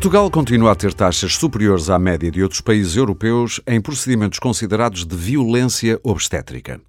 Portugal 0.00 0.30
continua 0.30 0.72
a 0.72 0.74
ter 0.74 0.94
taxas 0.94 1.34
superiores 1.34 1.90
à 1.90 1.98
média 1.98 2.30
de 2.30 2.42
outros 2.42 2.62
países 2.62 2.96
europeus 2.96 3.60
em 3.66 3.82
procedimentos 3.82 4.38
considerados 4.38 5.04
de 5.04 5.14
violência 5.14 6.00
obstétrica. 6.02 6.80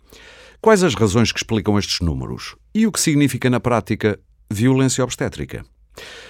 Quais 0.62 0.82
as 0.82 0.96
razões 0.96 1.30
que 1.30 1.38
explicam 1.38 1.78
estes 1.78 2.00
números? 2.00 2.56
E 2.74 2.88
o 2.88 2.92
que 2.92 3.02
significa 3.02 3.50
na 3.50 3.60
prática 3.60 4.18
violência 4.50 5.04
obstétrica? 5.04 5.66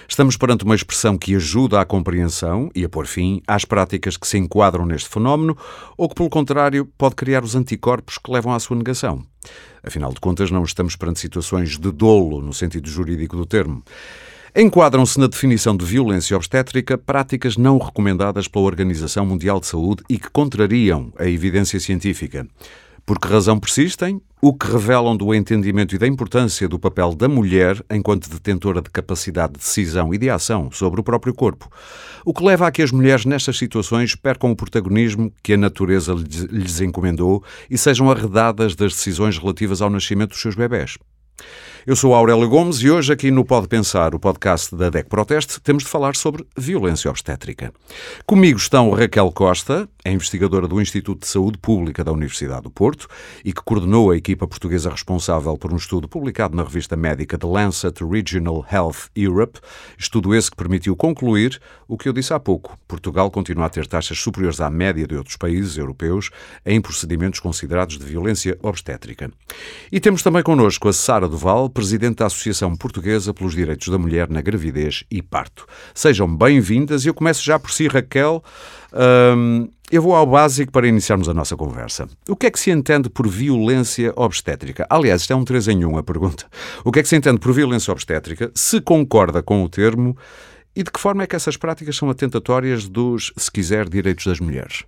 Estamos 0.08 0.36
perante 0.36 0.64
uma 0.64 0.74
expressão 0.74 1.16
que 1.16 1.36
ajuda 1.36 1.80
à 1.80 1.84
compreensão 1.84 2.68
e 2.74 2.84
a 2.84 2.88
pôr 2.88 3.06
fim 3.06 3.40
às 3.46 3.64
práticas 3.64 4.16
que 4.16 4.26
se 4.26 4.36
enquadram 4.36 4.84
neste 4.84 5.08
fenómeno 5.08 5.56
ou 5.96 6.08
que, 6.08 6.16
pelo 6.16 6.28
contrário, 6.28 6.84
pode 6.98 7.14
criar 7.14 7.44
os 7.44 7.54
anticorpos 7.54 8.18
que 8.18 8.32
levam 8.32 8.52
à 8.52 8.58
sua 8.58 8.76
negação. 8.76 9.22
Afinal 9.84 10.12
de 10.12 10.18
contas, 10.18 10.50
não 10.50 10.64
estamos 10.64 10.96
perante 10.96 11.20
situações 11.20 11.78
de 11.78 11.92
dolo 11.92 12.42
no 12.42 12.52
sentido 12.52 12.90
jurídico 12.90 13.36
do 13.36 13.46
termo. 13.46 13.84
Enquadram-se 14.54 15.18
na 15.18 15.28
definição 15.28 15.74
de 15.74 15.82
violência 15.82 16.36
obstétrica 16.36 16.98
práticas 16.98 17.56
não 17.56 17.78
recomendadas 17.78 18.46
pela 18.46 18.66
Organização 18.66 19.24
Mundial 19.24 19.58
de 19.58 19.66
Saúde 19.66 20.02
e 20.10 20.18
que 20.18 20.28
contrariam 20.28 21.10
a 21.18 21.26
evidência 21.26 21.80
científica. 21.80 22.46
Por 23.06 23.18
que 23.18 23.28
razão 23.28 23.58
persistem? 23.58 24.20
O 24.42 24.52
que 24.52 24.70
revelam 24.70 25.16
do 25.16 25.34
entendimento 25.34 25.94
e 25.94 25.98
da 25.98 26.06
importância 26.06 26.68
do 26.68 26.78
papel 26.78 27.14
da 27.14 27.30
mulher 27.30 27.82
enquanto 27.90 28.28
detentora 28.28 28.82
de 28.82 28.90
capacidade 28.90 29.54
de 29.54 29.60
decisão 29.60 30.12
e 30.12 30.18
de 30.18 30.28
ação 30.28 30.70
sobre 30.70 31.00
o 31.00 31.04
próprio 31.04 31.32
corpo. 31.32 31.70
O 32.22 32.34
que 32.34 32.44
leva 32.44 32.66
a 32.66 32.70
que 32.70 32.82
as 32.82 32.92
mulheres 32.92 33.24
nestas 33.24 33.56
situações 33.56 34.14
percam 34.14 34.50
o 34.50 34.56
protagonismo 34.56 35.32
que 35.42 35.54
a 35.54 35.56
natureza 35.56 36.12
lhes 36.12 36.78
encomendou 36.82 37.42
e 37.70 37.78
sejam 37.78 38.10
arredadas 38.10 38.76
das 38.76 38.92
decisões 38.92 39.38
relativas 39.38 39.80
ao 39.80 39.88
nascimento 39.88 40.32
dos 40.32 40.42
seus 40.42 40.54
bebés. 40.54 40.98
Eu 41.84 41.96
sou 41.96 42.14
Aurélio 42.14 42.48
Gomes 42.48 42.76
e 42.76 42.88
hoje 42.88 43.12
aqui 43.12 43.32
no 43.32 43.44
Pode 43.44 43.66
Pensar, 43.66 44.14
o 44.14 44.20
podcast 44.20 44.72
da 44.72 44.88
DEC 44.88 45.08
Proteste, 45.08 45.60
temos 45.60 45.82
de 45.82 45.88
falar 45.88 46.14
sobre 46.14 46.46
violência 46.56 47.10
obstétrica. 47.10 47.72
Comigo 48.24 48.56
estão 48.56 48.92
Raquel 48.92 49.32
Costa, 49.32 49.88
é 50.04 50.12
investigadora 50.12 50.68
do 50.68 50.80
Instituto 50.80 51.22
de 51.22 51.26
Saúde 51.26 51.58
Pública 51.58 52.04
da 52.04 52.12
Universidade 52.12 52.62
do 52.62 52.70
Porto 52.70 53.08
e 53.44 53.52
que 53.52 53.60
coordenou 53.64 54.12
a 54.12 54.16
equipa 54.16 54.46
portuguesa 54.46 54.90
responsável 54.90 55.58
por 55.58 55.72
um 55.72 55.76
estudo 55.76 56.06
publicado 56.06 56.56
na 56.56 56.62
revista 56.62 56.96
médica 56.96 57.36
The 57.36 57.48
Lancet 57.48 58.04
Regional 58.04 58.64
Health 58.70 59.10
Europe, 59.16 59.58
estudo 59.98 60.36
esse 60.36 60.52
que 60.52 60.56
permitiu 60.56 60.94
concluir 60.94 61.60
o 61.88 61.98
que 61.98 62.08
eu 62.08 62.12
disse 62.12 62.32
há 62.32 62.38
pouco. 62.38 62.78
Portugal 62.86 63.28
continua 63.28 63.66
a 63.66 63.70
ter 63.70 63.88
taxas 63.88 64.20
superiores 64.20 64.60
à 64.60 64.70
média 64.70 65.04
de 65.04 65.16
outros 65.16 65.36
países 65.36 65.76
europeus 65.76 66.30
em 66.64 66.80
procedimentos 66.80 67.40
considerados 67.40 67.98
de 67.98 68.04
violência 68.04 68.56
obstétrica. 68.62 69.32
E 69.90 69.98
temos 69.98 70.22
também 70.22 70.44
connosco 70.44 70.88
a 70.88 70.92
Sara 70.92 71.28
Duval, 71.28 71.71
presidente 71.72 72.18
da 72.18 72.26
Associação 72.26 72.76
Portuguesa 72.76 73.34
pelos 73.34 73.54
Direitos 73.54 73.88
da 73.88 73.98
Mulher 73.98 74.28
na 74.28 74.40
Gravidez 74.40 75.04
e 75.10 75.20
Parto. 75.20 75.66
Sejam 75.94 76.32
bem-vindas 76.34 77.04
eu 77.04 77.14
começo 77.14 77.42
já 77.44 77.58
por 77.58 77.72
si, 77.72 77.88
Raquel. 77.88 78.42
Um, 78.92 79.68
eu 79.90 80.00
vou 80.00 80.14
ao 80.14 80.26
básico 80.26 80.70
para 80.70 80.86
iniciarmos 80.86 81.28
a 81.28 81.34
nossa 81.34 81.56
conversa. 81.56 82.08
O 82.28 82.36
que 82.36 82.46
é 82.46 82.50
que 82.50 82.60
se 82.60 82.70
entende 82.70 83.10
por 83.10 83.28
violência 83.28 84.12
obstétrica? 84.16 84.86
Aliás, 84.88 85.22
isto 85.22 85.32
é 85.32 85.36
um 85.36 85.44
3 85.44 85.68
em 85.68 85.84
1 85.84 85.98
a 85.98 86.02
pergunta. 86.02 86.46
O 86.84 86.92
que 86.92 87.00
é 87.00 87.02
que 87.02 87.08
se 87.08 87.16
entende 87.16 87.38
por 87.38 87.52
violência 87.52 87.92
obstétrica? 87.92 88.50
Se 88.54 88.80
concorda 88.80 89.42
com 89.42 89.62
o 89.62 89.68
termo 89.68 90.16
e 90.74 90.82
de 90.82 90.90
que 90.90 91.00
forma 91.00 91.22
é 91.22 91.26
que 91.26 91.36
essas 91.36 91.56
práticas 91.56 91.96
são 91.96 92.08
atentatórias 92.08 92.88
dos, 92.88 93.32
se 93.36 93.50
quiser, 93.50 93.88
direitos 93.88 94.26
das 94.26 94.40
mulheres? 94.40 94.84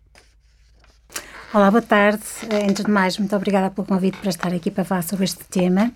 Olá, 1.52 1.70
boa 1.70 1.82
tarde. 1.82 2.24
Antes 2.68 2.84
de 2.84 2.90
mais, 2.90 3.16
muito 3.16 3.36
obrigada 3.36 3.70
pelo 3.70 3.86
convite 3.86 4.16
para 4.18 4.30
estar 4.30 4.52
aqui 4.52 4.70
para 4.70 4.84
falar 4.84 5.02
sobre 5.02 5.24
este 5.24 5.44
tema. 5.44 5.92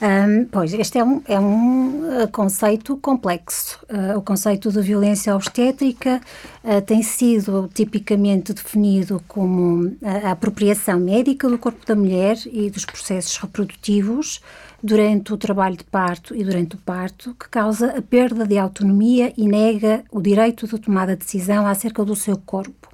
Um, 0.00 0.44
pois, 0.50 0.74
este 0.74 0.98
é 0.98 1.04
um, 1.04 1.22
é 1.26 1.40
um 1.40 2.22
uh, 2.22 2.28
conceito 2.28 2.98
complexo. 2.98 3.78
Uh, 3.88 4.18
o 4.18 4.22
conceito 4.22 4.70
de 4.70 4.80
violência 4.82 5.34
obstétrica 5.34 6.20
uh, 6.62 6.82
tem 6.82 7.02
sido 7.02 7.70
tipicamente 7.72 8.52
definido 8.52 9.22
como 9.26 9.96
a 10.02 10.32
apropriação 10.32 11.00
médica 11.00 11.48
do 11.48 11.58
corpo 11.58 11.86
da 11.86 11.94
mulher 11.96 12.36
e 12.44 12.68
dos 12.68 12.84
processos 12.84 13.38
reprodutivos 13.38 14.42
durante 14.86 15.32
o 15.32 15.36
trabalho 15.36 15.76
de 15.76 15.84
parto 15.84 16.34
e 16.34 16.42
durante 16.44 16.76
o 16.76 16.78
parto, 16.78 17.34
que 17.34 17.48
causa 17.48 17.98
a 17.98 18.00
perda 18.00 18.46
de 18.46 18.56
autonomia 18.56 19.32
e 19.36 19.46
nega 19.46 20.04
o 20.10 20.20
direito 20.20 20.66
de 20.66 20.78
tomada 20.78 21.16
de 21.16 21.24
decisão 21.24 21.66
acerca 21.66 22.04
do 22.04 22.14
seu 22.14 22.36
corpo. 22.38 22.88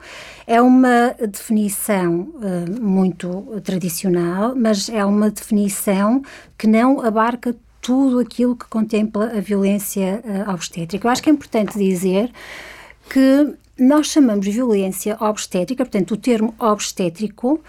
É 0.47 0.61
uma 0.61 1.15
definição 1.21 2.33
uh, 2.35 2.83
muito 2.83 3.61
tradicional, 3.63 4.55
mas 4.57 4.89
é 4.89 5.05
uma 5.05 5.31
definição 5.31 6.23
que 6.59 6.67
não 6.67 7.01
abarca 7.01 7.55
tudo 7.81 8.19
aquilo 8.19 8.57
que 8.57 8.67
contempla 8.67 9.27
a 9.27 9.41
violência 9.41 10.23
uh, 10.25 10.51
obstétrica. 10.51 11.07
Eu 11.07 11.13
acho 11.13 11.23
que 11.23 11.31
é 11.31 11.33
importante 11.33 11.79
dizer 11.79 12.33
que 13.09 13.55
nós 13.79 14.07
chamamos 14.07 14.47
violência 14.47 15.17
obstétrica, 15.21 15.85
portanto, 15.85 16.13
o 16.13 16.17
termo 16.17 16.55
obstétrico 16.59 17.61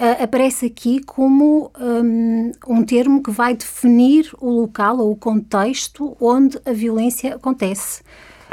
uh, 0.00 0.22
aparece 0.22 0.66
aqui 0.66 1.00
como 1.00 1.70
um, 1.78 2.52
um, 2.68 2.84
termo 2.84 3.22
que 3.22 3.30
vai 3.30 3.54
definir 3.54 4.30
o 4.40 4.50
local 4.50 4.98
ou 4.98 5.12
o 5.12 5.16
contexto 5.16 6.16
onde 6.20 6.58
a 6.64 6.72
violência 6.72 7.34
acontece. 7.34 8.02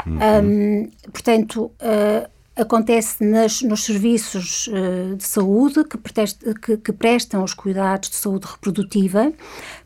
Uhum. 0.06 0.18
Um, 0.44 0.90
portanto, 1.10 1.64
uh, 1.64 2.30
acontece 2.56 3.24
nas, 3.24 3.62
nos 3.62 3.84
serviços 3.84 4.68
uh, 4.68 5.16
de 5.16 5.24
saúde 5.24 5.84
que, 5.84 5.96
preteste, 5.96 6.54
que, 6.54 6.76
que, 6.76 6.92
prestam 6.92 7.42
os 7.42 7.54
cuidados 7.54 8.10
de 8.10 8.16
saúde 8.16 8.46
reprodutiva, 8.46 9.32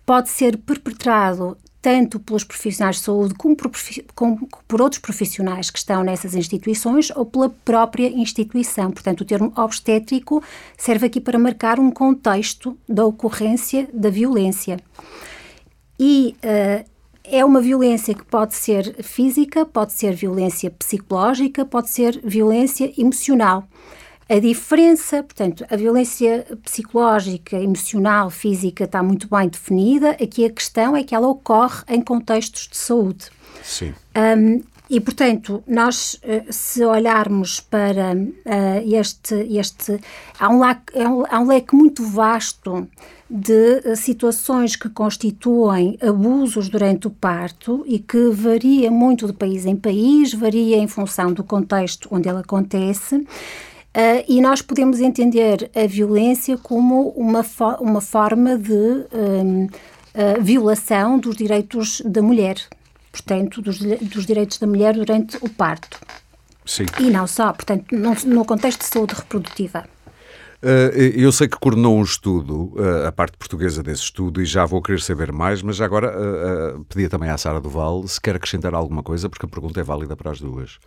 pode 0.04 0.28
ser 0.28 0.56
perpetrado 0.59 1.56
tanto 1.84 2.19
pelos 2.19 2.45
profissionais 2.45 2.97
de 2.97 3.03
saúde 3.03 3.34
como 3.34 3.55
por, 3.55 3.71
como 4.15 4.49
por, 4.67 4.81
outros 4.81 5.03
profissionais 5.03 5.69
que 5.71 5.78
estão 5.78 6.03
nessas 6.03 6.34
instituições 6.34 7.11
ou 7.11 7.27
pela 7.27 7.50
própria 7.50 8.09
instituição. 8.09 8.91
Portanto, 8.91 9.21
o 9.21 9.25
termo 9.27 9.53
obstétrico 9.55 10.43
serve 10.78 11.09
aqui 11.09 11.21
para 11.21 11.39
marcar 11.39 11.78
um 11.78 11.91
contexto 11.91 12.75
da 12.89 13.05
ocorrência 13.05 13.87
da 13.93 14.09
violência. 14.09 14.78
E 16.00 16.34
uh, 16.43 16.89
é 17.23 17.44
uma 17.44 17.61
violência 17.61 18.15
que 18.15 18.25
pode 18.25 18.55
ser 18.55 19.03
física, 19.03 19.67
pode 19.67 19.93
ser 19.93 20.15
violência 20.15 20.71
psicológica, 20.71 21.67
pode 21.67 21.91
ser 21.91 22.19
violência 22.25 22.91
emocional. 22.97 23.69
A 24.29 24.39
diferença, 24.39 25.23
portanto, 25.23 25.67
a 25.71 25.77
violência 25.77 26.47
psicológica, 26.62 27.61
emocional, 27.61 28.31
física 28.31 28.85
está 28.85 29.03
muito 29.03 29.29
bem 29.29 29.49
definida. 29.49 30.11
Aqui 30.12 30.47
a 30.47 30.51
questão 30.51 30.97
é 30.97 31.03
que 31.03 31.15
ela 31.15 31.29
ocorre 31.29 31.83
em 31.89 32.01
contextos 32.01 32.69
de 32.69 32.77
saúde. 32.77 33.27
Sim. 33.62 33.95
Um, 34.17 34.62
e, 34.89 35.01
portanto, 35.01 35.65
nós, 35.67 36.19
eh, 36.23 36.45
se 36.51 36.85
olharmos 36.85 37.59
para 37.59 38.15
uh, 38.15 38.95
este, 38.95 39.35
este. 39.35 39.99
Há 40.39 40.51
um, 40.51 40.61
leque, 40.61 40.93
há 41.31 41.41
um 41.41 41.47
leque 41.47 41.75
muito 41.75 42.05
vasto 42.05 42.87
de 43.29 43.81
uh, 43.85 43.97
situações 43.97 44.77
que 44.77 44.91
constituem 44.91 45.99
abusos 46.03 46.69
durante 46.69 47.06
o 47.06 47.11
parto 47.11 47.83
e 47.87 47.99
que 47.99 48.29
varia 48.29 48.91
muito 48.91 49.27
de 49.27 49.33
país 49.33 49.65
em 49.65 49.75
país, 49.75 50.35
varia 50.35 50.77
em 50.77 50.87
função 50.87 51.32
do 51.32 51.43
contexto 51.43 52.06
onde 52.12 52.29
ele 52.29 52.41
acontece. 52.41 53.27
Uh, 53.94 54.25
e 54.26 54.41
nós 54.41 54.61
podemos 54.61 54.99
entender 54.99 55.70
a 55.73 55.87
violência 55.87 56.58
como 56.58 57.11
uma, 57.11 57.44
fo 57.44 57.76
uma 57.81 58.00
forma 58.00 58.58
de 58.58 58.73
um, 58.73 59.67
uh, 59.67 60.43
violação 60.43 61.17
dos 61.17 61.37
direitos 61.37 62.02
da 62.05 62.20
mulher, 62.20 62.56
portanto, 63.12 63.62
dos, 63.62 63.79
dos, 63.79 64.26
direitos 64.26 64.58
da 64.58 64.67
mulher 64.67 64.94
durante 64.94 65.37
o 65.41 65.49
parto. 65.49 66.00
Sim. 66.67 66.87
E 66.99 67.05
não 67.05 67.25
só, 67.29 67.52
portanto, 67.52 67.85
no, 67.93 68.14
no 68.35 68.44
contexto 68.44 68.81
de 68.81 68.87
saúde 68.87 69.14
reprodutiva. 69.14 69.85
Uh, 70.61 70.91
eu 70.96 71.31
sei 71.31 71.46
que 71.46 71.56
coordenou 71.56 71.96
um 71.96 72.02
estudo, 72.02 72.75
a 73.06 73.12
parte 73.12 73.37
portuguesa 73.37 73.81
desse 73.81 74.02
estudo, 74.02 74.43
e 74.43 74.44
já 74.44 74.67
vou 74.67 74.82
querer 74.82 75.00
saber 75.00 75.31
mais, 75.31 75.62
mas 75.62 75.81
agora 75.81 76.12
pedia 76.88 77.08
também 77.08 77.31
à 77.31 77.38
Sara 77.38 77.61
Duval 77.61 78.08
se 78.08 78.20
quer 78.20 78.35
acrescentar 78.35 78.75
alguma 78.75 79.05
coisa, 79.05 79.29
porque 79.29 79.46
a 79.46 79.49
pergunta 79.49 79.79
é 79.79 79.85
válida 79.85 80.17
para 80.17 80.32
as 80.32 80.41
duas. 80.41 80.81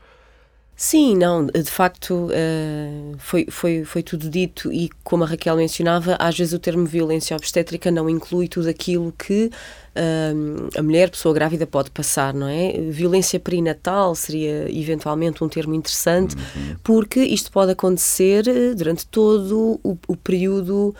Sim, 0.79 1.17
não, 1.17 1.47
de 1.47 1.63
facto 1.63 2.27
uh, 2.27 3.15
foi, 3.17 3.47
foi, 3.49 3.83
foi 3.83 4.03
tudo 4.03 4.29
dito 4.29 4.71
e 4.71 4.91
como 5.03 5.23
a 5.23 5.27
Raquel 5.27 5.55
mencionava, 5.55 6.15
às 6.19 6.37
vezes 6.37 6.53
o 6.53 6.59
termo 6.59 6.85
violência 6.85 7.35
obstétrica 7.35 7.89
não 7.89 8.07
inclui 8.07 8.47
tudo 8.47 8.69
aquilo 8.69 9.11
que 9.17 9.45
uh, 9.47 10.69
a 10.77 10.83
mulher, 10.83 11.09
pessoa 11.09 11.33
grávida, 11.33 11.65
pode 11.65 11.89
passar, 11.89 12.31
não 12.31 12.47
é? 12.47 12.73
Violência 12.91 13.39
perinatal 13.39 14.13
seria 14.13 14.67
eventualmente 14.69 15.43
um 15.43 15.49
termo 15.49 15.73
interessante, 15.73 16.35
uhum. 16.35 16.75
porque 16.83 17.21
isto 17.21 17.51
pode 17.51 17.71
acontecer 17.71 18.47
eh, 18.47 18.75
durante 18.75 19.07
todo 19.07 19.79
o, 19.83 19.97
o 20.07 20.15
período 20.15 20.93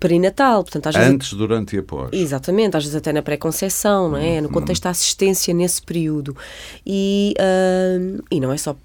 perinatal. 0.00 0.64
Portanto, 0.64 0.88
às 0.88 0.96
Antes, 0.96 1.28
vezes, 1.28 1.32
durante 1.32 1.76
e 1.76 1.78
após. 1.78 2.10
Exatamente, 2.12 2.76
às 2.76 2.82
vezes 2.82 2.96
até 2.96 3.12
na 3.12 3.22
pré-conceição, 3.22 4.10
não 4.10 4.16
é? 4.16 4.40
No 4.40 4.48
uhum. 4.48 4.54
contexto 4.54 4.82
da 4.82 4.90
assistência 4.90 5.54
nesse 5.54 5.80
período. 5.80 6.36
E, 6.84 7.34
uh, 7.38 8.24
e 8.28 8.40
não 8.40 8.52
é 8.52 8.56
só 8.56 8.76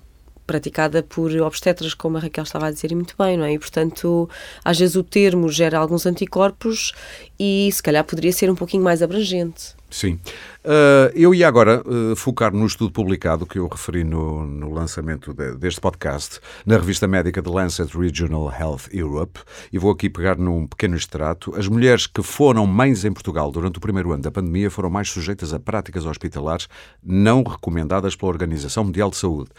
praticada 0.47 1.03
por 1.03 1.29
obstetras, 1.41 1.93
como 1.93 2.17
a 2.17 2.21
Raquel 2.21 2.45
estava 2.45 2.67
a 2.67 2.71
dizer, 2.71 2.91
e 2.91 2.95
muito 2.95 3.13
bem, 3.19 3.37
não 3.37 3.45
é? 3.45 3.53
E, 3.53 3.59
portanto, 3.59 4.27
às 4.63 4.79
vezes 4.79 4.95
o 4.95 5.03
termo 5.03 5.49
gera 5.49 5.77
alguns 5.77 6.05
anticorpos 6.05 6.93
e 7.37 7.69
se 7.71 7.83
calhar 7.83 8.03
poderia 8.03 8.31
ser 8.31 8.49
um 8.49 8.55
pouquinho 8.55 8.83
mais 8.83 9.03
abrangente. 9.03 9.75
Sim. 9.89 10.19
Uh, 10.63 11.11
eu 11.13 11.33
ia 11.33 11.47
agora 11.47 11.81
uh, 11.85 12.15
focar 12.15 12.53
no 12.53 12.65
estudo 12.65 12.91
publicado 12.91 13.45
que 13.45 13.59
eu 13.59 13.67
referi 13.67 14.03
no, 14.03 14.45
no 14.45 14.73
lançamento 14.73 15.33
de, 15.33 15.55
deste 15.55 15.79
podcast, 15.79 16.39
na 16.65 16.77
revista 16.77 17.07
médica 17.07 17.41
de 17.41 17.49
Lancet 17.49 17.95
Regional 17.97 18.51
Health 18.51 18.89
Europe, 18.91 19.39
e 19.71 19.77
vou 19.77 19.91
aqui 19.91 20.09
pegar 20.09 20.37
num 20.37 20.67
pequeno 20.67 20.95
extrato. 20.95 21.55
As 21.55 21.67
mulheres 21.67 22.07
que 22.07 22.21
foram 22.23 22.65
mães 22.65 23.05
em 23.05 23.11
Portugal 23.11 23.51
durante 23.51 23.77
o 23.77 23.81
primeiro 23.81 24.11
ano 24.11 24.23
da 24.23 24.31
pandemia 24.31 24.69
foram 24.69 24.89
mais 24.89 25.09
sujeitas 25.09 25.53
a 25.53 25.59
práticas 25.59 26.05
hospitalares 26.05 26.67
não 27.03 27.43
recomendadas 27.43 28.15
pela 28.15 28.31
Organização 28.31 28.83
Mundial 28.83 29.09
de 29.09 29.17
Saúde. 29.17 29.49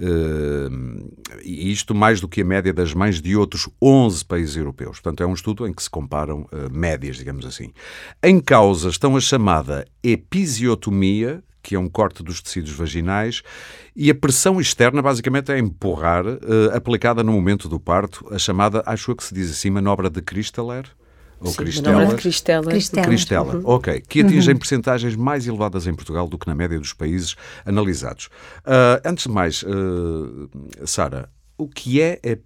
Uh, 0.00 1.10
e 1.42 1.72
isto 1.72 1.94
mais 1.94 2.20
do 2.20 2.28
que 2.28 2.42
a 2.42 2.44
média 2.44 2.72
das 2.72 2.94
mães 2.94 3.20
de 3.20 3.36
outros 3.36 3.68
11 3.80 4.24
países 4.24 4.56
europeus. 4.56 5.00
Portanto, 5.00 5.22
é 5.22 5.26
um 5.26 5.34
estudo 5.34 5.66
em 5.66 5.72
que 5.72 5.82
se 5.82 5.90
comparam 5.90 6.46
médias, 6.70 7.16
digamos 7.16 7.46
assim. 7.46 7.72
Em 8.22 8.40
causa 8.40 8.88
estão 8.88 9.18
chamadas 9.20 9.84
episiotomia, 10.02 10.51
que 11.62 11.76
é 11.76 11.78
um 11.78 11.88
corte 11.88 12.22
dos 12.22 12.42
tecidos 12.42 12.72
vaginais, 12.72 13.42
e 13.94 14.10
a 14.10 14.14
pressão 14.14 14.60
externa 14.60 15.00
basicamente 15.00 15.52
é 15.52 15.58
empurrar, 15.58 16.26
uh, 16.26 16.38
aplicada 16.74 17.22
no 17.22 17.32
momento 17.32 17.68
do 17.68 17.78
parto, 17.78 18.26
a 18.32 18.38
chamada, 18.38 18.82
acho 18.84 19.14
que 19.14 19.22
se 19.22 19.32
diz 19.32 19.50
assim, 19.50 19.70
manobra 19.70 20.10
de 20.10 20.20
Cristeller. 20.20 20.84
Ou 21.40 21.52
Cristeller. 21.54 22.16
Cristeller. 22.16 23.04
Cristeller. 23.04 23.56
Uhum. 23.56 23.62
Ok. 23.64 24.00
Que 24.08 24.20
atingem 24.20 24.54
uhum. 24.54 24.60
percentagens 24.60 25.16
mais 25.16 25.46
elevadas 25.46 25.88
em 25.88 25.94
Portugal 25.94 26.28
do 26.28 26.38
que 26.38 26.46
na 26.46 26.54
média 26.54 26.78
dos 26.78 26.92
países 26.92 27.34
analisados. 27.64 28.26
Uh, 28.64 29.02
antes 29.04 29.24
de 29.24 29.30
mais, 29.30 29.62
uh, 29.64 30.48
Sara, 30.86 31.28
o 31.58 31.68
que 31.68 32.00
é, 32.00 32.18
é, 32.22 32.38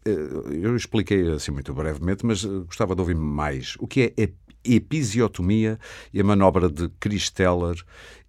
eu 0.51 0.75
expliquei 0.77 1.31
assim 1.31 1.51
muito 1.51 1.73
brevemente, 1.73 2.25
mas 2.25 2.45
gostava 2.45 2.95
de 2.95 3.01
ouvir 3.01 3.17
mais. 3.17 3.77
O 3.79 3.87
que 3.87 4.15
é 4.17 4.31
episiotomia 4.75 5.79
e 6.13 6.21
a 6.21 6.25
manobra 6.25 6.69
de 6.69 6.89
Christeller 7.01 7.77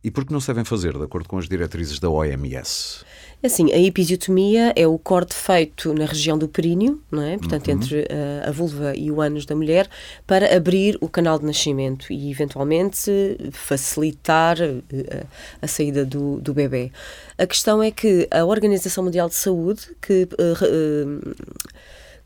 e 0.03 0.11
por 0.11 0.25
que 0.25 0.31
não 0.31 0.39
se 0.39 0.47
devem 0.47 0.63
fazer, 0.63 0.97
de 0.97 1.03
acordo 1.03 1.27
com 1.27 1.37
as 1.37 1.49
diretrizes 1.49 1.99
da 1.99 2.09
OMS? 2.09 3.03
É 3.43 3.47
assim, 3.47 3.71
a 3.71 3.77
episiotomia 3.77 4.73
é 4.75 4.87
o 4.87 4.97
corte 4.97 5.35
feito 5.35 5.93
na 5.93 6.05
região 6.05 6.37
do 6.37 6.47
períneo, 6.47 7.01
não 7.11 7.21
é? 7.21 7.37
portanto, 7.37 7.67
uhum. 7.67 7.73
entre 7.73 8.07
a, 8.09 8.49
a 8.49 8.51
vulva 8.51 8.95
e 8.95 9.11
o 9.11 9.21
ânus 9.21 9.45
da 9.45 9.55
mulher, 9.55 9.87
para 10.25 10.55
abrir 10.55 10.97
o 11.01 11.09
canal 11.09 11.37
de 11.37 11.45
nascimento 11.45 12.11
e, 12.11 12.31
eventualmente, 12.31 13.11
facilitar 13.51 14.57
a, 14.59 14.65
eh, 14.65 15.25
a, 15.61 15.67
saída 15.67 16.03
do, 16.03 16.39
do 16.39 16.53
bebê. 16.53 16.91
A 17.37 17.45
questão 17.45 17.83
é 17.83 17.91
que 17.91 18.27
a 18.31 18.43
Organização 18.43 19.03
Mundial 19.03 19.29
de 19.29 19.35
Saúde, 19.35 19.81
que 20.01 20.23
uh, 20.23 21.21
uh, 21.21 21.35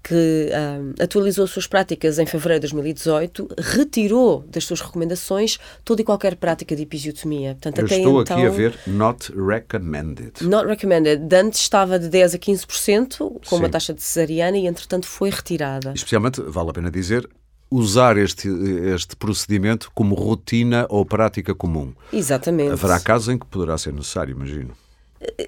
que 0.03 0.49
uh, 0.49 1.03
atualizou 1.03 1.43
as 1.43 1.51
suas 1.51 1.67
práticas 1.67 2.17
em 2.17 2.25
fevereiro 2.25 2.61
de 2.61 2.73
2018, 2.73 3.47
retirou 3.57 4.43
das 4.47 4.65
suas 4.65 4.81
recomendações 4.81 5.59
toda 5.85 6.01
e 6.01 6.03
qualquer 6.03 6.35
prática 6.35 6.75
de 6.75 6.83
episiotomia. 6.83 7.53
Portanto, 7.61 7.79
Eu 7.79 7.85
estou 7.85 8.21
então, 8.21 8.37
aqui 8.37 8.45
a 8.45 8.49
ver 8.49 8.79
not 8.87 9.31
recommended. 9.33 10.33
Not 10.41 10.67
recommended. 10.67 11.33
Antes 11.33 11.61
estava 11.61 11.99
de 11.99 12.09
10 12.09 12.35
a 12.35 12.37
15%, 12.39 13.17
com 13.17 13.39
Sim. 13.43 13.55
uma 13.55 13.69
taxa 13.69 13.93
de 13.93 14.01
cesariana, 14.01 14.57
e 14.57 14.65
entretanto 14.65 15.05
foi 15.05 15.29
retirada. 15.29 15.93
Especialmente, 15.93 16.41
vale 16.41 16.69
a 16.71 16.73
pena 16.73 16.89
dizer, 16.89 17.29
usar 17.69 18.17
este, 18.17 18.49
este 18.93 19.15
procedimento 19.15 19.91
como 19.93 20.15
rotina 20.15 20.85
ou 20.89 21.05
prática 21.05 21.53
comum. 21.53 21.93
Exatamente. 22.11 22.71
Haverá 22.71 22.99
casos 22.99 23.29
em 23.29 23.37
que 23.37 23.45
poderá 23.45 23.77
ser 23.77 23.93
necessário, 23.93 24.31
imagino 24.31 24.73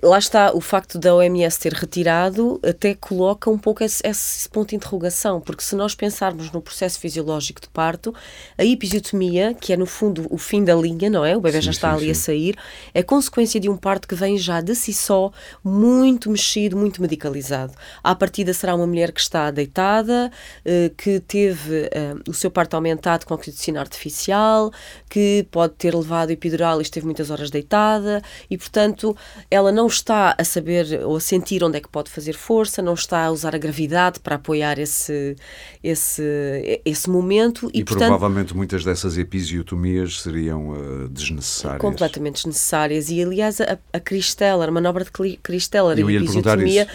lá 0.03 0.19
está, 0.19 0.53
o 0.53 0.61
facto 0.61 0.99
da 0.99 1.15
OMS 1.15 1.59
ter 1.59 1.73
retirado 1.73 2.59
até 2.63 2.93
coloca 2.93 3.49
um 3.49 3.57
pouco 3.57 3.83
esse, 3.83 4.05
esse, 4.05 4.47
ponto 4.49 4.69
de 4.69 4.75
interrogação, 4.75 5.41
porque 5.41 5.63
se 5.63 5.75
nós 5.75 5.95
pensarmos 5.95 6.51
no 6.51 6.61
processo 6.61 6.99
fisiológico 6.99 7.61
de 7.61 7.69
parto, 7.69 8.13
a 8.57 8.63
episiotomia, 8.63 9.53
que 9.53 9.73
é 9.73 9.77
no 9.77 9.85
fundo 9.85 10.27
o 10.29 10.37
fim 10.37 10.63
da 10.63 10.75
linha, 10.75 11.09
não 11.09 11.25
é? 11.25 11.35
O 11.35 11.41
bebê 11.41 11.57
sim, 11.57 11.65
já 11.65 11.71
está 11.71 11.89
sim, 11.89 11.97
ali 11.97 12.05
sim. 12.05 12.11
a 12.11 12.15
sair, 12.15 12.55
é 12.93 13.01
consequência 13.01 13.59
de 13.59 13.69
um 13.69 13.77
parto 13.77 14.07
que 14.07 14.15
vem 14.15 14.37
já 14.37 14.61
de 14.61 14.75
si 14.75 14.93
só 14.93 15.31
muito 15.63 16.29
mexido, 16.29 16.77
muito 16.77 17.01
medicalizado. 17.01 17.73
À 18.03 18.13
partida 18.13 18.53
será 18.53 18.75
uma 18.75 18.85
mulher 18.85 19.11
que 19.11 19.21
está 19.21 19.49
deitada, 19.49 20.31
eh, 20.65 20.91
que 20.95 21.19
teve 21.19 21.89
eh, 21.91 22.13
o 22.27 22.33
seu 22.33 22.51
parto 22.51 22.75
aumentado 22.75 23.25
com 23.25 23.33
oxitocina 23.33 23.79
artificial, 23.79 24.71
que 25.09 25.47
pode 25.49 25.73
ter 25.75 25.95
levado 25.95 26.31
epidural 26.31 26.79
e 26.79 26.83
esteve 26.83 27.05
muitas 27.05 27.31
horas 27.31 27.49
deitada, 27.49 28.21
e 28.49 28.57
portanto 28.57 29.15
ela 29.49 29.62
ela 29.63 29.71
não 29.71 29.87
está 29.87 30.35
a 30.37 30.43
saber 30.43 31.01
ou 31.03 31.15
a 31.15 31.19
sentir 31.19 31.63
onde 31.63 31.77
é 31.77 31.81
que 31.81 31.89
pode 31.89 32.09
fazer 32.09 32.33
força, 32.33 32.81
não 32.81 32.93
está 32.93 33.25
a 33.25 33.31
usar 33.31 33.55
a 33.55 33.57
gravidade 33.57 34.19
para 34.19 34.35
apoiar 34.35 34.77
esse, 34.77 35.35
esse, 35.83 36.81
esse 36.85 37.09
momento. 37.09 37.69
E, 37.73 37.79
e 37.79 37.83
portanto, 37.83 38.09
provavelmente 38.09 38.55
muitas 38.55 38.83
dessas 38.83 39.17
episiotomias 39.17 40.21
seriam 40.21 40.69
uh, 40.69 41.07
desnecessárias. 41.09 41.81
Completamente 41.81 42.35
desnecessárias. 42.35 43.09
E, 43.09 43.21
aliás, 43.23 43.59
a, 43.61 43.77
a 43.91 43.99
Cristeller, 43.99 44.67
a 44.67 44.71
manobra 44.71 45.03
de 45.03 45.37
Cristeller 45.41 45.97
e 45.97 46.03
a 46.03 46.11
episiotomia 46.11 46.87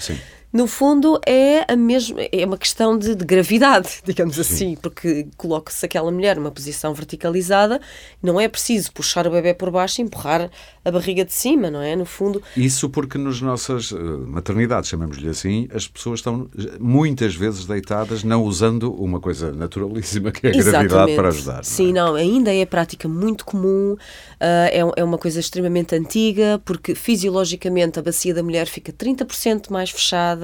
no 0.52 0.66
fundo 0.66 1.20
é 1.26 1.70
a 1.70 1.76
mesma 1.76 2.20
é 2.32 2.44
uma 2.44 2.56
questão 2.56 2.98
de, 2.98 3.14
de 3.14 3.24
gravidade 3.24 4.00
digamos 4.04 4.36
Sim. 4.36 4.40
assim 4.40 4.76
porque 4.80 5.28
coloca-se 5.36 5.84
aquela 5.84 6.10
mulher 6.10 6.36
numa 6.36 6.50
posição 6.50 6.94
verticalizada 6.94 7.80
não 8.22 8.40
é 8.40 8.48
preciso 8.48 8.92
puxar 8.92 9.26
o 9.26 9.30
bebê 9.30 9.52
por 9.52 9.70
baixo 9.70 10.00
e 10.00 10.04
empurrar 10.04 10.50
a 10.84 10.90
barriga 10.90 11.24
de 11.24 11.32
cima 11.32 11.70
não 11.70 11.82
é 11.82 11.94
no 11.94 12.06
fundo 12.06 12.42
isso 12.56 12.88
porque 12.88 13.18
nas 13.18 13.40
nossas 13.42 13.90
uh, 13.90 14.26
maternidades 14.26 14.88
chamemos-lhe 14.88 15.28
assim 15.28 15.68
as 15.72 15.86
pessoas 15.86 16.20
estão 16.20 16.48
muitas 16.80 17.34
vezes 17.34 17.66
deitadas 17.66 18.24
não 18.24 18.42
usando 18.42 18.92
uma 18.94 19.20
coisa 19.20 19.52
naturalíssima 19.52 20.32
que 20.32 20.46
é 20.46 20.50
a 20.50 20.56
Exatamente. 20.56 20.88
gravidade 20.88 21.16
para 21.16 21.28
ajudar 21.28 21.52
não 21.52 21.60
é? 21.60 21.64
sim 21.64 21.92
não 21.92 22.14
ainda 22.14 22.54
é 22.54 22.64
prática 22.64 23.06
muito 23.06 23.44
comum 23.44 23.92
uh, 23.92 23.98
é, 24.40 24.80
é 24.96 25.04
uma 25.04 25.18
coisa 25.18 25.40
extremamente 25.40 25.94
antiga 25.94 26.60
porque 26.64 26.94
fisiologicamente 26.94 27.98
a 27.98 28.02
bacia 28.02 28.32
da 28.32 28.42
mulher 28.42 28.66
fica 28.66 28.92
30% 28.92 29.70
mais 29.70 29.90
fechada 29.90 30.37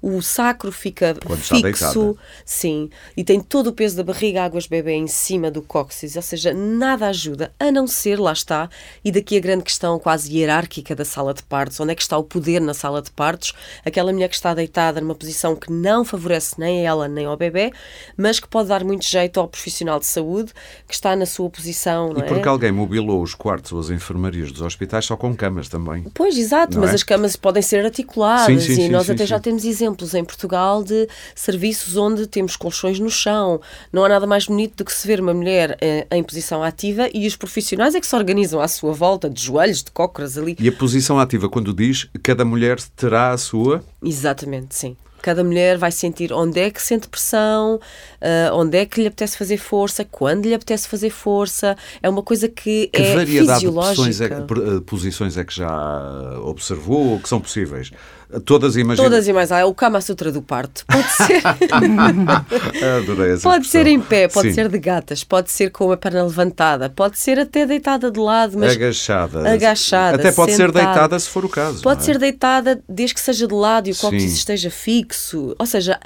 o 0.00 0.20
sacro 0.22 0.72
fica 0.72 1.14
Quando 1.24 1.40
fixo, 1.40 2.16
sim, 2.44 2.90
e 3.16 3.24
tem 3.24 3.40
todo 3.40 3.68
o 3.68 3.72
peso 3.72 3.96
da 3.96 4.04
barriga, 4.04 4.44
águas 4.44 4.66
bebê 4.66 4.92
em 4.92 5.06
cima 5.06 5.50
do 5.50 5.62
cóccix, 5.62 6.16
ou 6.16 6.22
seja, 6.22 6.52
nada 6.52 7.06
ajuda, 7.06 7.52
a 7.58 7.70
não 7.70 7.86
ser, 7.86 8.18
lá 8.18 8.32
está, 8.32 8.68
e 9.04 9.10
daqui 9.10 9.36
a 9.36 9.40
grande 9.40 9.64
questão 9.64 9.98
quase 9.98 10.36
hierárquica 10.36 10.94
da 10.94 11.04
sala 11.04 11.34
de 11.34 11.42
partos, 11.42 11.78
onde 11.80 11.92
é 11.92 11.94
que 11.94 12.02
está 12.02 12.16
o 12.16 12.24
poder 12.24 12.60
na 12.60 12.74
sala 12.74 13.02
de 13.02 13.10
partos, 13.10 13.52
aquela 13.84 14.12
mulher 14.12 14.28
que 14.28 14.34
está 14.34 14.54
deitada 14.54 15.00
numa 15.00 15.14
posição 15.14 15.56
que 15.56 15.72
não 15.72 16.04
favorece 16.04 16.58
nem 16.58 16.80
a 16.80 16.90
ela 16.90 17.08
nem 17.08 17.26
ao 17.26 17.36
bebê, 17.36 17.72
mas 18.16 18.40
que 18.40 18.48
pode 18.48 18.68
dar 18.68 18.84
muito 18.84 19.04
jeito 19.04 19.38
ao 19.40 19.48
profissional 19.48 19.98
de 19.98 20.06
saúde 20.06 20.52
que 20.86 20.94
está 20.94 21.14
na 21.16 21.26
sua 21.26 21.48
posição. 21.50 22.12
e 22.16 22.22
porque 22.22 22.48
é? 22.48 22.50
alguém 22.50 22.72
mobilou 22.72 23.22
os 23.22 23.34
quartos 23.34 23.72
ou 23.72 23.80
as 23.80 23.90
enfermarias 23.90 24.52
dos 24.52 24.62
hospitais 24.62 25.04
só 25.04 25.16
com 25.16 25.34
camas 25.34 25.68
também. 25.68 26.04
Pois, 26.14 26.36
exato, 26.36 26.78
mas 26.78 26.90
é? 26.90 26.94
as 26.94 27.02
camas 27.02 27.36
podem 27.36 27.62
ser 27.62 27.84
articuladas 27.84 28.46
sim, 28.46 28.60
sim, 28.60 28.72
e 28.72 28.86
sim, 28.86 28.88
nós 28.88 29.08
até 29.08 29.26
já 29.26 29.31
temos 29.40 29.64
exemplos 29.64 30.14
em 30.14 30.24
Portugal 30.24 30.82
de 30.82 31.08
serviços 31.34 31.96
onde 31.96 32.26
temos 32.26 32.56
colchões 32.56 32.98
no 32.98 33.10
chão. 33.10 33.60
Não 33.92 34.04
há 34.04 34.08
nada 34.08 34.26
mais 34.26 34.46
bonito 34.46 34.76
do 34.76 34.84
que 34.84 34.92
se 34.92 35.06
ver 35.06 35.20
uma 35.20 35.34
mulher 35.34 35.76
eh, 35.80 36.06
em 36.10 36.22
posição 36.22 36.62
ativa 36.62 37.08
e 37.12 37.26
os 37.26 37.36
profissionais 37.36 37.94
é 37.94 38.00
que 38.00 38.06
se 38.06 38.16
organizam 38.16 38.60
à 38.60 38.68
sua 38.68 38.92
volta, 38.92 39.28
de 39.28 39.42
joelhos, 39.42 39.82
de 39.82 39.90
cócoras 39.90 40.38
ali. 40.38 40.56
E 40.58 40.68
a 40.68 40.72
posição 40.72 41.18
ativa, 41.18 41.48
quando 41.48 41.72
diz 41.72 42.08
cada 42.22 42.44
mulher 42.44 42.80
terá 42.96 43.32
a 43.32 43.38
sua? 43.38 43.84
Exatamente, 44.02 44.74
sim. 44.74 44.96
Cada 45.22 45.44
mulher 45.44 45.78
vai 45.78 45.92
sentir 45.92 46.32
onde 46.32 46.58
é 46.58 46.68
que 46.68 46.82
sente 46.82 47.08
pressão, 47.08 47.76
uh, 47.76 48.54
onde 48.54 48.76
é 48.76 48.84
que 48.84 49.00
lhe 49.00 49.06
apetece 49.06 49.38
fazer 49.38 49.56
força, 49.56 50.04
quando 50.04 50.46
lhe 50.46 50.54
apetece 50.54 50.88
fazer 50.88 51.10
força. 51.10 51.76
É 52.02 52.08
uma 52.08 52.24
coisa 52.24 52.48
que, 52.48 52.88
que 52.88 53.00
é 53.00 53.14
variedade 53.14 53.60
fisiológica. 53.60 54.40
de 54.40 54.52
é, 54.52 54.76
eh, 54.76 54.80
posições 54.84 55.36
é 55.36 55.44
que 55.44 55.54
já 55.54 56.40
observou 56.42 57.12
ou 57.12 57.20
que 57.20 57.28
são 57.28 57.40
possíveis? 57.40 57.92
Todas 58.40 58.76
imagina... 58.76 59.08
Todas 59.08 59.28
e 59.28 59.32
mais. 59.32 59.52
Ah, 59.52 59.58
é 59.58 59.64
o 59.64 59.74
Kama 59.74 60.00
Sutra 60.00 60.32
do 60.32 60.40
parto. 60.40 60.84
Pode 60.86 61.08
ser. 61.10 61.42
Adorei 62.96 63.32
essa 63.32 63.42
Pode 63.42 63.66
ser 63.66 63.86
em 63.86 64.00
pé, 64.00 64.28
pode 64.28 64.48
Sim. 64.48 64.54
ser 64.54 64.68
de 64.68 64.78
gatas, 64.78 65.22
pode 65.22 65.50
ser 65.50 65.70
com 65.70 65.92
a 65.92 65.96
perna 65.96 66.22
levantada, 66.22 66.88
pode 66.88 67.18
ser 67.18 67.38
até 67.38 67.66
deitada 67.66 68.10
de 68.10 68.18
lado, 68.18 68.58
mas. 68.58 68.72
Agachada. 68.72 69.52
Agachada. 69.52 70.16
Até 70.16 70.32
pode 70.32 70.52
sentada. 70.52 70.72
ser 70.72 70.84
deitada 70.84 71.18
se 71.18 71.28
for 71.28 71.44
o 71.44 71.48
caso. 71.48 71.82
Pode 71.82 72.00
é? 72.00 72.04
ser 72.04 72.18
deitada 72.18 72.82
desde 72.88 73.14
que 73.14 73.20
seja 73.20 73.46
de 73.46 73.54
lado 73.54 73.88
e 73.88 73.92
o 73.92 73.96
cóccix 73.96 74.32
esteja 74.32 74.70
fixo. 74.70 75.54
Ou 75.58 75.66
seja, 75.66 76.00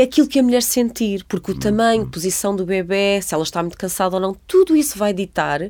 é 0.00 0.02
aquilo 0.04 0.26
que 0.26 0.38
a 0.38 0.42
mulher 0.42 0.62
sentir, 0.62 1.24
porque 1.24 1.52
o 1.52 1.58
tamanho, 1.58 2.06
posição 2.06 2.54
do 2.54 2.64
bebê, 2.64 3.20
se 3.20 3.34
ela 3.34 3.42
está 3.42 3.62
muito 3.62 3.76
cansada 3.76 4.16
ou 4.16 4.20
não, 4.20 4.34
tudo 4.46 4.76
isso 4.76 4.98
vai 4.98 5.12
ditar 5.12 5.60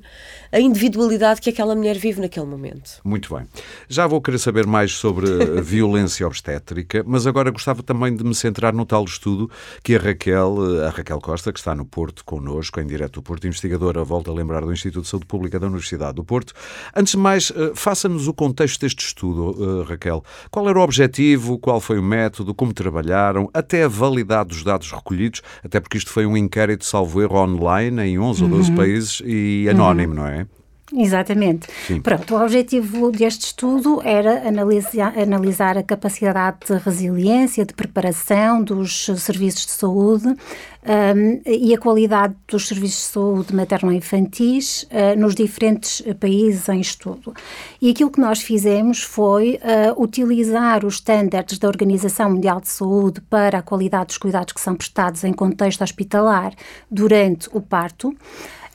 a 0.52 0.60
individualidade 0.60 1.40
que 1.40 1.50
aquela 1.50 1.74
mulher 1.74 1.96
vive 1.96 2.20
naquele 2.20 2.46
momento. 2.46 3.00
Muito 3.04 3.34
bem. 3.34 3.46
Já 3.88 4.06
vou 4.06 4.20
querer 4.20 4.38
saber 4.38 4.66
mais 4.66 4.92
sobre 4.92 5.58
a 5.58 5.60
violência 5.62 6.26
obstétrica, 6.26 7.02
mas 7.06 7.26
agora 7.26 7.50
gostava 7.50 7.82
também 7.82 8.14
de 8.14 8.22
me 8.22 8.34
centrar 8.34 8.72
no 8.74 8.84
tal 8.84 9.04
estudo 9.04 9.50
que 9.82 9.96
a 9.96 9.98
Raquel, 9.98 10.84
a 10.86 10.90
Raquel 10.90 11.20
Costa, 11.20 11.52
que 11.52 11.58
está 11.58 11.74
no 11.74 11.84
Porto 11.84 12.24
connosco, 12.24 12.80
em 12.80 12.86
direto 12.86 13.14
do 13.14 13.22
Porto, 13.22 13.46
investigadora, 13.46 14.04
volta 14.04 14.30
a 14.30 14.34
lembrar 14.34 14.60
do 14.60 14.72
Instituto 14.72 15.04
de 15.04 15.08
Saúde 15.08 15.26
Pública 15.26 15.58
da 15.58 15.66
Universidade 15.66 16.14
do 16.14 16.24
Porto. 16.24 16.52
Antes 16.94 17.12
de 17.12 17.18
mais, 17.18 17.50
eh, 17.54 17.72
faça-nos 17.74 18.28
o 18.28 18.34
contexto 18.34 18.80
deste 18.80 19.04
estudo, 19.04 19.82
eh, 19.82 19.90
Raquel. 19.90 20.22
Qual 20.50 20.68
era 20.68 20.78
o 20.78 20.82
objetivo, 20.82 21.58
qual 21.58 21.80
foi 21.80 21.98
o 21.98 22.02
método, 22.02 22.54
como 22.54 22.72
trabalharam, 22.72 23.48
até 23.54 23.84
a 23.84 23.88
validade 24.12 24.50
dos 24.50 24.62
dados 24.62 24.90
recolhidos, 24.90 25.42
até 25.64 25.80
porque 25.80 25.98
isto 25.98 26.10
foi 26.10 26.26
um 26.26 26.36
inquérito, 26.36 26.84
salvo 26.84 27.22
erro, 27.22 27.38
online, 27.38 28.02
em 28.02 28.18
11 28.18 28.44
uhum. 28.44 28.50
ou 28.50 28.56
12 28.58 28.72
países 28.72 29.22
e 29.24 29.66
anónimo, 29.68 30.14
uhum. 30.14 30.20
não 30.20 30.26
é? 30.26 30.46
Exatamente. 30.94 31.66
Sim. 31.86 32.00
Pronto, 32.00 32.34
o 32.34 32.42
objetivo 32.42 33.10
deste 33.10 33.46
estudo 33.46 34.00
era 34.04 34.46
analisar, 34.46 35.18
analisar 35.18 35.78
a 35.78 35.82
capacidade 35.82 36.58
de 36.66 36.74
resiliência, 36.74 37.64
de 37.64 37.72
preparação 37.72 38.62
dos 38.62 39.06
serviços 39.16 39.66
de 39.66 39.72
saúde 39.72 40.28
um, 40.28 41.40
e 41.46 41.72
a 41.72 41.78
qualidade 41.78 42.34
dos 42.46 42.66
serviços 42.66 43.04
de 43.04 43.12
saúde 43.12 43.54
materno-infantis 43.54 44.82
uh, 44.84 45.18
nos 45.18 45.34
diferentes 45.34 46.02
países 46.18 46.68
em 46.68 46.80
estudo. 46.80 47.32
E 47.80 47.90
aquilo 47.90 48.10
que 48.10 48.20
nós 48.20 48.42
fizemos 48.42 49.02
foi 49.02 49.60
uh, 49.62 50.02
utilizar 50.02 50.84
os 50.84 50.94
estándares 50.94 51.58
da 51.58 51.68
Organização 51.68 52.30
Mundial 52.30 52.60
de 52.60 52.68
Saúde 52.68 53.20
para 53.30 53.58
a 53.58 53.62
qualidade 53.62 54.06
dos 54.06 54.18
cuidados 54.18 54.52
que 54.52 54.60
são 54.60 54.74
prestados 54.74 55.24
em 55.24 55.32
contexto 55.32 55.82
hospitalar 55.82 56.52
durante 56.90 57.48
o 57.52 57.60
parto 57.60 58.14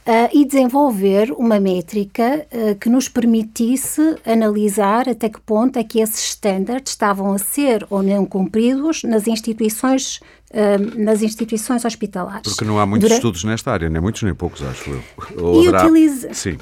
uh, 0.07 0.29
e 0.33 0.45
desenvolver 0.45 1.31
uma 1.31 1.59
métrica 1.59 2.47
uh, 2.51 2.75
que 2.75 2.89
nos 2.89 3.09
permitisse 3.09 4.15
analisar 4.25 5.09
até 5.09 5.27
que 5.29 5.41
ponto 5.41 5.77
é 5.77 5.83
que 5.83 5.99
esses 5.99 6.29
estándares 6.29 6.89
estavam 6.89 7.33
a 7.33 7.37
ser 7.37 7.85
ou 7.89 8.01
não 8.01 8.25
cumpridos 8.25 9.03
nas 9.03 9.27
instituições 9.27 10.19
uh, 10.51 10.99
nas 10.99 11.21
instituições 11.21 11.83
hospitalares. 11.83 12.43
Porque 12.43 12.63
não 12.63 12.79
há 12.79 12.85
muitos 12.85 13.09
Durante... 13.09 13.19
estudos 13.19 13.43
nesta 13.43 13.71
área, 13.71 13.89
nem 13.89 14.01
muitos 14.01 14.23
nem 14.23 14.33
poucos, 14.33 14.61
acho 14.63 14.89
eu. 14.89 15.03
Ou 15.37 15.63
e 15.63 15.67
haverá... 15.67 15.83
utiliza... 15.83 16.33
Sim. 16.33 16.57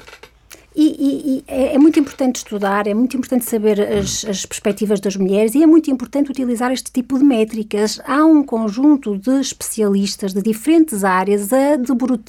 E, 0.78 0.82
e, 0.82 1.38
e, 1.38 1.44
é, 1.48 1.74
é 1.74 1.78
muito 1.78 1.98
importante 1.98 2.36
estudar, 2.36 2.86
é 2.86 2.92
muito 2.92 3.16
importante 3.16 3.46
saber 3.46 3.80
as, 3.80 4.26
as, 4.26 4.44
perspectivas 4.44 5.00
das 5.00 5.16
mulheres 5.16 5.54
e 5.54 5.62
é 5.62 5.66
muito 5.66 5.90
importante 5.90 6.30
utilizar 6.30 6.70
este 6.70 6.92
tipo 6.92 7.18
de 7.18 7.24
métricas. 7.24 7.98
Há 8.04 8.22
um 8.26 8.42
conjunto 8.42 9.16
de 9.16 9.40
especialistas 9.40 10.34
de 10.34 10.42
diferentes 10.42 11.02
áreas 11.02 11.50
a 11.50 11.76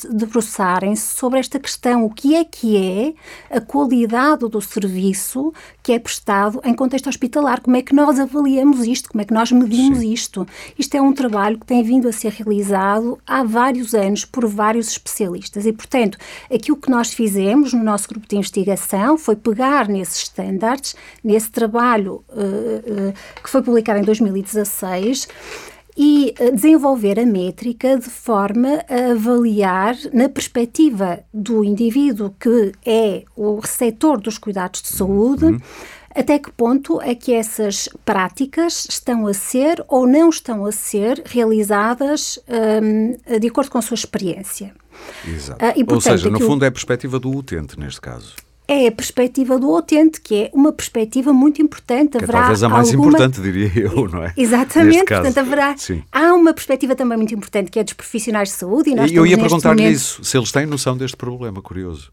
debruçarem-se 0.10 1.14
sobre 1.14 1.40
esta 1.40 1.60
questão: 1.60 2.06
o 2.06 2.10
que 2.10 2.36
é 2.36 2.46
que 2.46 2.78
é 2.78 3.14
a 3.54 3.60
qualidade 3.60 4.48
do 4.48 4.62
serviço 4.62 5.54
que 5.84 5.92
é 5.92 6.00
prestado 6.00 6.62
em 6.64 6.74
contexto 6.74 7.10
hospitalar? 7.10 7.60
Como 7.60 7.76
é 7.76 7.82
que 7.82 7.94
nós 7.94 8.18
avaliamos 8.18 8.86
isto? 8.88 9.10
Como 9.10 9.22
é 9.22 9.26
que 9.26 9.34
nós 9.34 9.52
medimos 9.52 10.00
Sim. 10.00 10.14
isto? 10.14 10.48
Isto 10.80 10.96
é 10.96 11.02
um 11.02 11.12
trabalho 11.12 11.60
que 11.60 11.66
tem 11.66 11.84
vindo 11.84 12.08
a 12.08 12.14
ser 12.14 12.32
realizado 12.32 13.20
há 13.28 13.44
vários 13.44 13.94
anos 13.94 14.24
por 14.24 14.48
vários 14.48 14.88
especialistas 14.88 15.66
e, 15.66 15.74
portanto, 15.74 16.18
aquilo 16.50 16.78
que 16.78 16.90
nós 16.90 17.14
fizemos 17.14 17.74
no 17.74 17.84
nosso 17.84 18.08
grupo 18.08 18.26
de 18.26 18.37
investigação 18.38 19.18
foi 19.18 19.36
pegar 19.36 19.88
nesses 19.88 20.24
estándares, 20.24 20.96
nesse 21.24 21.52
trabalho 21.52 22.24
uh, 22.30 23.10
uh, 23.10 23.14
que 23.44 23.50
foi 23.50 23.62
publicado 23.62 24.00
em 24.00 24.04
2016 24.04 25.28
e 25.98 26.34
eh, 26.38 26.52
desenvolver 26.52 27.20
a 27.20 27.26
métrica 27.26 27.98
de 27.98 28.10
forma 28.10 28.86
a 28.88 29.12
avaliar, 29.14 29.96
na 30.14 30.30
perspectiva 30.30 31.22
do 31.34 31.64
indivíduo 31.64 32.36
que 32.40 32.72
é 32.86 33.24
o 33.36 33.60
receptor 33.60 34.22
dos 34.22 34.38
cuidados 34.38 34.84
de 34.84 34.90
saúde, 34.90 35.46
uhum. 35.46 35.60
até 36.14 36.38
que 36.38 36.52
ponto 36.52 37.02
é 37.02 37.16
que 37.16 37.34
essas 37.34 37.90
práticas 38.06 38.86
estão 38.88 39.26
a 39.26 39.34
ser 39.34 39.84
ou 39.88 40.06
não 40.06 40.30
estão 40.30 40.66
a 40.66 40.72
ser 40.72 41.24
realizadas 41.26 42.40
um, 42.48 43.40
de 43.40 43.48
acordo 43.48 43.72
com 43.72 43.80
a 43.80 43.82
sua 43.82 43.96
experiência. 43.96 44.76
Exato. 45.28 45.64
Uh, 45.64 45.70
e, 45.70 45.84
portanto, 45.84 45.94
Ou 45.94 46.02
seja, 46.02 46.30
no 46.30 46.40
fundo 46.40 46.66
é 46.66 46.68
a 46.68 46.72
perspectiva 46.72 47.20
do 47.20 47.30
utente, 47.36 47.80
neste 47.80 48.02
caso. 48.02 48.34
É 48.70 48.88
a 48.88 48.92
perspectiva 48.92 49.58
do 49.58 49.74
utente, 49.74 50.20
que 50.20 50.36
é 50.36 50.52
uma 50.54 50.74
perspectiva 50.74 51.32
muito 51.32 51.62
importante. 51.62 52.18
Que 52.18 52.24
haverá 52.24 52.40
é 52.40 52.42
talvez 52.42 52.64
a 52.64 52.70
mais 52.70 52.90
alguma... 52.90 53.08
importante, 53.08 53.42
diria 53.42 53.72
eu, 53.74 54.10
não 54.10 54.24
é? 54.24 54.34
Exatamente, 54.36 55.06
portanto, 55.06 55.38
haverá. 55.38 55.78
Sim. 55.78 56.04
Há 56.12 56.34
uma 56.34 56.54
perspectiva 56.54 56.94
também 56.94 57.18
muito 57.18 57.34
importante, 57.34 57.72
que 57.72 57.80
é 57.80 57.84
dos 57.84 57.94
profissionais 57.94 58.50
de 58.50 58.56
saúde. 58.56 58.90
E 58.90 58.96
nós 58.96 59.10
eu 59.10 59.26
ia 59.26 59.38
perguntar-lhe 59.38 59.82
momento... 59.84 59.96
isso, 59.96 60.24
se 60.24 60.38
eles 60.38 60.52
têm 60.52 60.66
noção 60.66 60.98
deste 60.98 61.16
problema, 61.16 61.62
curioso. 61.62 62.12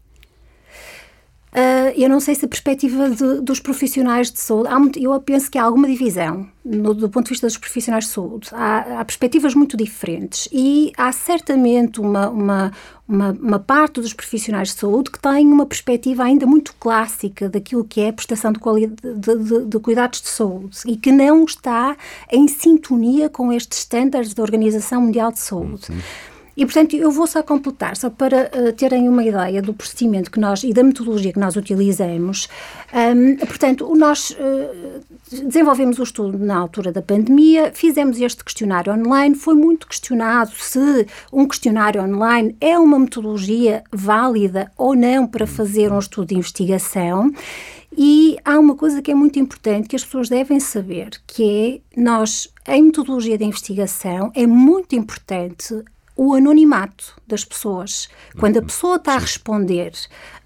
Uh, 1.55 1.93
eu 1.95 2.09
não 2.09 2.19
sei 2.19 2.35
se 2.35 2.43
a 2.43 2.49
perspectiva 2.49 3.09
de, 3.09 3.39
dos 3.39 3.61
profissionais 3.61 4.29
de 4.29 4.41
saúde, 4.41 4.67
há, 4.67 4.77
eu 4.99 5.21
penso 5.21 5.49
que 5.49 5.57
há 5.57 5.63
alguma 5.63 5.87
divisão 5.87 6.49
no, 6.65 6.93
do 6.93 7.07
ponto 7.07 7.27
de 7.27 7.29
vista 7.29 7.47
dos 7.47 7.57
profissionais 7.57 8.05
de 8.05 8.11
saúde. 8.11 8.49
Há, 8.51 8.99
há 8.99 9.05
perspectivas 9.05 9.55
muito 9.55 9.77
diferentes 9.77 10.49
e 10.51 10.91
há 10.97 11.13
certamente 11.13 12.01
uma, 12.01 12.29
uma, 12.29 12.73
uma, 13.07 13.31
uma, 13.31 13.59
parte 13.59 14.01
dos 14.01 14.11
profissionais 14.11 14.73
de 14.73 14.79
saúde 14.81 15.09
que 15.11 15.19
tem 15.19 15.47
uma 15.47 15.65
perspectiva 15.65 16.25
ainda 16.25 16.45
muito 16.45 16.75
clássica 16.77 17.47
daquilo 17.47 17.85
que 17.85 18.01
é 18.01 18.09
a 18.09 18.13
prestação 18.13 18.51
de, 18.51 18.59
de, 18.87 19.13
de, 19.37 19.65
de 19.65 19.79
cuidados 19.79 20.21
de 20.21 20.27
saúde 20.27 20.79
e 20.85 20.97
que 20.97 21.11
não 21.11 21.45
está 21.45 21.95
em 22.29 22.49
sintonia 22.49 23.29
com 23.29 23.53
estes 23.53 23.79
estándares 23.79 24.33
da 24.33 24.43
Organização 24.43 25.03
Mundial 25.03 25.31
de 25.31 25.39
Saúde. 25.39 25.89
Uhum. 25.89 25.99
E, 26.57 26.65
portanto, 26.65 26.95
eu 26.95 27.11
vou 27.11 27.27
só 27.27 27.43
completar, 27.43 27.97
só 27.97 28.09
para 28.09 28.49
uh, 28.53 28.71
terem 28.73 29.09
uma 29.09 29.23
ideia 29.23 29.61
do 29.61 29.73
procedimento 29.73 30.31
que 30.31 30.39
nós 30.39 30.63
e 30.63 30.71
da 30.71 30.83
metodologia 30.83 31.33
que 31.33 31.39
nós 31.39 31.55
utilizamos. 31.55 32.47
Um, 32.93 33.35
portanto, 33.45 33.93
nós 33.95 34.31
uh, 34.31 35.01
desenvolvemos 35.45 35.99
o 35.99 36.03
estudo 36.03 36.37
na 36.37 36.55
altura 36.55 36.91
da 36.91 37.01
pandemia, 37.01 37.71
fizemos 37.73 38.19
este 38.21 38.43
questionário 38.43 38.93
online, 38.93 39.35
foi 39.35 39.55
muito 39.55 39.85
questionado 39.85 40.51
se 40.55 41.05
um 41.31 41.45
questionário 41.45 42.01
online 42.01 42.55
é 42.61 42.79
uma 42.79 42.97
metodologia 42.99 43.83
válida 43.91 44.71
ou 44.77 44.95
não 44.95 45.27
para 45.27 45.45
fazer 45.45 45.91
um 45.91 45.99
estudo 45.99 46.27
de 46.27 46.35
investigação. 46.35 47.33
E 47.97 48.37
há 48.43 48.59
uma 48.59 48.75
coisa 48.75 49.01
que 49.01 49.09
é 49.09 49.15
muito 49.15 49.39
importante 49.39 49.87
que 49.87 49.95
as 49.95 50.03
pessoas 50.03 50.27
devem 50.27 50.59
saber, 50.59 51.11
que 51.25 51.81
é 51.95 52.01
nós, 52.01 52.49
em 52.67 52.83
metodologia 52.83 53.37
de 53.37 53.45
investigação, 53.45 54.31
é 54.35 54.45
muito 54.45 54.95
importante 54.95 55.81
o 56.15 56.33
anonimato 56.33 57.15
das 57.27 57.43
pessoas. 57.43 58.07
Quando 58.39 58.57
a 58.57 58.59
uhum. 58.61 58.67
pessoa 58.67 58.95
está 58.95 59.15
a 59.15 59.19
responder 59.19 59.91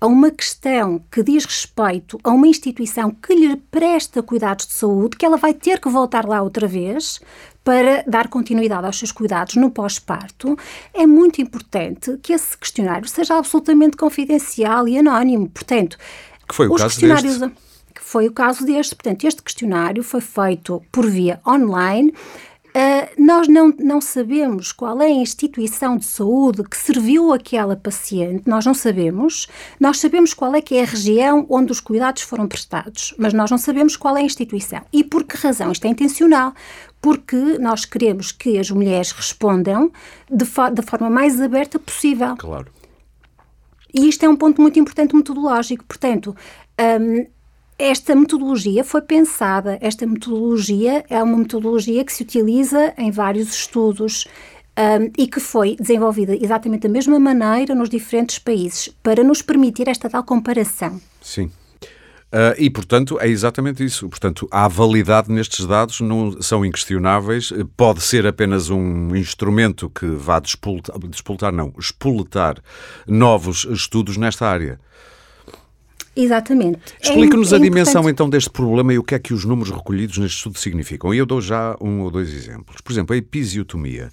a 0.02 0.08
uma 0.08 0.32
questão 0.32 1.04
que 1.12 1.22
diz 1.22 1.46
respeito 1.46 2.20
a 2.24 2.32
uma 2.32 2.48
instituição 2.48 3.12
que 3.12 3.34
lhe 3.36 3.56
presta 3.56 4.24
cuidados 4.24 4.66
de 4.66 4.74
saúde, 4.74 5.18
que 5.18 5.26
ela 5.26 5.38
vai 5.38 5.54
ter 5.54 5.80
que 5.80 5.90
voltar 5.90 6.26
lá 6.26 6.42
outra 6.42 6.68
vez 6.68 7.20
para 7.64 8.04
dar 8.08 8.30
continuidade 8.30 8.86
aos 8.86 8.98
seus 8.98 9.12
cuidados 9.12 9.56
no 9.56 9.70
pós-parto, 9.70 10.58
é 10.94 11.06
muito 11.06 11.42
importante 11.42 12.18
que 12.24 12.34
esse 12.34 12.58
questionário 12.58 13.08
seja 13.08 13.38
absolutamente 13.38 13.96
confidencial 13.96 14.88
e 14.88 14.98
anónimo. 14.98 15.50
Portanto, 15.50 15.98
que 16.48 16.56
foi 16.56 16.68
o 16.68 16.74
os 16.74 16.82
caso 16.82 16.94
questionários 16.96 17.38
deste? 17.38 17.70
foi 18.10 18.28
o 18.28 18.32
caso 18.32 18.66
deste. 18.66 18.96
Portanto, 18.96 19.24
este 19.26 19.44
questionário 19.44 20.02
foi 20.02 20.20
feito 20.20 20.82
por 20.92 21.06
via 21.06 21.40
online 21.46 22.12
Uh, 22.70 23.10
nós 23.18 23.48
não, 23.48 23.74
não 23.80 24.00
sabemos 24.00 24.72
qual 24.72 25.02
é 25.02 25.08
a 25.08 25.10
instituição 25.10 25.98
de 25.98 26.06
saúde 26.06 26.64
que 26.64 26.78
serviu 26.78 27.34
aquela 27.34 27.76
paciente, 27.76 28.44
nós 28.48 28.66
não 28.66 28.74
sabemos. 28.74 29.48
Nós 29.80 30.00
sabemos 30.00 30.34
qual 30.34 30.54
é 30.54 30.62
que 30.62 30.76
é 30.76 30.84
a 30.84 30.86
região 30.86 31.46
onde 31.50 31.72
os 31.72 31.80
cuidados 31.80 32.22
foram 32.22 32.48
prestados, 32.48 33.14
mas 33.18 33.34
nós 33.34 33.50
não 33.50 33.58
sabemos 33.58 33.96
qual 33.96 34.16
é 34.18 34.22
a 34.22 34.24
instituição. 34.24 34.82
E 34.94 35.04
por 35.04 35.24
que 35.24 35.36
razão? 35.36 35.72
Isto 35.72 35.86
é 35.86 35.90
intencional. 35.90 36.54
Porque 37.02 37.58
nós 37.60 37.86
queremos 37.86 38.32
que 38.32 38.60
as 38.60 38.70
mulheres 38.70 39.12
respondam 39.12 39.90
de 40.30 40.44
fo 40.46 40.70
da 40.70 40.84
forma 40.84 41.10
mais 41.10 41.40
aberta 41.42 41.80
possível. 41.80 42.36
Claro. 42.36 42.68
E 43.94 44.08
isto 44.08 44.24
é 44.26 44.30
um 44.30 44.36
ponto 44.36 44.62
muito 44.62 44.78
importante 44.78 45.16
metodológico. 45.16 45.86
Portanto, 45.86 46.36
um, 46.80 47.26
esta 47.80 48.14
metodologia 48.14 48.84
foi 48.84 49.02
pensada, 49.02 49.78
esta 49.82 50.06
metodologia 50.06 51.06
é 51.10 51.24
uma 51.24 51.38
metodologia 51.38 52.04
que 52.04 52.12
se 52.12 52.24
utiliza 52.24 52.94
em 52.98 53.10
vários 53.10 53.54
estudos 53.54 54.28
um, 54.78 55.12
e 55.18 55.26
que 55.26 55.40
foi 55.40 55.78
desenvolvida 55.78 56.36
exatamente 56.36 56.82
da 56.82 56.90
mesma 56.90 57.18
maneira 57.18 57.74
nos 57.74 57.90
diferentes 57.90 58.38
países, 58.38 58.90
para 59.02 59.24
nos 59.24 59.42
permitir 59.42 59.88
esta 59.88 60.10
tal 60.10 60.26
comparação. 60.26 61.00
Sim. 61.22 61.50
Uh, 62.32 62.54
e, 62.60 62.70
portanto, 62.70 63.18
é 63.20 63.28
exatamente 63.28 63.84
isso. 63.84 64.08
Portanto, 64.08 64.48
a 64.52 64.68
validade 64.68 65.32
nestes 65.32 65.66
dados 65.66 66.00
não 66.00 66.40
são 66.42 66.64
inquestionáveis. 66.64 67.52
Pode 67.76 68.02
ser 68.02 68.28
apenas 68.28 68.70
um 68.70 69.16
instrumento 69.16 69.90
que 69.90 70.06
vá 70.06 70.40
despoltar, 70.40 70.96
despoltar 71.00 71.52
não, 71.52 71.74
espoletar 71.80 72.58
novos 73.08 73.66
estudos 73.66 74.16
nesta 74.16 74.46
área. 74.46 74.80
Exatamente. 76.16 76.80
Explique-nos 77.02 77.54
é, 77.54 77.56
a 77.56 77.60
dimensão 77.60 78.10
então 78.10 78.30
deste 78.30 78.50
problema 78.50 78.94
e 78.94 79.00
o 79.00 79.04
que 79.04 79.16
é 79.16 79.20
que 79.20 79.34
os 79.34 79.46
números 79.46 79.72
recolhidos 79.72 80.18
neste 80.18 80.38
estudo 80.38 80.58
significam. 80.58 81.14
E 81.14 81.18
eu 81.18 81.26
dou 81.26 81.40
já 81.40 81.76
um 81.80 82.02
ou 82.02 82.12
dois 82.12 82.34
exemplos. 82.34 82.82
Por 82.82 82.92
exemplo, 82.92 83.14
a 83.14 83.18
episiotomia. 83.18 84.12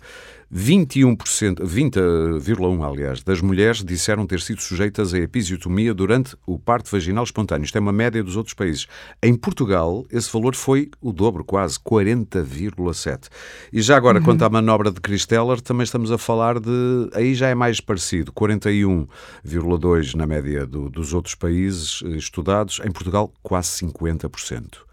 21%, 0.53 1.61
20,1% 1.61 2.87
aliás, 2.87 3.23
das 3.23 3.41
mulheres 3.41 3.85
disseram 3.85 4.27
ter 4.27 4.41
sido 4.41 4.61
sujeitas 4.61 5.13
a 5.13 5.19
episiotomia 5.19 5.93
durante 5.93 6.37
o 6.47 6.59
parto 6.59 6.91
vaginal 6.91 7.25
espontâneo. 7.25 7.65
Isto 7.65 7.79
é 7.79 7.81
uma 7.81 7.93
média 7.93 8.23
dos 8.23 8.37
outros 8.37 8.55
países. 8.55 8.87
Em 9.23 9.35
Portugal, 9.35 10.07
esse 10.11 10.33
valor 10.33 10.55
foi 10.55 10.91
o 11.01 11.13
dobro, 11.13 11.45
quase, 11.45 11.79
40,7%. 11.81 13.29
E 13.73 13.83
já 13.83 13.97
agora, 13.97 14.19
uhum. 14.19 14.25
quanto 14.25 14.45
à 14.45 14.49
manobra 14.49 14.91
de 14.93 15.01
Christeller, 15.01 15.61
também 15.61 15.85
estamos 15.85 16.13
a 16.13 16.19
falar 16.19 16.61
de. 16.61 17.11
Aí 17.13 17.35
já 17.35 17.49
é 17.49 17.55
mais 17.55 17.81
parecido, 17.81 18.33
41,2% 18.33 20.15
na 20.15 20.27
média 20.27 20.65
do, 20.67 20.89
dos 20.89 21.13
outros 21.13 21.35
países 21.35 22.03
estudados. 22.17 22.81
Em 22.85 22.93
Portugal, 22.93 23.33
quase 23.43 23.85
50%. 23.85 24.87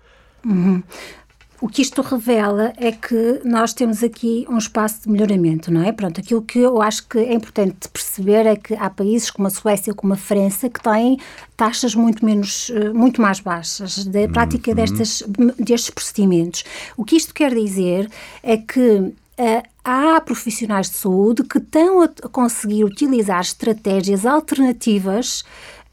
Uhum. 0.45 0.83
O 1.63 1.69
que 1.69 1.81
isto 1.81 2.01
revela 2.01 2.73
é 2.75 2.91
que 2.91 3.39
nós 3.45 3.73
temos 3.73 4.03
aqui 4.03 4.45
um 4.49 4.57
espaço 4.57 5.03
de 5.03 5.09
melhoramento, 5.09 5.71
não 5.71 5.81
é? 5.81 5.93
Pronto, 5.93 6.19
aquilo 6.19 6.41
que 6.41 6.59
eu 6.59 6.81
acho 6.81 7.07
que 7.07 7.17
é 7.17 7.33
importante 7.33 7.87
perceber 7.87 8.45
é 8.45 8.57
que 8.57 8.73
há 8.73 8.89
países 8.89 9.31
como 9.31 9.47
a 9.47 9.49
Suécia, 9.49 9.93
como 9.93 10.11
a 10.11 10.17
França, 10.17 10.69
que 10.69 10.83
têm 10.83 11.17
taxas 11.55 11.95
muito 11.95 12.25
menos, 12.25 12.69
eh, 12.69 12.91
muito 12.91 13.21
mais 13.21 13.39
baixas 13.39 14.03
da 14.03 14.27
prática 14.27 14.71
uhum. 14.71 14.75
destas, 14.75 15.23
destes 15.57 15.89
procedimentos. 15.89 16.65
O 16.97 17.05
que 17.05 17.15
isto 17.15 17.33
quer 17.33 17.55
dizer 17.55 18.11
é 18.43 18.57
que 18.57 19.13
Uh, 19.35 19.67
há 19.83 20.21
profissionais 20.21 20.91
de 20.91 20.95
saúde 20.95 21.41
que 21.41 21.57
estão 21.57 22.03
a 22.03 22.07
conseguir 22.31 22.83
utilizar 22.83 23.41
estratégias 23.41 24.27
alternativas 24.27 25.43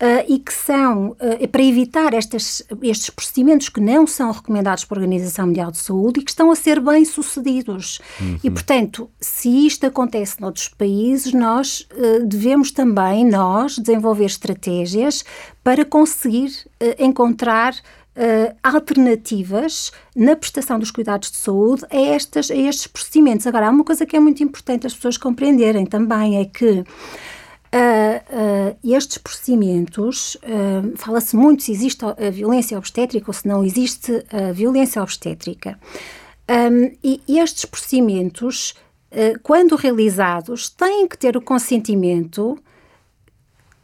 Uh, 0.03 0.25
e 0.27 0.39
que 0.39 0.51
são, 0.51 1.11
uh, 1.11 1.49
para 1.49 1.63
evitar 1.63 2.15
estas, 2.15 2.63
estes 2.83 3.11
procedimentos 3.11 3.69
que 3.69 3.83
não 3.83 4.07
são 4.07 4.31
recomendados 4.31 4.83
pela 4.87 5.03
Organização 5.03 5.49
Mundial 5.49 5.71
de 5.71 5.77
Saúde 5.77 6.21
e 6.21 6.23
que 6.23 6.31
estão 6.31 6.51
a 6.51 6.57
ser 6.57 6.81
bem 6.81 7.05
sucedidos. 7.05 8.01
Uhum. 8.19 8.39
E, 8.43 8.51
portanto, 8.51 9.11
se 9.21 9.67
isto 9.67 9.85
acontece 9.85 10.41
noutros 10.41 10.69
países, 10.69 11.35
nós 11.35 11.87
uh, 11.93 12.27
devemos 12.27 12.71
também, 12.71 13.27
nós, 13.27 13.79
desenvolver 13.79 14.25
estratégias 14.25 15.23
para 15.63 15.85
conseguir 15.85 16.51
encontrar 16.99 17.75
Uh, 18.11 18.53
alternativas 18.61 19.93
na 20.17 20.35
prestação 20.35 20.81
dos 20.81 20.91
cuidados 20.91 21.31
de 21.31 21.37
saúde 21.37 21.85
a, 21.89 21.97
estas, 21.97 22.51
a 22.51 22.57
estes 22.57 22.89
procedimentos. 22.89 23.47
Agora, 23.47 23.69
há 23.69 23.71
uma 23.71 23.85
coisa 23.85 24.05
que 24.05 24.17
é 24.17 24.21
muito 24.21 24.43
importante 24.43 24.85
as 24.85 24.93
pessoas 24.93 25.17
compreenderem 25.17 25.87
também, 25.87 26.37
é 26.37 26.45
que 26.45 26.85
Uh, 27.73 28.73
uh, 28.75 28.93
estes 28.93 29.17
procedimentos, 29.17 30.35
uh, 30.35 30.97
fala-se 30.97 31.37
muito 31.37 31.63
se 31.63 31.71
existe 31.71 32.05
a 32.05 32.31
violência 32.31 32.77
obstétrica 32.77 33.31
ou 33.31 33.33
se 33.33 33.47
não 33.47 33.65
existe 33.65 34.25
a 34.33 34.51
violência 34.51 35.01
obstétrica. 35.01 35.79
Um, 36.49 36.91
e 37.05 37.39
estes 37.39 37.65
procedimentos, 37.65 38.75
quando 39.45 39.77
realizados, 39.77 40.69
têm 40.69 41.07
que 41.07 41.17
ter 41.17 41.37
o 41.37 41.41
consentimento 41.41 42.59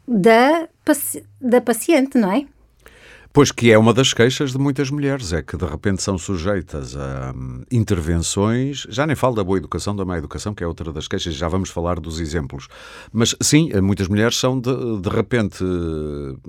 da, 0.05 0.67
paci 0.83 1.23
da 1.39 1.61
paciente, 1.61 2.17
não 2.17 2.31
é? 2.31 2.45
Pois 3.37 3.51
que 3.51 3.71
é 3.71 3.77
uma 3.77 3.93
das 3.93 4.13
queixas 4.13 4.51
de 4.51 4.57
muitas 4.57 4.89
mulheres, 4.89 5.31
é 5.31 5.43
que 5.43 5.55
de 5.55 5.63
repente 5.63 6.01
são 6.01 6.17
sujeitas 6.17 6.95
a 6.95 7.35
hum, 7.37 7.61
intervenções, 7.71 8.87
já 8.89 9.05
nem 9.05 9.15
falo 9.15 9.35
da 9.35 9.43
boa 9.43 9.59
educação, 9.59 9.95
da 9.95 10.03
má 10.03 10.17
educação, 10.17 10.55
que 10.55 10.63
é 10.63 10.67
outra 10.67 10.91
das 10.91 11.07
queixas, 11.07 11.35
já 11.35 11.47
vamos 11.47 11.69
falar 11.69 11.99
dos 11.99 12.19
exemplos. 12.19 12.67
Mas 13.13 13.35
sim, 13.39 13.69
muitas 13.79 14.07
mulheres 14.07 14.37
são 14.37 14.59
de, 14.59 14.71
de 14.99 15.09
repente 15.09 15.63
uh, 15.63 16.39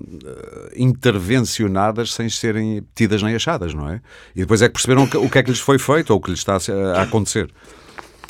intervencionadas 0.75 2.15
sem 2.15 2.31
serem 2.31 2.83
tidas 2.95 3.23
nem 3.23 3.35
achadas, 3.35 3.75
não 3.75 3.87
é? 3.91 4.01
E 4.35 4.41
depois 4.41 4.63
é 4.63 4.69
que 4.69 4.73
perceberam 4.73 5.05
o 5.05 5.29
que 5.29 5.39
é 5.39 5.43
que 5.43 5.51
lhes 5.51 5.61
foi 5.61 5.79
feito 5.79 6.09
ou 6.09 6.17
o 6.19 6.23
que 6.23 6.31
lhes 6.31 6.39
está 6.39 6.57
a 6.97 7.03
acontecer. 7.03 7.51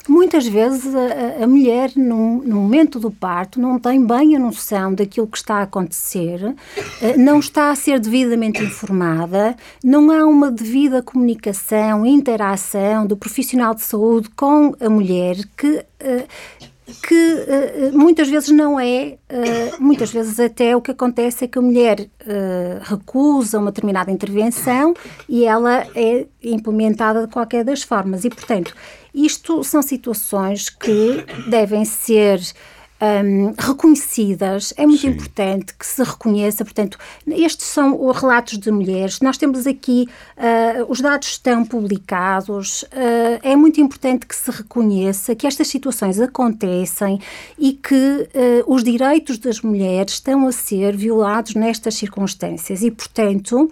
Muitas 0.09 0.47
vezes 0.47 0.95
a, 0.95 1.45
a 1.45 1.47
mulher, 1.47 1.93
no, 1.95 2.43
no, 2.43 2.57
momento 2.57 2.99
do 2.99 3.11
parto, 3.11 3.61
não 3.61 3.79
tem 3.79 4.05
bem 4.05 4.35
a 4.35 4.39
noção 4.39 4.95
daquilo 4.95 5.27
que 5.27 5.37
está 5.37 5.57
a 5.57 5.63
acontecer, 5.63 6.55
eh, 7.03 7.17
não 7.17 7.39
está 7.39 7.71
a 7.71 7.77
ser 7.77 8.01
devidamente 8.01 8.63
informada, 8.63 9.55
não 9.85 10.11
há 10.11 10.27
uma 10.27 10.51
devida 10.51 11.03
comunicação, 11.03 12.07
interação 12.07 13.07
do 13.07 13.17
profissional 13.17 13.75
de 13.75 13.83
saúde 13.83 14.31
com 14.31 14.75
a 14.81 14.89
mulher 14.89 15.37
que 15.57 15.85
eh, 16.01 16.27
que 17.07 17.95
uh, 17.95 17.99
muitas 17.99 18.29
vezes 18.29 18.49
não 18.49 18.81
é, 18.81 19.19
uh, 19.31 19.83
muitas 19.83 20.11
vezes 20.11 20.41
até 20.41 20.75
o 20.75 20.81
que 20.81 20.91
acontece 20.91 21.45
é 21.45 21.49
que 21.49 21.59
a 21.59 21.63
mulher 21.63 22.01
uh, 22.01 22.81
recusa 22.83 23.59
uma 23.59 23.71
determinada 23.71 24.11
intervenção 24.11 24.95
e 25.29 25.45
ela 25.45 25.87
é 25.95 26.27
implementada 26.43 27.27
de 27.27 27.33
qualquer 27.33 27.63
das 27.63 27.83
formas. 27.83 28.25
E, 28.25 28.31
portanto, 28.31 28.75
isto 29.25 29.65
são 29.65 29.83
situações 29.83 30.69
que 30.71 31.25
devem 31.49 31.85
ser 31.85 32.41
um, 33.01 33.55
reconhecidas. 33.59 34.75
É 34.77 34.85
muito 34.85 35.03
Sim. 35.03 35.09
importante 35.09 35.75
que 35.75 35.87
se 35.87 36.03
reconheça. 36.03 36.65
Portanto, 36.65 36.99
estes 37.27 37.67
são 37.67 38.07
os 38.07 38.17
relatos 38.17 38.59
de 38.59 38.71
mulheres. 38.71 39.21
Nós 39.21 39.39
temos 39.39 39.67
aqui, 39.67 40.09
uh, 40.37 40.85
os 40.89 41.01
dados 41.01 41.29
estão 41.29 41.65
publicados. 41.65 42.83
Uh, 42.83 43.39
é 43.43 43.55
muito 43.55 43.81
importante 43.81 44.27
que 44.27 44.35
se 44.35 44.51
reconheça 44.51 45.35
que 45.35 45.47
estas 45.47 45.69
situações 45.69 46.21
acontecem 46.21 47.21
e 47.59 47.73
que 47.73 47.95
uh, 47.95 48.29
os 48.73 48.83
direitos 48.83 49.39
das 49.39 49.61
mulheres 49.61 50.15
estão 50.15 50.47
a 50.47 50.53
ser 50.53 50.97
violados 50.97 51.55
nestas 51.55 51.95
circunstâncias. 51.95 52.83
E, 52.83 52.91
portanto, 52.91 53.71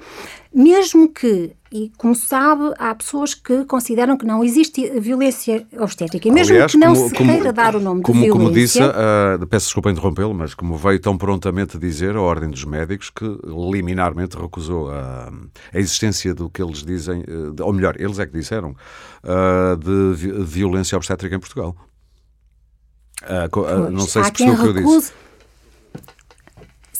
mesmo 0.56 1.12
que 1.12 1.54
e, 1.70 1.92
como 1.98 2.14
sabe, 2.14 2.72
há 2.78 2.94
pessoas 2.94 3.34
que 3.34 3.64
consideram 3.66 4.16
que 4.16 4.24
não 4.24 4.42
existe 4.42 4.98
violência 4.98 5.66
obstétrica. 5.78 6.26
E 6.26 6.30
mesmo 6.30 6.54
Aliás, 6.54 6.72
que 6.72 6.78
não 6.78 6.94
como, 6.94 7.08
se 7.08 7.14
como, 7.14 7.30
queira 7.30 7.52
dar 7.52 7.76
o 7.76 7.80
nome 7.80 8.00
como, 8.00 8.20
de 8.20 8.26
violência... 8.26 8.40
Como 8.40 8.54
disse, 8.54 9.42
uh, 9.42 9.46
peço 9.46 9.66
desculpa 9.66 9.90
interrompê-lo, 9.90 10.32
mas 10.32 10.54
como 10.54 10.76
veio 10.78 10.98
tão 10.98 11.18
prontamente 11.18 11.76
dizer 11.76 12.16
a 12.16 12.20
Ordem 12.22 12.48
dos 12.48 12.64
Médicos 12.64 13.10
que 13.10 13.24
liminarmente 13.70 14.38
recusou 14.38 14.90
a, 14.90 15.30
a 15.74 15.78
existência 15.78 16.34
do 16.34 16.48
que 16.48 16.62
eles 16.62 16.82
dizem, 16.82 17.20
uh, 17.20 17.62
ou 17.62 17.72
melhor, 17.74 18.00
eles 18.00 18.18
é 18.18 18.24
que 18.24 18.32
disseram, 18.32 18.74
uh, 19.24 19.76
de 19.76 20.42
violência 20.42 20.96
obstétrica 20.96 21.36
em 21.36 21.40
Portugal. 21.40 21.76
Pois, 23.50 23.92
não 23.92 24.06
sei 24.06 24.24
se 24.24 24.32
percebeu 24.32 24.54
o 24.54 24.72
que 24.74 24.80
eu 24.80 24.98
disse. 25.00 25.12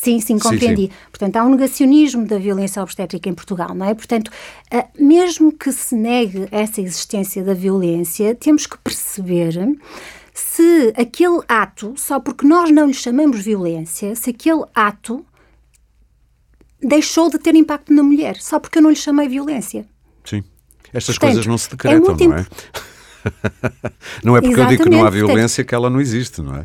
Sim, 0.06 0.20
sim, 0.20 0.38
compreendi. 0.38 0.82
Sim, 0.82 0.88
sim. 0.88 1.08
Portanto, 1.10 1.36
há 1.36 1.44
um 1.44 1.50
negacionismo 1.50 2.24
da 2.26 2.38
violência 2.38 2.80
obstétrica 2.80 3.28
em 3.28 3.34
Portugal, 3.34 3.74
não 3.74 3.86
é? 3.86 3.92
Portanto, 3.92 4.30
ah, 4.70 4.86
mesmo 4.96 5.50
que 5.50 5.72
se 5.72 5.96
negue 5.96 6.46
essa 6.52 6.80
existência 6.80 7.42
da 7.42 7.54
violência, 7.54 8.32
temos 8.36 8.68
que 8.68 8.78
perceber 8.78 9.76
se 10.32 10.92
aquele 10.96 11.40
ato, 11.48 11.94
só 11.96 12.20
porque 12.20 12.46
nós 12.46 12.70
não 12.70 12.86
lhe 12.86 12.94
chamamos 12.94 13.40
violência, 13.40 14.14
se 14.14 14.30
aquele 14.30 14.62
ato 14.72 15.26
deixou 16.80 17.28
de 17.28 17.38
ter 17.40 17.56
impacto 17.56 17.92
na 17.92 18.04
mulher, 18.04 18.36
só 18.36 18.60
porque 18.60 18.78
eu 18.78 18.82
não 18.82 18.90
lhe 18.90 18.96
chamei 18.96 19.28
violência. 19.28 19.84
Sim. 20.24 20.44
Estas 20.92 21.16
Portanto, 21.18 21.30
coisas 21.30 21.46
não 21.46 21.58
se 21.58 21.68
decretam, 21.68 22.14
é 22.14 22.26
não 22.28 22.36
é? 22.36 22.46
não 24.22 24.36
é 24.36 24.40
porque 24.40 24.54
Exatamente. 24.54 24.60
eu 24.60 24.68
digo 24.68 24.82
que 24.84 24.90
não 24.90 25.04
há 25.04 25.10
violência 25.10 25.64
Portanto, 25.64 25.68
que 25.68 25.74
ela 25.74 25.90
não 25.90 26.00
existe, 26.00 26.40
não 26.40 26.54
é? 26.54 26.64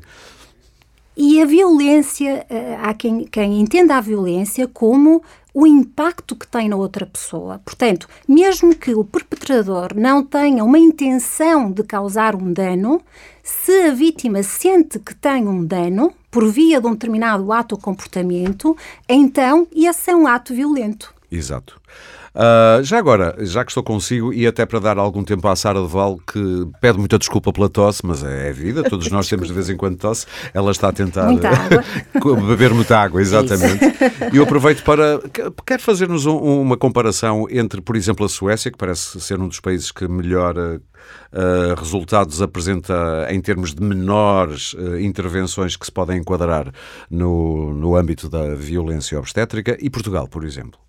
E 1.15 1.41
a 1.41 1.45
violência, 1.45 2.45
eh, 2.50 2.78
há 2.82 2.93
quem, 2.93 3.26
quem 3.26 3.60
entenda 3.60 3.97
a 3.97 4.02
violência 4.02 4.67
como 4.67 5.21
o 5.54 5.67
impacto 5.67 6.36
que 6.36 6.47
tem 6.47 6.69
na 6.69 6.78
outra 6.78 7.06
pessoa. 7.06 7.60
Portanto, 7.65 8.08
mesmo 8.28 8.74
que 8.74 8.93
o 8.95 9.04
perpetrador 9.04 9.93
não 9.95 10.24
tenha 10.24 10.63
uma 10.63 10.80
intenção 10.80 11.69
de 11.71 11.84
causar 11.84 12.36
um 12.36 12.54
dano, 12.54 13.02
se 13.43 13.88
a 13.88 13.93
vítima 13.93 14.41
sente 14.43 15.00
que 15.00 15.13
tem 15.13 15.47
um 15.47 15.65
dano 15.65 16.13
por 16.30 16.50
via 16.50 16.80
de 16.80 16.88
um 16.88 16.93
determinado 16.93 17.52
ato 17.52 17.76
ou 17.76 17.82
comportamento, 17.82 18.78
então 19.08 19.67
esse 19.76 20.10
é 20.10 20.15
um 20.15 20.26
ato 20.26 20.54
violento. 20.54 21.13
Exato. 21.30 21.82
Uh, 22.33 22.81
já 22.81 22.97
agora, 22.97 23.35
já 23.39 23.65
que 23.65 23.71
estou 23.71 23.83
consigo, 23.83 24.31
e 24.31 24.47
até 24.47 24.65
para 24.65 24.79
dar 24.79 24.97
algum 24.97 25.23
tempo 25.23 25.45
à 25.47 25.55
Sara 25.55 25.81
de 25.81 25.87
Val, 25.87 26.17
que 26.17 26.65
pede 26.79 26.97
muita 26.97 27.19
desculpa 27.19 27.51
pela 27.51 27.67
tosse, 27.67 28.05
mas 28.05 28.23
é, 28.23 28.49
é 28.49 28.53
vida, 28.53 28.83
todos 28.83 29.11
nós 29.11 29.27
temos 29.27 29.47
de 29.47 29.53
vez 29.53 29.69
em 29.69 29.75
quando 29.75 29.97
tosse, 29.97 30.25
ela 30.53 30.71
está 30.71 30.89
a 30.89 30.93
tentar 30.93 31.29
água. 31.29 31.83
beber 32.47 32.73
muita 32.73 32.97
água, 32.97 33.21
exatamente. 33.21 33.83
E 34.31 34.37
eu 34.37 34.43
aproveito 34.43 34.83
para. 34.83 35.19
Quer 35.65 35.79
fazer-nos 35.79 36.25
um, 36.25 36.37
uma 36.37 36.77
comparação 36.77 37.47
entre, 37.49 37.81
por 37.81 37.97
exemplo, 37.97 38.25
a 38.25 38.29
Suécia, 38.29 38.71
que 38.71 38.77
parece 38.77 39.19
ser 39.19 39.39
um 39.39 39.47
dos 39.47 39.59
países 39.59 39.91
que 39.91 40.07
melhor 40.07 40.55
Uh, 41.33 41.73
resultados 41.79 42.41
apresenta 42.41 43.27
em 43.29 43.41
termos 43.41 43.73
de 43.73 43.81
menores 43.81 44.73
uh, 44.73 44.99
intervenções 44.99 45.75
que 45.75 45.85
se 45.85 45.91
podem 45.91 46.19
enquadrar 46.19 46.71
no, 47.09 47.73
no 47.73 47.95
âmbito 47.95 48.29
da 48.29 48.53
violência 48.53 49.17
obstétrica 49.17 49.77
e 49.81 49.89
Portugal, 49.89 50.27
por 50.27 50.43
exemplo? 50.43 50.79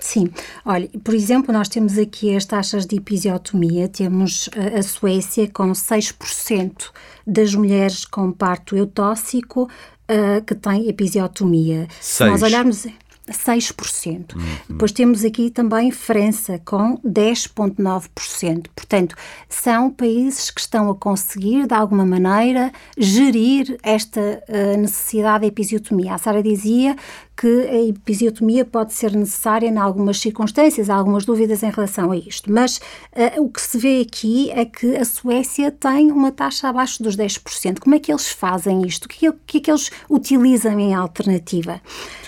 Sim, 0.00 0.30
olha, 0.64 0.88
por 1.04 1.14
exemplo, 1.14 1.52
nós 1.52 1.68
temos 1.68 1.98
aqui 1.98 2.34
as 2.34 2.46
taxas 2.46 2.86
de 2.86 2.96
episiotomia, 2.96 3.86
temos 3.86 4.48
a, 4.56 4.82
Suécia 4.82 5.48
com 5.52 5.70
6% 5.72 6.90
das 7.26 7.54
mulheres 7.54 8.04
com 8.06 8.32
parto 8.32 8.74
eutóxico 8.74 9.64
uh, 9.64 10.44
que 10.44 10.54
têm 10.54 10.88
episiotomia. 10.88 11.86
Se 12.00 12.24
nós 12.24 12.42
olharmos 12.42 12.86
6%. 13.30 14.34
Uhum. 14.34 14.42
Depois 14.68 14.92
temos 14.92 15.24
aqui 15.24 15.50
também 15.50 15.90
França 15.90 16.60
com 16.64 16.98
10,9%. 16.98 18.66
Portanto, 18.74 19.14
são 19.48 19.90
países 19.90 20.50
que 20.50 20.60
estão 20.60 20.90
a 20.90 20.94
conseguir, 20.94 21.66
de 21.66 21.74
alguma 21.74 22.04
maneira, 22.04 22.72
gerir 22.98 23.78
esta 23.82 24.20
uh, 24.20 24.76
necessidade 24.78 25.42
de 25.42 25.48
episiotomia. 25.48 26.14
A 26.14 26.18
Sara 26.18 26.42
dizia 26.42 26.96
que 27.40 27.66
a 27.68 27.82
episiotomia 27.86 28.66
pode 28.66 28.92
ser 28.92 29.16
necessária 29.16 29.66
em 29.66 29.78
algumas 29.78 30.20
circunstâncias, 30.20 30.90
há 30.90 30.94
algumas 30.94 31.24
dúvidas 31.24 31.62
em 31.62 31.70
relação 31.70 32.12
a 32.12 32.16
isto, 32.16 32.52
mas 32.52 32.76
uh, 32.76 33.42
o 33.42 33.48
que 33.48 33.62
se 33.62 33.78
vê 33.78 34.02
aqui 34.02 34.50
é 34.50 34.66
que 34.66 34.94
a 34.94 35.06
Suécia 35.06 35.70
tem 35.70 36.12
uma 36.12 36.30
taxa 36.30 36.68
abaixo 36.68 37.02
dos 37.02 37.16
10%. 37.16 37.78
Como 37.78 37.94
é 37.94 37.98
que 37.98 38.12
eles 38.12 38.28
fazem 38.28 38.86
isto? 38.86 39.06
O 39.06 39.08
que 39.08 39.26
é, 39.26 39.32
que, 39.46 39.56
é 39.56 39.60
que 39.62 39.70
eles 39.70 39.90
utilizam 40.10 40.78
em 40.78 40.92
alternativa? 40.92 41.80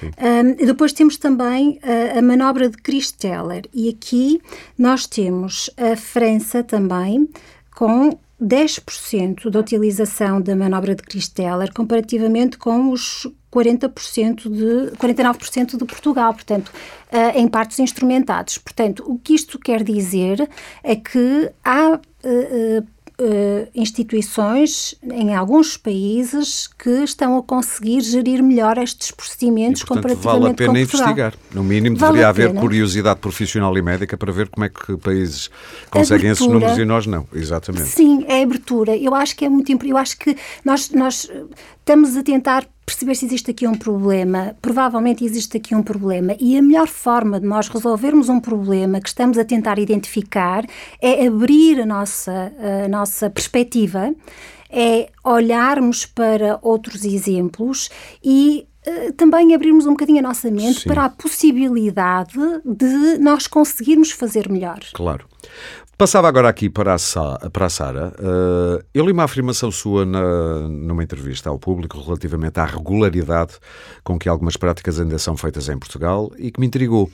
Um, 0.03 0.65
depois 0.65 0.95
temos 0.95 1.19
também 1.19 1.79
uh, 1.83 2.19
a 2.19 2.23
manobra 2.23 2.71
de 2.71 2.79
Christeller 2.79 3.65
e 3.75 3.91
aqui 3.91 4.41
nós 4.79 5.07
temos 5.07 5.69
a 5.77 5.95
França 5.95 6.65
também 6.65 7.29
com 7.75 8.19
10% 8.43 9.49
da 9.49 9.61
utilização 9.61 10.41
da 10.41 10.57
manobra 10.57 10.95
de 10.95 11.03
Christeller 11.03 11.73
comparativamente 11.73 12.59
com 12.59 12.91
os 12.91 13.27
40% 13.53 14.49
de 14.49 14.97
49% 14.97 15.77
de 15.77 15.85
Portugal, 15.85 16.33
portanto, 16.33 16.69
uh, 16.69 17.39
em 17.39 17.47
partos 17.47 17.79
instrumentados. 17.79 18.59
Portanto, 18.59 19.05
o 19.07 19.19
que 19.19 19.35
isto 19.35 19.59
quer 19.59 19.85
dizer 19.85 20.49
é 20.83 20.97
que 20.97 21.51
há 21.65 22.01
uh, 23.21 23.69
instituições 23.75 24.95
em 25.03 25.35
alguns 25.35 25.77
países 25.77 26.69
que 26.79 27.05
estão 27.05 27.37
a 27.37 27.43
conseguir 27.43 28.01
gerir 28.01 28.43
melhor 28.43 28.79
estes 28.79 29.11
procedimentos 29.11 29.83
e, 29.83 29.87
portanto, 29.87 30.15
comparativamente 30.15 30.41
vale 30.41 30.53
a 30.53 30.55
pena 30.55 30.81
investigar. 30.81 31.35
No 31.53 31.63
mínimo, 31.63 31.97
vale 31.97 32.13
deveria 32.13 32.29
haver 32.29 32.55
curiosidade 32.55 33.21
profissional 33.21 33.77
e 33.77 33.83
médica 33.83 34.17
para 34.17 34.33
ver 34.33 34.49
como 34.49 34.65
é 34.65 34.69
que 34.69 34.97
países 34.97 35.51
conseguem 35.91 36.31
abertura, 36.31 36.33
esses 36.33 36.47
números 36.47 36.79
e 36.79 36.85
nós 36.85 37.07
não. 37.07 37.27
Exatamente. 37.33 37.89
Sim, 37.89 38.25
é 38.29 38.43
abertura. 38.43 38.97
Eu 38.97 39.15
acho 39.15 39.37
que 39.37 39.45
é 39.45 39.49
muito 39.49 39.71
importante. 39.71 39.91
Eu 39.93 39.97
acho 39.97 40.19
que 40.19 40.37
nós, 40.65 40.91
nós 40.91 41.31
estamos 41.83 42.17
a 42.17 42.23
tentar 42.23 42.65
perceber 42.87 43.15
se 43.17 43.27
existe 43.27 43.51
aqui 43.51 43.67
um 43.67 43.75
problema. 43.75 44.57
Provavelmente 44.63 45.25
existe 45.25 45.57
aqui 45.57 45.75
um 45.75 45.83
problema. 45.83 46.37
E 46.41 46.57
a 46.57 46.63
melhor 46.63 46.87
forma 46.89 47.41
de 47.41 47.47
nós 47.47 47.69
resolvermos 47.69 48.29
um 48.29 48.41
problema 48.41 49.01
que 49.01 49.09
estamos 49.09 49.37
a 49.37 49.45
tentar 49.45 49.79
identificar 49.79 50.65
é 51.01 51.27
abrir 51.27 51.81
a 51.81 51.87
nossa, 51.87 52.53
a 52.85 52.89
nossa 52.89 53.29
perspectiva, 53.29 54.15
é 54.71 55.11
olharmos 55.25 56.07
para 56.07 56.59
outros 56.63 57.05
exemplos 57.05 57.91
e 58.25 58.67
uh, 58.87 59.13
também 59.13 59.55
abrirmos 59.55 59.85
um 59.85 59.91
bocadinho 59.91 60.21
a 60.21 60.23
nossa 60.23 60.51
mente 60.51 60.81
Sim. 60.81 60.89
para 60.89 61.05
a 61.05 61.11
possibilidade 61.11 62.39
de 62.65 63.19
nós 63.19 63.47
conseguirmos 63.47 64.13
fazer 64.13 64.49
melhor. 64.49 64.81
Claro. 64.95 65.27
Passava 66.03 66.27
agora 66.27 66.49
aqui 66.49 66.69
para 66.69 66.97
a, 66.97 67.51
para 67.51 67.67
a 67.67 67.69
Sara. 67.69 68.13
Uh, 68.19 68.85
eu 68.93 69.07
li 69.07 69.13
uma 69.13 69.23
afirmação 69.23 69.71
sua 69.71 70.05
na, 70.05 70.69
numa 70.69 71.05
entrevista 71.05 71.49
ao 71.49 71.61
público 71.61 71.97
relativamente 72.01 72.59
à 72.59 72.65
regularidade 72.65 73.53
com 74.03 74.19
que 74.19 74.29
algumas 74.29 74.57
práticas 74.57 74.99
ainda 74.99 75.17
são 75.17 75.37
feitas 75.37 75.69
em 75.69 75.79
Portugal 75.79 76.33
e 76.37 76.51
que 76.51 76.59
me 76.59 76.67
intrigou. 76.67 77.09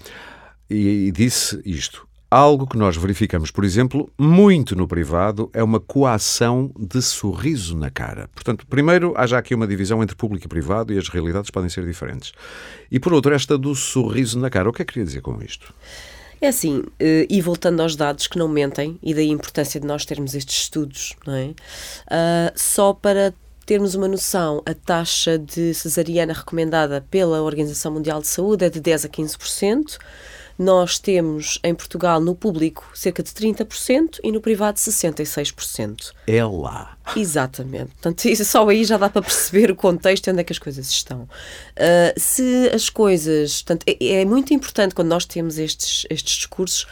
E, 0.71 1.09
e 1.09 1.13
disse 1.13 1.61
isto. 1.67 2.09
Algo 2.31 2.67
que 2.67 2.79
nós 2.79 2.97
verificamos, 2.97 3.51
por 3.51 3.63
exemplo, 3.63 4.11
muito 4.19 4.75
no 4.75 4.89
privado, 4.89 5.51
é 5.53 5.63
uma 5.63 5.81
coação 5.81 6.73
de 6.79 7.03
sorriso 7.03 7.77
na 7.77 7.91
cara. 7.91 8.31
Portanto, 8.35 8.67
primeiro, 8.67 9.13
há 9.19 9.27
já 9.27 9.37
aqui 9.37 9.55
uma 9.55 9.67
divisão 9.67 10.03
entre 10.03 10.17
público 10.17 10.47
e 10.47 10.49
privado 10.49 10.95
e 10.95 10.99
as 10.99 11.11
realidades 11.11 11.51
podem 11.51 11.69
ser 11.69 11.85
diferentes. 11.85 12.33
E 12.91 12.99
por 12.99 13.13
outro, 13.13 13.35
esta 13.35 13.59
do 13.59 13.75
sorriso 13.75 14.39
na 14.39 14.49
cara. 14.49 14.71
O 14.71 14.73
que 14.73 14.81
é 14.81 14.85
que 14.87 14.95
queria 14.95 15.05
dizer 15.05 15.21
com 15.21 15.43
isto? 15.43 15.75
É 16.41 16.49
assim, 16.49 16.85
eh, 17.01 17.27
e 17.29 17.41
voltando 17.41 17.81
aos 17.81 17.97
dados 17.97 18.27
que 18.27 18.39
não 18.39 18.49
mentem, 18.49 18.99
e 19.03 19.13
daí 19.13 19.31
a 19.31 19.33
importância 19.33 19.81
de 19.81 19.87
nós 19.87 20.05
termos 20.05 20.35
estes 20.35 20.63
estudos, 20.63 21.17
não 21.27 21.35
é? 21.35 21.47
Uh, 21.49 22.53
só 22.55 22.93
para 22.93 23.35
termos 23.67 23.95
uma 23.95 24.09
noção, 24.09 24.63
a 24.65 24.73
taxa 24.73 25.39
de 25.39 25.75
cesariana 25.75 26.33
recomendada 26.33 27.05
pela 27.11 27.43
Organização 27.43 27.93
Mundial 27.93 28.21
de 28.21 28.29
Saúde 28.29 28.65
é 28.65 28.71
de 28.71 28.81
10 28.81 29.05
a 29.05 29.09
15%. 29.09 29.99
Nós 30.59 30.99
temos 30.99 31.61
em 31.63 31.75
Portugal, 31.75 32.21
no 32.21 32.35
público, 32.35 32.91
cerca 32.95 33.23
de 33.23 33.31
30% 33.31 34.19
e 34.25 34.33
no 34.33 34.41
privado 34.41 34.77
66%. 34.79 36.13
É 36.27 36.45
lá. 36.45 36.97
Exatamente. 37.17 37.93
Portanto, 37.93 38.25
isso, 38.27 38.45
só 38.45 38.69
aí 38.69 38.85
já 38.85 38.97
dá 38.97 39.09
para 39.09 39.23
perceber 39.23 39.71
o 39.71 39.77
contexto 39.77 40.31
onde 40.31 40.41
é 40.41 40.45
que 40.45 40.53
as 40.53 40.59
coisas 40.59 40.91
estão. 40.91 41.23
Uh, 41.23 42.13
se 42.17 42.71
as 42.75 42.91
coisas. 42.91 43.63
Portanto, 43.63 43.85
é, 43.87 44.21
é, 44.21 44.25
muito 44.25 44.53
importante 44.53 44.95
quando 44.95 45.09
nós 45.09 45.25
temos 45.25 45.59
estes, 45.59 46.07
estes 46.11 46.35
discursos 46.35 46.87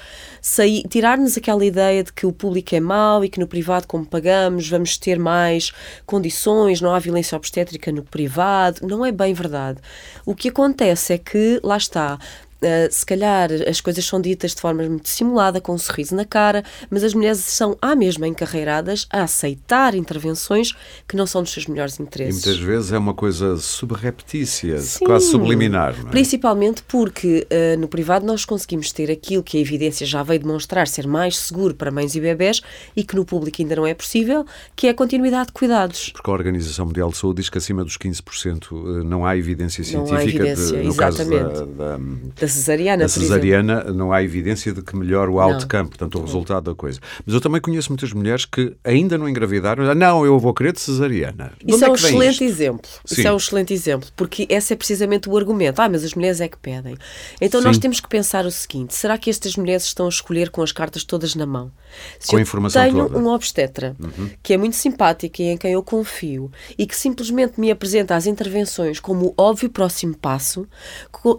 tirar-nos 0.89 1.37
aquela 1.37 1.65
ideia 1.65 2.05
de 2.05 2.13
que 2.13 2.25
o 2.25 2.33
público 2.33 2.75
é 2.75 2.81
mau 2.81 3.25
e 3.25 3.29
que 3.29 3.41
no 3.41 3.49
privado, 3.49 3.87
como 3.87 4.07
pagamos, 4.07 4.69
vamos 4.69 4.97
ter 4.97 5.19
mais 5.19 5.73
condições, 6.05 6.81
não 6.81 6.95
há 6.95 6.99
violência 6.99 7.37
obstétrica 7.37 7.91
no 7.91 8.05
privado. 8.05 8.87
Não 8.87 9.05
é 9.05 9.11
bem 9.11 9.35
verdade. 9.35 9.81
O 10.25 10.35
que 10.35 10.49
acontece 10.49 11.15
é 11.15 11.19
que, 11.19 11.61
lá 11.65 11.77
está, 11.77 12.19
Uh, 12.67 12.91
se 12.91 13.07
calhar 13.07 13.51
as 13.69 13.81
coisas 13.81 14.05
são 14.05 14.21
ditas 14.21 14.53
de 14.55 14.61
forma 14.61 14.83
muito 14.83 15.09
simulada, 15.09 15.61
com 15.61 15.73
um 15.73 15.79
sorriso 15.79 16.17
na 16.17 16.25
cara, 16.25 16.65
mas 16.91 17.05
as 17.05 17.15
mulheres 17.15 17.39
são 17.39 17.79
à 17.81 17.95
mesma 17.95 18.27
encarreiradas 18.27 19.07
a 19.09 19.23
aceitar 19.23 19.95
intervenções 19.95 20.73
que 21.07 21.17
não 21.17 21.27
são 21.27 21.43
dos 21.43 21.53
seus 21.53 21.67
melhores 21.67 22.01
interesses. 22.01 22.43
E 22.43 22.49
muitas 22.49 22.65
vezes 22.65 22.93
é 22.93 22.99
uma 22.99 23.15
coisa 23.15 23.57
subreptícia, 23.57 24.79
Sim, 24.79 25.05
quase 25.05 25.31
subliminar. 25.31 25.95
É? 26.07 26.11
Principalmente 26.11 26.83
porque 26.83 27.47
uh, 27.51 27.79
no 27.79 27.87
privado 27.87 28.27
nós 28.27 28.45
conseguimos 28.45 28.91
ter 28.91 29.11
aquilo 29.11 29.45
que 29.45 29.59
a 29.59 29.61
evidência 29.61 30.05
já 30.05 30.23
veio 30.23 30.41
demonstrar 30.41 30.89
ser 30.89 31.07
mais 31.07 31.37
seguro 31.39 31.75
para 31.75 31.91
mães 31.91 32.17
e 32.17 32.21
bebés 32.21 32.61
e 32.97 33.05
que 33.05 33.15
no 33.15 33.25
público 33.25 33.63
ainda 33.63 33.77
não 33.77 33.87
é 33.87 33.95
possível, 33.95 34.45
que 34.75 34.89
é 34.89 34.91
a 34.91 34.95
continuidade 34.95 35.49
de 35.49 35.53
cuidados. 35.53 36.11
Porque 36.11 36.29
a 36.29 36.33
Organização 36.33 36.87
Mundial 36.87 37.11
de 37.11 37.17
Saúde 37.17 37.43
diz 37.43 37.49
que 37.49 37.59
acima 37.59 37.85
dos 37.85 37.97
15% 37.97 38.65
eh, 38.73 39.05
não 39.05 39.25
há 39.25 39.37
evidência 39.37 39.85
científica 39.85 40.11
não 40.11 40.19
há 40.19 40.25
evidência, 40.25 40.77
de, 40.79 40.83
no 40.83 40.91
exatamente. 40.91 41.45
caso 41.45 41.67
da, 41.67 41.97
da 41.97 41.99
da 42.41 42.49
cesariana, 42.57 43.05
a 43.05 43.09
cesariana 43.09 43.85
não 43.85 44.13
há 44.13 44.23
evidência 44.23 44.73
de 44.73 44.83
que 44.83 44.97
melhore 44.97 45.31
o 45.31 45.41
outcome, 45.41 45.89
portanto, 45.89 46.19
o 46.19 46.23
resultado 46.23 46.65
da 46.65 46.75
coisa. 46.75 47.01
Mas 47.25 47.35
eu 47.35 47.41
também 47.41 47.61
conheço 47.61 47.91
muitas 47.91 48.13
mulheres 48.13 48.45
que 48.45 48.75
ainda 48.85 49.17
não 49.19 49.29
engravidaram, 49.29 49.95
não, 49.95 50.25
eu 50.25 50.39
vou 50.39 50.53
querer 50.53 50.73
de 50.73 50.81
cesariana. 50.81 51.53
Isso 51.67 51.85
é, 51.85 51.89
é 51.89 51.91
um 51.91 51.95
excelente 51.95 52.33
isto? 52.33 52.45
exemplo. 52.45 52.91
Sim. 53.05 53.15
Isso 53.21 53.29
é 53.29 53.33
um 53.33 53.37
excelente 53.37 53.75
exemplo, 53.75 54.09
porque 54.17 54.47
esse 54.49 54.73
é 54.73 54.77
precisamente 54.77 55.29
o 55.29 55.37
argumento. 55.37 55.81
Ah, 55.81 55.89
mas 55.89 56.05
as 56.05 56.15
mulheres 56.15 56.41
é 56.41 56.49
que 56.49 56.57
pedem. 56.57 56.97
Então 57.41 57.61
Sim. 57.61 57.67
nós 57.67 57.79
temos 57.79 58.01
que 58.01 58.09
pensar 58.09 58.47
o 58.47 58.51
seguinte: 58.51 58.95
será 58.95 59.19
que 59.19 59.31
estas 59.31 59.57
mulheres 59.57 59.85
estão 59.85 60.07
a 60.07 60.09
escolher 60.09 60.51
com 60.51 60.63
as 60.63 60.73
cartas 60.73 61.05
todas 61.05 61.35
na 61.35 61.47
mão? 61.47 61.71
Se 62.19 62.29
com 62.29 62.37
a 62.37 62.41
informação 62.41 62.83
tenho 62.83 63.09
toda. 63.09 63.19
um 63.19 63.29
obstetra 63.29 63.97
uhum. 64.01 64.31
que 64.43 64.53
é 64.53 64.57
muito 64.57 64.77
simpático 64.77 65.41
e 65.41 65.47
em 65.47 65.57
quem 65.57 65.73
eu 65.73 65.83
confio 65.83 66.51
e 66.79 66.87
que 66.87 66.97
simplesmente 66.97 67.61
me 67.61 67.71
apresenta 67.71 68.15
as 68.15 68.27
intervenções 68.27 69.01
como 69.01 69.27
o 69.27 69.35
óbvio 69.37 69.71
próximo 69.71 70.17
passo, 70.17 70.67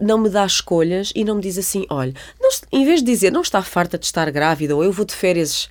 não 0.02 0.18
me 0.18 0.30
dá 0.30 0.44
escolhas 0.98 1.12
e 1.16 1.24
não 1.24 1.36
me 1.36 1.42
diz 1.42 1.58
assim: 1.58 1.86
olha, 1.90 2.14
não, 2.40 2.50
em 2.72 2.86
vez 2.86 3.02
de 3.02 3.06
dizer 3.06 3.32
não 3.32 3.42
está 3.42 3.62
farta 3.62 3.98
de 3.98 4.06
estar 4.06 4.30
grávida 4.32 4.76
ou 4.76 4.84
eu 4.84 4.92
vou 4.92 5.06
de 5.06 5.14
férias 5.14 5.70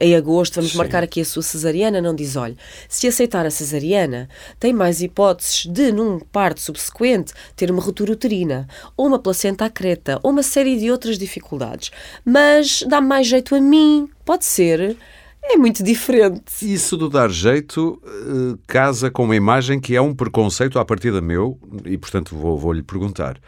em 0.00 0.16
agosto, 0.16 0.54
vamos 0.54 0.72
Sim. 0.72 0.78
marcar 0.78 1.02
aqui 1.02 1.20
a 1.20 1.24
sua 1.24 1.42
cesariana, 1.42 2.00
não 2.00 2.14
diz, 2.14 2.34
olha, 2.34 2.56
se 2.88 3.06
aceitar 3.06 3.44
a 3.44 3.50
cesariana, 3.50 4.26
tem 4.58 4.72
mais 4.72 5.02
hipóteses 5.02 5.66
de, 5.66 5.92
num 5.92 6.18
parto 6.18 6.62
subsequente, 6.62 7.34
ter 7.54 7.70
uma 7.70 7.82
ruptura 7.82 8.10
uterina, 8.10 8.66
ou 8.96 9.06
uma 9.06 9.18
placenta 9.18 9.66
acreta, 9.66 10.18
ou 10.22 10.30
uma 10.30 10.42
série 10.42 10.78
de 10.78 10.90
outras 10.90 11.18
dificuldades. 11.18 11.90
Mas 12.24 12.82
dá 12.88 13.02
mais 13.02 13.26
jeito 13.26 13.54
a 13.54 13.60
mim, 13.60 14.08
pode 14.24 14.46
ser. 14.46 14.96
É 15.42 15.58
muito 15.58 15.82
diferente. 15.82 16.42
Isso 16.62 16.96
do 16.96 17.10
dar 17.10 17.28
jeito 17.28 18.00
uh, 18.02 18.58
casa 18.66 19.10
com 19.10 19.24
uma 19.24 19.36
imagem 19.36 19.78
que 19.78 19.94
é 19.94 20.00
um 20.00 20.14
preconceito 20.14 20.78
à 20.78 20.84
partida 20.86 21.20
meu, 21.20 21.58
e 21.84 21.98
portanto 21.98 22.34
vou-lhe 22.34 22.80
vou 22.80 22.86
perguntar 22.86 23.38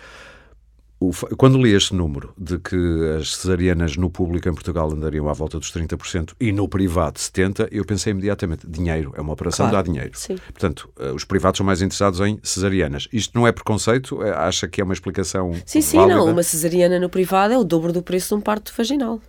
quando 1.37 1.61
li 1.61 1.75
este 1.75 1.95
número 1.95 2.33
de 2.37 2.59
que 2.59 2.77
as 3.19 3.37
cesarianas 3.37 3.97
no 3.97 4.11
público 4.11 4.49
em 4.49 4.55
Portugal 4.55 4.91
andariam 4.93 5.29
à 5.29 5.33
volta 5.33 5.59
dos 5.59 5.73
30% 5.73 6.35
e 6.41 6.53
no 6.53 6.69
privado 6.69 7.19
70%, 7.19 7.69
eu 7.71 7.85
pensei 7.85 8.13
imediatamente, 8.13 8.67
dinheiro, 8.67 9.13
é 9.17 9.21
uma 9.21 9.33
operação, 9.33 9.69
claro, 9.69 9.85
dá 9.85 9.93
dinheiro. 9.93 10.13
Sim. 10.15 10.37
Portanto, 10.37 10.89
eh, 10.99 11.13
os 11.13 11.25
privados 11.25 11.59
são 11.59 11.67
mais 11.67 11.83
interessados 11.83 12.21
em 12.21 12.39
cesarianas. 12.43 13.09
Isto 13.13 13.39
não 13.39 13.47
é 13.47 13.53
preconceito? 13.53 14.23
É, 14.23 14.31
acha 14.31 14.69
que 14.69 14.81
é 14.81 14.85
uma 14.85 14.95
explicação 14.95 15.53
Sim, 15.65 15.81
sim, 15.81 15.97
válida? 15.97 16.17
não. 16.17 16.27
Uma 16.27 16.43
cesariana 16.43 16.99
no 16.99 17.09
privado 17.09 17.55
é 17.55 17.59
o 17.59 17.65
dobro 17.65 17.93
do 17.93 18.03
preço 18.03 18.29
de 18.29 18.35
um 18.35 18.41
parto 18.41 18.73
vaginal. 18.77 19.21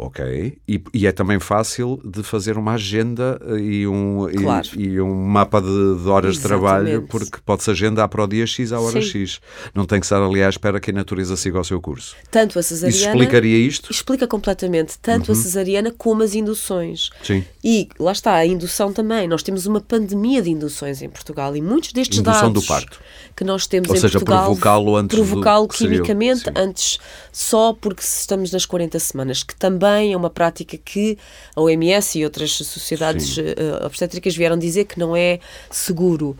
Ok. 0.00 0.56
E, 0.68 0.80
e, 0.94 1.08
é 1.08 1.10
também 1.10 1.40
fácil 1.40 2.00
de 2.04 2.22
fazer 2.22 2.56
uma 2.56 2.74
agenda 2.74 3.36
eh, 3.44 3.58
e 3.58 3.86
um, 3.88 4.28
claro. 4.32 4.68
e, 4.76 4.84
e, 4.84 5.00
um 5.00 5.12
mapa 5.12 5.60
de, 5.60 5.66
de 5.66 6.08
horas 6.08 6.36
Exatamente. 6.36 6.36
de 6.36 6.42
trabalho, 6.42 7.06
porque 7.10 7.38
pode-se 7.44 7.68
agendar 7.68 8.08
para 8.08 8.22
o 8.22 8.26
dia 8.28 8.46
X 8.46 8.72
à 8.72 8.78
hora 8.78 9.02
Sim. 9.02 9.08
X. 9.08 9.40
Não 9.74 9.84
tem 9.84 9.98
que 9.98 10.06
estar 10.06 10.22
ali 10.22 10.40
à 10.40 10.48
espera 10.48 10.78
que 10.78 10.92
a 10.92 10.94
natureza 10.94 11.36
siga 11.36 11.58
o 11.58 11.64
seu 11.64 11.80
curso. 11.80 12.14
Tanto 12.30 12.60
a 12.60 12.62
cesariana. 12.62 12.96
Isso 12.96 13.08
explicaria 13.08 13.58
isto? 13.58 13.90
Explica 13.90 14.28
completamente. 14.28 14.96
Tanto 15.00 15.32
uhum. 15.32 15.38
a 15.38 15.42
cesariana 15.42 15.92
como 15.98 16.22
as 16.22 16.32
induções. 16.32 17.10
Sim. 17.24 17.44
E 17.64 17.88
lá 17.98 18.12
está, 18.12 18.34
a 18.34 18.46
indução 18.46 18.92
também. 18.92 19.26
Nós 19.26 19.42
temos 19.42 19.66
uma 19.66 19.80
pandemia 19.80 20.40
de 20.40 20.50
induções 20.50 21.02
em 21.02 21.08
Portugal 21.08 21.56
e 21.56 21.60
muitos 21.60 21.92
destes 21.92 22.18
indução 22.18 22.52
dados 22.52 22.62
do 22.62 22.68
parto. 22.68 23.00
que 23.34 23.42
nós 23.42 23.66
temos 23.66 23.88
Ou 23.88 23.96
em 23.96 23.98
seja, 23.98 24.12
Portugal. 24.12 24.44
Provocá-lo 24.44 24.94
antes 24.94 25.18
Provocá-lo 25.18 25.66
quimicamente 25.66 26.44
antes, 26.54 27.00
só 27.32 27.72
porque 27.72 28.02
estamos 28.02 28.52
nas 28.52 28.64
40 28.64 28.96
semanas, 29.00 29.42
que 29.42 29.56
também 29.56 29.87
é 29.96 30.16
uma 30.16 30.30
prática 30.30 30.76
que 30.76 31.16
a 31.54 31.60
OMS 31.60 32.18
e 32.18 32.24
outras 32.24 32.52
sociedades 32.52 33.36
uh, 33.36 33.84
obstétricas 33.84 34.36
vieram 34.36 34.58
dizer 34.58 34.84
que 34.84 34.98
não 34.98 35.16
é 35.16 35.40
seguro. 35.70 36.36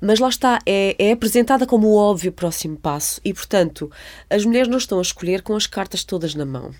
Mas 0.00 0.18
lá 0.18 0.28
está, 0.28 0.58
é, 0.66 0.96
é 0.98 1.12
apresentada 1.12 1.64
como 1.64 1.88
o 1.88 1.96
óbvio 1.96 2.32
próximo 2.32 2.76
passo 2.76 3.20
e, 3.24 3.32
portanto, 3.32 3.90
as 4.28 4.44
mulheres 4.44 4.68
não 4.68 4.78
estão 4.78 4.98
a 4.98 5.02
escolher 5.02 5.42
com 5.42 5.54
as 5.54 5.66
cartas 5.66 6.02
todas 6.02 6.34
na 6.34 6.44
mão. 6.44 6.72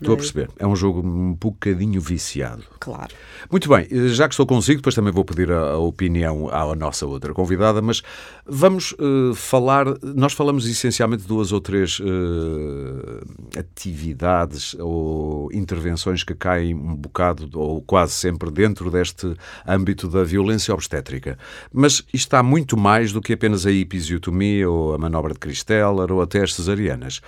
Estou 0.00 0.12
a 0.12 0.16
perceber. 0.16 0.50
É 0.58 0.66
um 0.66 0.76
jogo 0.76 1.00
um 1.00 1.32
bocadinho 1.32 2.00
viciado. 2.00 2.62
Claro. 2.78 3.14
Muito 3.50 3.66
bem, 3.68 3.86
já 4.08 4.28
que 4.28 4.34
estou 4.34 4.46
consigo, 4.46 4.78
depois 4.78 4.94
também 4.94 5.12
vou 5.12 5.24
pedir 5.24 5.50
a, 5.50 5.70
a 5.70 5.78
opinião 5.78 6.50
à 6.50 6.74
nossa 6.74 7.06
outra 7.06 7.32
convidada, 7.32 7.80
mas 7.80 8.02
vamos 8.44 8.92
uh, 8.92 9.34
falar. 9.34 9.86
Nós 10.02 10.34
falamos 10.34 10.68
essencialmente 10.68 11.22
de 11.22 11.28
duas 11.28 11.50
ou 11.50 11.60
três 11.62 11.98
uh, 12.00 13.58
atividades 13.58 14.76
ou 14.78 15.50
intervenções 15.52 16.22
que 16.22 16.34
caem 16.34 16.74
um 16.74 16.94
bocado, 16.94 17.48
ou 17.58 17.80
quase 17.80 18.12
sempre, 18.12 18.50
dentro 18.50 18.90
deste 18.90 19.34
âmbito 19.66 20.08
da 20.08 20.22
violência 20.22 20.74
obstétrica. 20.74 21.38
Mas 21.72 22.04
isto 22.12 22.26
está 22.26 22.42
muito 22.42 22.76
mais 22.76 23.12
do 23.12 23.22
que 23.22 23.32
apenas 23.32 23.64
a 23.64 23.72
episiotomia 23.72 24.68
ou 24.68 24.94
a 24.94 24.98
manobra 24.98 25.32
de 25.32 25.38
Christeller 25.38 26.12
ou 26.12 26.20
até 26.20 26.42
as 26.42 26.54
cesarianas 26.54 27.22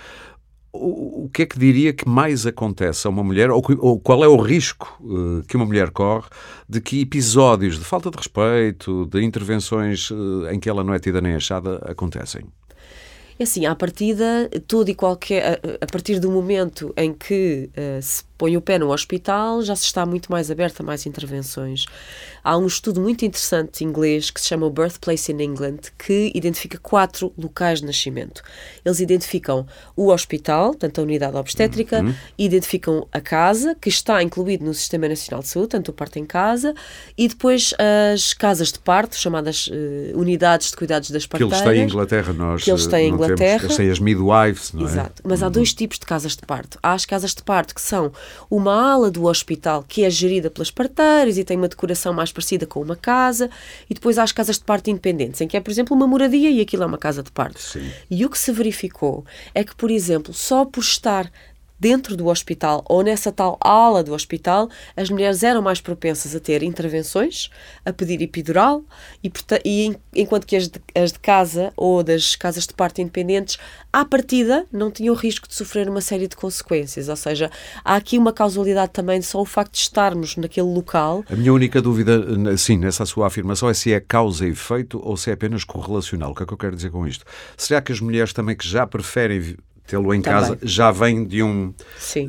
o, 0.71 1.29
que 1.33 1.43
é 1.43 1.45
que 1.45 1.57
diria 1.57 1.93
que 1.93 2.07
mais 2.07 2.45
acontece 2.45 3.07
a 3.07 3.09
uma 3.09 3.23
mulher, 3.23 3.49
ou, 3.49 3.63
ou 3.79 3.99
qual 3.99 4.23
é 4.23 4.27
o 4.27 4.37
risco 4.37 4.97
uh, 5.01 5.43
que 5.47 5.55
uma 5.55 5.65
mulher 5.65 5.89
corre 5.91 6.27
de 6.67 6.79
que 6.79 7.01
episódios 7.01 7.77
de 7.77 7.85
falta 7.85 8.09
de 8.11 8.17
respeito, 8.17 9.05
de 9.07 9.23
intervenções 9.23 10.09
uh, 10.11 10.47
em 10.51 10.59
que 10.59 10.69
ela 10.69 10.83
não 10.83 10.93
é 10.93 10.99
tida 10.99 11.21
nem 11.21 11.35
achada, 11.35 11.77
acontecem? 11.85 12.45
É 13.39 13.43
assim, 13.43 13.65
à 13.65 13.73
partida, 13.73 14.49
tudo 14.67 14.89
e 14.89 14.95
qualquer. 14.95 15.59
A, 15.63 15.85
a 15.85 15.87
partir 15.87 16.19
do 16.19 16.29
momento 16.29 16.93
em 16.97 17.13
que 17.13 17.69
uh, 17.69 18.01
se 18.01 18.23
põe 18.39 18.55
o 18.55 18.61
pé 18.61 18.79
no 18.79 18.91
hospital, 18.91 19.61
já 19.61 19.75
se 19.75 19.83
está 19.83 20.05
muito 20.05 20.31
mais 20.31 20.49
aberto 20.49 20.79
a 20.79 20.83
mais 20.83 21.05
intervenções. 21.05 21.85
Há 22.41 22.57
um 22.57 22.65
estudo 22.65 23.01
muito 23.01 23.25
interessante 23.25 23.83
inglês 23.83 24.31
que 24.31 24.39
se 24.39 24.47
chama 24.47 24.65
o 24.65 24.69
Birthplace 24.69 25.29
in 25.29 25.41
England, 25.41 25.79
que 25.97 26.31
identifica 26.33 26.77
quatro 26.77 27.33
locais 27.37 27.81
de 27.81 27.85
nascimento. 27.85 28.41
Eles 28.83 29.01
identificam 29.01 29.67
o 29.93 30.07
hospital, 30.07 30.69
portanto 30.69 30.99
a 30.99 31.03
unidade 31.03 31.35
obstétrica, 31.35 32.01
uhum. 32.01 32.15
identificam 32.37 33.05
a 33.11 33.19
casa, 33.19 33.75
que 33.75 33.89
está 33.89 34.23
incluído 34.23 34.63
no 34.63 34.73
Sistema 34.73 35.09
Nacional 35.09 35.41
de 35.41 35.49
Saúde, 35.49 35.67
tanto 35.67 35.89
o 35.89 35.93
parto 35.93 36.17
em 36.17 36.25
casa, 36.25 36.73
e 37.17 37.27
depois 37.27 37.73
as 38.13 38.33
casas 38.33 38.71
de 38.71 38.79
parto, 38.79 39.17
chamadas 39.17 39.67
uh, 39.67 40.17
unidades 40.17 40.71
de 40.71 40.77
cuidados 40.77 41.11
das 41.11 41.27
parteiras. 41.27 41.59
Que 41.59 41.67
eles 41.67 41.75
têm 41.75 41.83
em 41.83 41.89
Inglaterra, 41.89 42.31
nós 42.31 42.63
que 42.63 42.71
eles 42.71 42.87
têm 42.87 43.09
em 43.09 43.11
Inglaterra. 43.11 43.59
Temos, 43.59 43.63
eles 43.63 43.75
têm 43.75 43.91
as 43.91 43.99
midwives, 43.99 44.71
não 44.71 44.87
é? 44.87 44.91
Exato, 44.91 45.21
mas 45.25 45.41
uhum. 45.41 45.47
há 45.47 45.49
dois 45.49 45.73
tipos 45.73 45.99
de 45.99 46.05
casas 46.05 46.37
de 46.37 46.43
parto. 46.43 46.79
Há 46.81 46.93
as 46.93 47.05
casas 47.05 47.35
de 47.35 47.43
parto 47.43 47.75
que 47.75 47.81
são 47.81 48.13
uma 48.49 48.73
ala 48.73 49.11
do 49.11 49.25
hospital 49.25 49.83
que 49.87 50.03
é 50.03 50.09
gerida 50.09 50.49
pelas 50.49 50.71
parteiras 50.71 51.37
e 51.37 51.43
tem 51.43 51.57
uma 51.57 51.67
decoração 51.67 52.13
mais 52.13 52.31
parecida 52.31 52.65
com 52.65 52.81
uma 52.81 52.95
casa, 52.95 53.49
e 53.89 53.93
depois 53.93 54.17
há 54.17 54.23
as 54.23 54.31
casas 54.31 54.57
de 54.57 54.63
parto 54.63 54.89
independentes, 54.89 55.41
em 55.41 55.47
que 55.47 55.57
é, 55.57 55.59
por 55.59 55.71
exemplo, 55.71 55.95
uma 55.95 56.07
moradia 56.07 56.49
e 56.49 56.61
aquilo 56.61 56.83
é 56.83 56.85
uma 56.85 56.97
casa 56.97 57.23
de 57.23 57.31
parto. 57.31 57.61
Sim. 57.61 57.89
E 58.09 58.25
o 58.25 58.29
que 58.29 58.37
se 58.37 58.51
verificou 58.51 59.25
é 59.53 59.63
que, 59.63 59.75
por 59.75 59.91
exemplo, 59.91 60.33
só 60.33 60.65
por 60.65 60.81
estar 60.81 61.31
dentro 61.79 62.15
do 62.17 62.27
hospital 62.27 62.83
ou 62.87 63.01
nessa 63.03 63.31
tal 63.31 63.57
ala 63.61 64.03
do 64.03 64.13
hospital, 64.13 64.69
as 64.95 65.09
mulheres 65.09 65.43
eram 65.43 65.61
mais 65.61 65.79
propensas 65.79 66.35
a 66.35 66.39
ter 66.39 66.61
intervenções, 66.63 67.49
a 67.85 67.93
pedir 67.93 68.21
epidural, 68.21 68.83
e, 69.23 69.31
e 69.63 69.97
enquanto 70.15 70.45
que 70.45 70.55
as 70.55 70.67
de, 70.67 70.81
as 70.95 71.11
de 71.11 71.19
casa 71.19 71.71
ou 71.77 72.03
das 72.03 72.35
casas 72.35 72.67
de 72.67 72.73
parto 72.73 73.01
independentes, 73.01 73.57
à 73.91 74.03
partida, 74.03 74.65
não 74.71 74.91
tinham 74.91 75.15
risco 75.15 75.47
de 75.47 75.55
sofrer 75.55 75.89
uma 75.89 76.01
série 76.01 76.27
de 76.27 76.35
consequências. 76.35 77.09
Ou 77.09 77.15
seja, 77.15 77.49
há 77.83 77.95
aqui 77.95 78.17
uma 78.17 78.33
causalidade 78.33 78.91
também 78.91 79.21
só 79.21 79.41
o 79.41 79.45
facto 79.45 79.73
de 79.73 79.79
estarmos 79.79 80.35
naquele 80.35 80.67
local. 80.67 81.23
A 81.29 81.35
minha 81.35 81.53
única 81.53 81.81
dúvida, 81.81 82.57
sim, 82.57 82.77
nessa 82.77 83.05
sua 83.05 83.27
afirmação 83.27 83.69
é 83.69 83.73
se 83.73 83.93
é 83.93 83.99
causa 83.99 84.45
e 84.45 84.51
efeito 84.51 84.99
ou 85.03 85.15
se 85.15 85.29
é 85.29 85.33
apenas 85.33 85.63
correlacional. 85.63 86.31
O 86.31 86.35
que 86.35 86.43
é 86.43 86.45
que 86.45 86.53
eu 86.53 86.57
quero 86.57 86.75
dizer 86.75 86.91
com 86.91 87.07
isto? 87.07 87.25
Será 87.57 87.81
que 87.81 87.91
as 87.91 87.99
mulheres 87.99 88.33
também 88.33 88.55
que 88.55 88.67
já 88.67 88.85
preferem 88.85 89.55
tê-lo 89.89 90.13
em 90.13 90.21
Também. 90.21 90.39
casa 90.39 90.57
já 90.61 90.91
vem 90.91 91.25
de 91.25 91.41
um, 91.41 91.73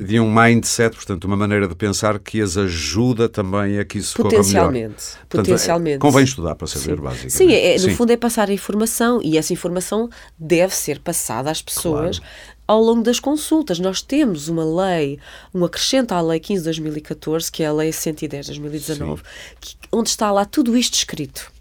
de 0.07 0.19
um 0.19 0.33
mindset, 0.33 0.97
portanto, 0.97 1.25
uma 1.25 1.37
maneira 1.37 1.69
de 1.69 1.75
pensar 1.75 2.19
que 2.19 2.41
as 2.41 2.57
ajuda 2.57 3.29
também 3.29 3.79
a 3.79 3.85
que 3.85 3.99
isso 3.99 4.17
corra 4.17 4.31
melhor. 4.31 4.43
Potencialmente. 4.43 5.05
Potencialmente. 5.29 5.97
É, 5.97 5.99
convém 5.99 6.25
estudar 6.25 6.55
para 6.55 6.67
saber, 6.67 6.97
Sim. 6.97 7.03
basicamente. 7.03 7.33
Sim, 7.33 7.53
é, 7.53 7.75
no 7.75 7.81
Sim. 7.81 7.95
fundo 7.95 8.13
é 8.13 8.17
passar 8.17 8.49
a 8.49 8.53
informação 8.53 9.21
e 9.23 9.37
essa 9.37 9.53
informação 9.53 10.09
deve 10.39 10.75
ser 10.75 11.01
passada 11.01 11.51
às 11.51 11.61
pessoas 11.61 12.19
claro. 12.19 12.35
ao 12.67 12.81
longo 12.81 13.03
das 13.03 13.21
consultas. 13.21 13.79
Nós 13.79 14.01
temos 14.01 14.49
uma 14.49 14.65
lei, 14.65 15.19
um 15.55 15.63
acrescento 15.63 16.13
à 16.13 16.21
Lei 16.23 16.41
15 16.41 16.61
de 16.61 16.65
2014, 16.65 17.53
que 17.53 17.63
é 17.63 17.67
a 17.67 17.73
Lei 17.73 17.93
110 17.93 18.47
de 18.47 18.53
2019, 18.53 19.23
que, 19.61 19.77
onde 19.93 20.09
está 20.09 20.33
lá 20.33 20.47
tudo 20.47 20.75
isto 20.77 20.95
escrito 20.95 21.53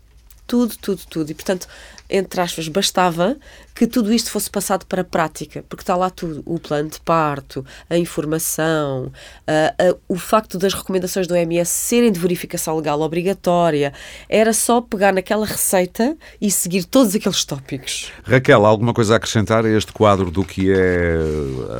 tudo, 0.49 0.75
tudo, 0.81 1.01
tudo. 1.07 1.29
E, 1.29 1.35
portanto, 1.35 1.67
entre 2.09 2.41
aspas, 2.41 2.67
bastava 2.67 3.37
que 3.75 3.85
tudo 3.87 4.11
isto 4.11 4.31
fosse 4.31 4.49
passado 4.49 4.85
para 4.85 5.01
a 5.01 5.05
prática, 5.05 5.63
porque 5.69 5.83
está 5.83 5.95
lá 5.95 6.09
tudo: 6.09 6.41
o 6.45 6.59
plano 6.59 6.89
de 6.89 6.99
parto, 6.99 7.65
a 7.89 7.97
informação, 7.97 9.05
uh, 9.05 9.91
uh, 9.91 9.99
o 10.07 10.17
facto 10.17 10.57
das 10.57 10.73
recomendações 10.73 11.27
do 11.27 11.33
OMS 11.33 11.69
serem 11.69 12.11
de 12.11 12.19
verificação 12.19 12.75
legal 12.75 12.99
obrigatória. 13.01 13.93
Era 14.27 14.53
só 14.53 14.81
pegar 14.81 15.13
naquela 15.13 15.45
receita 15.45 16.17
e 16.41 16.49
seguir 16.49 16.83
todos 16.85 17.15
aqueles 17.15 17.45
tópicos. 17.45 18.11
Raquel, 18.23 18.65
alguma 18.65 18.93
coisa 18.93 19.13
a 19.13 19.17
acrescentar 19.17 19.65
a 19.65 19.69
este 19.69 19.93
quadro 19.93 20.31
do 20.31 20.43
que 20.43 20.71
é 20.71 21.15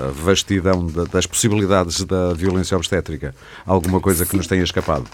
a 0.08 0.12
vastidão 0.12 0.86
das 1.12 1.26
possibilidades 1.26 2.04
da 2.04 2.34
violência 2.34 2.78
obstétrica? 2.78 3.34
Alguma 3.65 4.00
coisa 4.00 4.26
que 4.26 4.38
nos 4.38 4.48
tenha 4.48 4.63
escapado? 4.63 5.06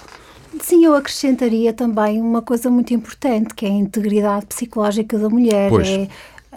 Sim, 0.61 0.85
eu 0.85 0.95
acrescentaria 0.95 1.73
também 1.73 2.21
uma 2.21 2.41
coisa 2.41 2.69
muito 2.69 2.93
importante, 2.93 3.53
que 3.53 3.65
é 3.65 3.69
a 3.69 3.73
integridade 3.73 4.45
psicológica 4.45 5.17
da 5.17 5.29
mulher. 5.29 5.69
Pois. 5.69 5.87
É, 5.87 6.07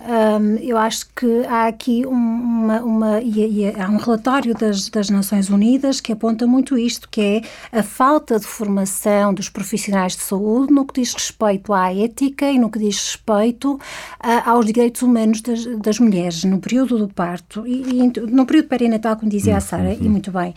um, 0.06 0.56
eu 0.56 0.78
acho 0.78 1.06
que 1.14 1.44
há 1.46 1.66
aqui 1.66 2.06
uma, 2.06 2.80
uma 2.82 3.20
e, 3.20 3.62
e 3.62 3.80
há 3.80 3.88
um 3.88 3.96
relatório 3.96 4.54
das, 4.54 4.88
das 4.88 5.10
Nações 5.10 5.50
Unidas 5.50 6.00
que 6.00 6.12
aponta 6.12 6.46
muito 6.46 6.78
isto, 6.78 7.08
que 7.08 7.42
é 7.72 7.78
a 7.78 7.82
falta 7.82 8.38
de 8.38 8.46
formação 8.46 9.34
dos 9.34 9.48
profissionais 9.48 10.14
de 10.14 10.22
saúde 10.22 10.72
no 10.72 10.86
que 10.86 11.00
diz 11.00 11.12
respeito 11.12 11.72
à 11.72 11.92
ética 11.92 12.50
e 12.50 12.58
no 12.58 12.70
que 12.70 12.78
diz 12.78 12.96
respeito 12.96 13.78
a, 14.20 14.50
aos 14.50 14.66
direitos 14.66 15.02
humanos 15.02 15.40
das, 15.40 15.64
das 15.78 15.98
mulheres 15.98 16.44
no 16.44 16.58
período 16.60 16.98
do 16.98 17.08
parto 17.08 17.66
e, 17.66 17.82
e 17.82 18.20
no 18.30 18.46
período 18.46 18.68
perinatal, 18.68 19.16
como 19.16 19.30
dizia 19.30 19.56
a 19.56 19.60
Sara, 19.60 19.92
e 19.92 19.98
uhum. 19.98 20.10
muito 20.10 20.30
bem. 20.30 20.54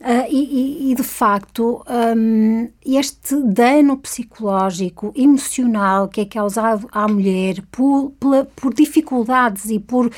Uh, 0.00 0.24
e, 0.30 0.90
e, 0.90 0.94
de 0.94 1.02
facto, 1.02 1.84
um, 2.16 2.70
este 2.86 3.36
dano 3.42 3.98
psicológico, 3.98 5.12
emocional 5.14 6.08
que 6.08 6.22
é 6.22 6.24
causado 6.24 6.88
à 6.90 7.06
mulher 7.06 7.62
por, 7.70 8.10
pela, 8.18 8.46
por 8.56 8.72
dificuldades 8.72 9.68
e 9.68 9.78
por 9.78 10.06
uh, 10.06 10.10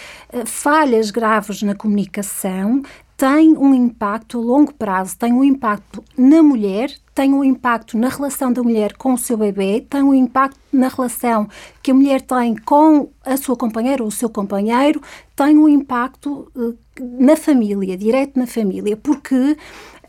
falhas 0.47 1.11
graves 1.11 1.63
na 1.63 1.75
comunicação 1.75 2.83
tem 3.23 3.57
um 3.57 3.73
impacto 3.73 4.37
a 4.37 4.43
longo 4.43 4.75
prazo, 4.75 5.17
tem 5.17 5.33
um 5.33 5.45
impacto 5.45 6.03
na 6.19 6.43
mulher, 6.43 6.91
tem 7.15 7.33
um 7.33 7.45
impacto 7.45 7.97
na 7.97 8.09
relação 8.09 8.53
da 8.53 8.61
mulher 8.65 8.97
com 8.97 9.15
o 9.15 9.19
seu 9.19 9.37
bebê, 9.37 9.87
tem 9.89 10.03
um 10.03 10.13
impacto 10.13 10.59
na 10.73 10.89
relação 10.89 11.49
que 11.81 11.93
a 11.93 11.95
mulher 11.95 12.21
tem 12.21 12.57
com 12.57 13.11
a 13.25 13.37
sua 13.37 13.55
companheira 13.55 14.03
ou 14.03 14.09
o 14.09 14.13
seu 14.13 14.29
companheiro, 14.29 15.01
tem 15.37 15.57
um 15.57 15.69
impacto 15.69 16.51
uh, 16.57 16.77
na 17.01 17.37
família, 17.37 17.97
direto 17.97 18.39
na 18.39 18.47
família, 18.47 18.97
porque 18.97 19.57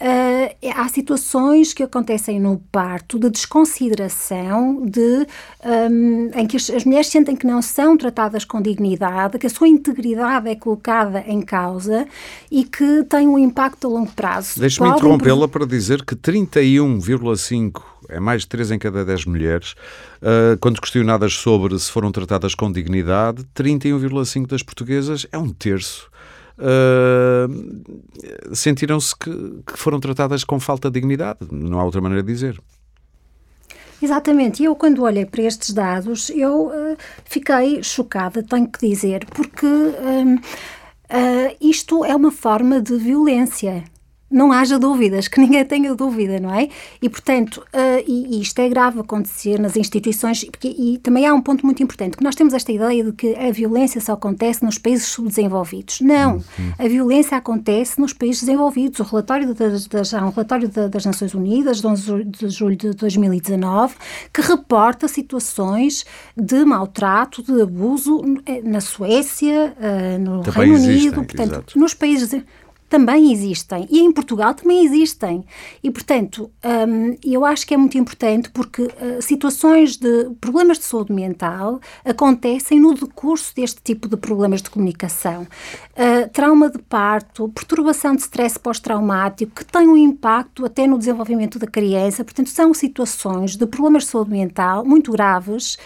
uh, 0.04 0.72
há 0.76 0.88
situações 0.90 1.74
que 1.74 1.84
acontecem 1.84 2.40
no 2.40 2.58
parto 2.72 3.18
de 3.18 3.30
desconsideração, 3.30 4.86
de, 4.86 5.26
um, 5.66 6.30
em 6.36 6.46
que 6.46 6.58
as, 6.58 6.70
as, 6.70 6.84
mulheres 6.84 7.08
sentem 7.08 7.36
que 7.36 7.48
não 7.48 7.62
são 7.62 7.98
tratadas 7.98 8.44
com 8.44 8.62
dignidade, 8.62 9.40
que 9.40 9.48
a 9.48 9.50
sua 9.50 9.68
integridade 9.68 10.50
é 10.50 10.56
colocada 10.56 11.24
em 11.26 11.42
causa 11.42 12.06
e 12.52 12.64
que 12.66 13.04
tem 13.04 13.28
um 13.28 13.40
impacto 13.40 13.88
a 13.88 13.90
longo 13.90 14.12
prazo. 14.12 14.60
Deixe-me 14.60 14.90
interrompê-la 14.90 15.48
para 15.48 15.66
dizer 15.66 16.04
que 16.04 16.16
31,5 16.16 17.82
é 18.10 18.20
mais 18.20 18.42
de 18.42 18.50
3 18.50 18.72
em 18.72 18.80
cada 18.80 19.06
10 19.06 19.26
mulheres, 19.26 19.74
uh, 20.22 20.58
quando 20.60 20.82
questionadas 20.82 21.34
sobre 21.34 21.80
se 21.80 21.90
foram 21.90 22.12
tratadas 22.12 22.54
com 22.54 22.70
dignidade, 22.70 23.46
31,5 23.56 24.48
das 24.48 24.62
portuguesas 24.62 25.26
é 25.32 25.38
um 25.38 25.50
terço 25.50 26.12
uh, 26.58 28.56
sentiram-se 28.56 29.16
que, 29.16 29.32
que 29.66 29.78
foram 29.78 30.00
tratadas 30.00 30.44
com 30.44 30.60
falta 30.60 30.90
de 30.90 31.00
dignidade. 31.00 31.40
Não 31.52 31.80
há 31.80 31.84
outra 31.84 32.02
maneira 32.02 32.24
de 32.24 32.32
dizer. 32.32 32.60
Exatamente, 34.02 34.62
e 34.62 34.66
eu 34.66 34.76
quando 34.76 35.02
olhei 35.04 35.26
para 35.26 35.44
estes 35.44 35.74
dados, 35.74 36.30
eu 36.30 36.68
uh, 36.68 36.98
fiquei 37.24 37.82
chocada, 37.82 38.44
tenho 38.44 38.68
que 38.68 38.86
dizer, 38.86 39.26
porque 39.28 39.66
uh, 39.66 40.36
uh, 40.36 41.56
isto 41.62 42.04
é 42.04 42.14
uma 42.14 42.30
forma 42.30 42.82
de 42.82 42.98
violência 42.98 43.86
não 44.34 44.52
haja 44.52 44.80
dúvidas, 44.80 45.28
que 45.28 45.40
ninguém 45.42 45.64
tenha 45.64 45.94
dúvida, 45.94 46.40
não 46.40 46.54
é? 46.54 46.68
E, 47.02 47.08
portanto, 47.08 47.64
uh, 47.74 48.04
e, 48.08 48.38
e, 48.38 48.42
isto 48.42 48.60
é 48.60 48.68
grave 48.68 49.00
acontecer 49.00 49.60
nas 49.60 49.78
instituições, 49.78 50.44
porque, 50.44 50.68
e 50.68 50.98
também 50.98 51.28
há 51.28 51.34
um 51.34 51.42
ponto 51.42 51.66
muito 51.66 51.84
importante, 51.84 52.18
que 52.18 52.24
nós 52.24 52.36
temos 52.36 52.54
esta 52.54 52.72
ideia 52.72 53.04
de 53.04 53.14
que 53.14 53.36
a 53.36 53.52
violência 53.52 54.02
só 54.02 54.14
acontece 54.14 54.66
nos 54.66 54.78
países 54.78 55.06
subdesenvolvidos. 55.06 56.02
Não, 56.02 56.38
uhum. 56.38 56.74
a 56.80 56.88
violência 56.88 57.38
acontece 57.38 58.00
nos 58.00 58.12
países 58.12 58.42
desenvolvidos. 58.42 59.00
O 59.00 59.04
relatório 59.04 59.54
das, 59.54 59.88
das, 59.88 60.14
há 60.14 60.26
um 60.26 60.32
relatório 60.32 60.68
das 60.68 61.06
Nações 61.06 61.34
Unidas, 61.36 61.80
de 61.80 61.88
11 61.88 62.24
de 62.24 62.50
julho 62.50 62.76
de 62.76 62.94
2019, 62.94 63.94
que 64.34 64.42
reporta 64.42 65.08
situações 65.08 66.06
de 66.36 66.66
maltrato, 66.66 67.44
de 67.44 67.62
abuso 67.62 68.22
eh, 68.46 68.62
na 68.64 68.82
Suécia, 68.82 69.76
uh, 69.78 70.20
no 70.20 70.42
também 70.42 70.62
Reino 70.62 70.76
existem, 70.76 71.10
Unido, 71.10 71.16
portanto, 71.16 71.52
exato. 71.52 71.80
nos 71.80 71.94
países 71.94 72.34
também 72.94 73.32
existem 73.32 73.88
e 73.90 74.02
em 74.02 74.12
Portugal 74.12 74.54
também 74.54 74.86
existem. 74.86 75.44
E, 75.82 75.90
portanto, 75.90 76.52
um, 76.64 77.18
eu 77.26 77.44
acho 77.44 77.66
que 77.66 77.74
é 77.74 77.78
muito 77.78 77.98
importante 77.98 78.52
porque 78.52 78.84
uh, 78.84 79.20
situações 79.20 79.98
de 79.98 80.30
problemas 80.40 80.78
de 80.78 80.86
saúde 80.86 81.12
mental 81.12 81.82
acontecem 82.06 82.80
no 82.80 82.94
decurso 82.94 83.56
deste 83.56 83.82
tipo 83.82 84.08
de 84.08 84.16
problemas 84.16 84.62
de 84.62 84.70
comunicação. 84.70 85.48
Uh, 85.94 86.30
trauma 86.32 86.70
de 86.70 86.78
parto, 86.78 87.50
perturbação 87.50 88.16
de 88.16 88.22
stress 88.22 88.60
pós-traumático, 88.60 89.52
que 89.56 89.66
tem 89.66 89.88
um 89.88 89.98
impacto 89.98 90.64
até 90.64 90.86
no 90.86 91.00
desenvolvimento 91.00 91.58
da 91.58 91.66
criança. 91.66 92.24
Portanto, 92.24 92.52
são 92.52 92.76
situações 92.76 93.56
de 93.56 93.66
problemas 93.66 94.04
de 94.04 94.10
saúde 94.10 94.30
mental 94.30 94.86
muito 94.86 95.12
graves 95.12 95.80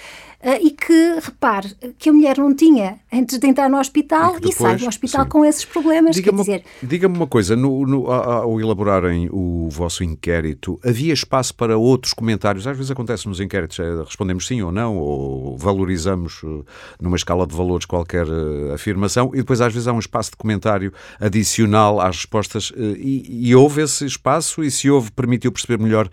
e 0.62 0.70
que, 0.70 1.20
repare, 1.20 1.74
que 1.98 2.10
a 2.10 2.14
mulher 2.14 2.38
não 2.38 2.54
tinha 2.54 3.00
antes 3.12 3.40
de 3.40 3.48
entrar 3.48 3.70
no 3.70 3.80
hospital 3.80 4.38
e, 4.38 4.42
depois, 4.42 4.56
e 4.56 4.60
sai 4.60 4.76
do 4.76 4.88
hospital 4.88 5.24
sim. 5.24 5.30
com 5.30 5.46
esses 5.46 5.66
problemas. 5.66 6.16
Diga-me 6.16 6.40
dizer... 6.40 6.64
diga 6.82 7.08
uma 7.08 7.26
coisa, 7.26 7.56
no, 7.56 7.86
no, 7.86 8.12
ao 8.12 8.60
elaborarem 8.60 9.28
o 9.32 9.68
vosso 9.70 10.04
inquérito, 10.04 10.80
havia 10.86 11.14
espaço 11.14 11.56
para 11.56 11.78
outros 11.78 12.14
comentários? 12.14 12.68
Às 12.68 12.78
vezes 12.78 12.92
acontece 12.92 13.28
nos 13.28 13.40
inquéritos, 13.40 13.80
é, 13.80 14.04
respondemos 14.04 14.46
sim 14.46 14.62
ou 14.62 14.72
não, 14.72 14.98
ou 14.98 15.58
valorizamos 15.58 16.42
eh, 16.44 16.64
numa 17.02 17.18
escala 17.18 17.48
de 17.48 17.56
valores 17.56 17.86
qualquer 17.86 18.28
uh, 18.28 18.74
afirmação, 18.74 19.32
e 19.34 19.38
depois 19.38 19.60
às 19.60 19.74
vezes 19.74 19.88
há 19.88 19.94
um 19.94 20.00
espaço 20.00 20.32
de 20.32 20.38
comentário 20.38 20.94
adicional 21.20 22.00
às 22.00 22.18
respostas, 22.18 22.70
uh, 22.72 22.76
e, 22.78 23.50
e, 23.50 23.56
houve 23.56 23.82
esse 23.82 24.06
espaço, 24.06 24.64
e 24.64 24.70
se 24.70 24.90
houve, 24.90 25.12
permitiu 25.12 25.52
perceber 25.52 25.82
melhor 25.82 26.10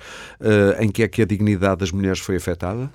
em 0.80 0.90
que 0.90 1.02
é 1.02 1.08
que 1.08 1.22
a 1.22 1.24
dignidade 1.24 1.80
das 1.80 1.92
mulheres 1.92 2.18
foi 2.18 2.36
afetada? 2.36 2.90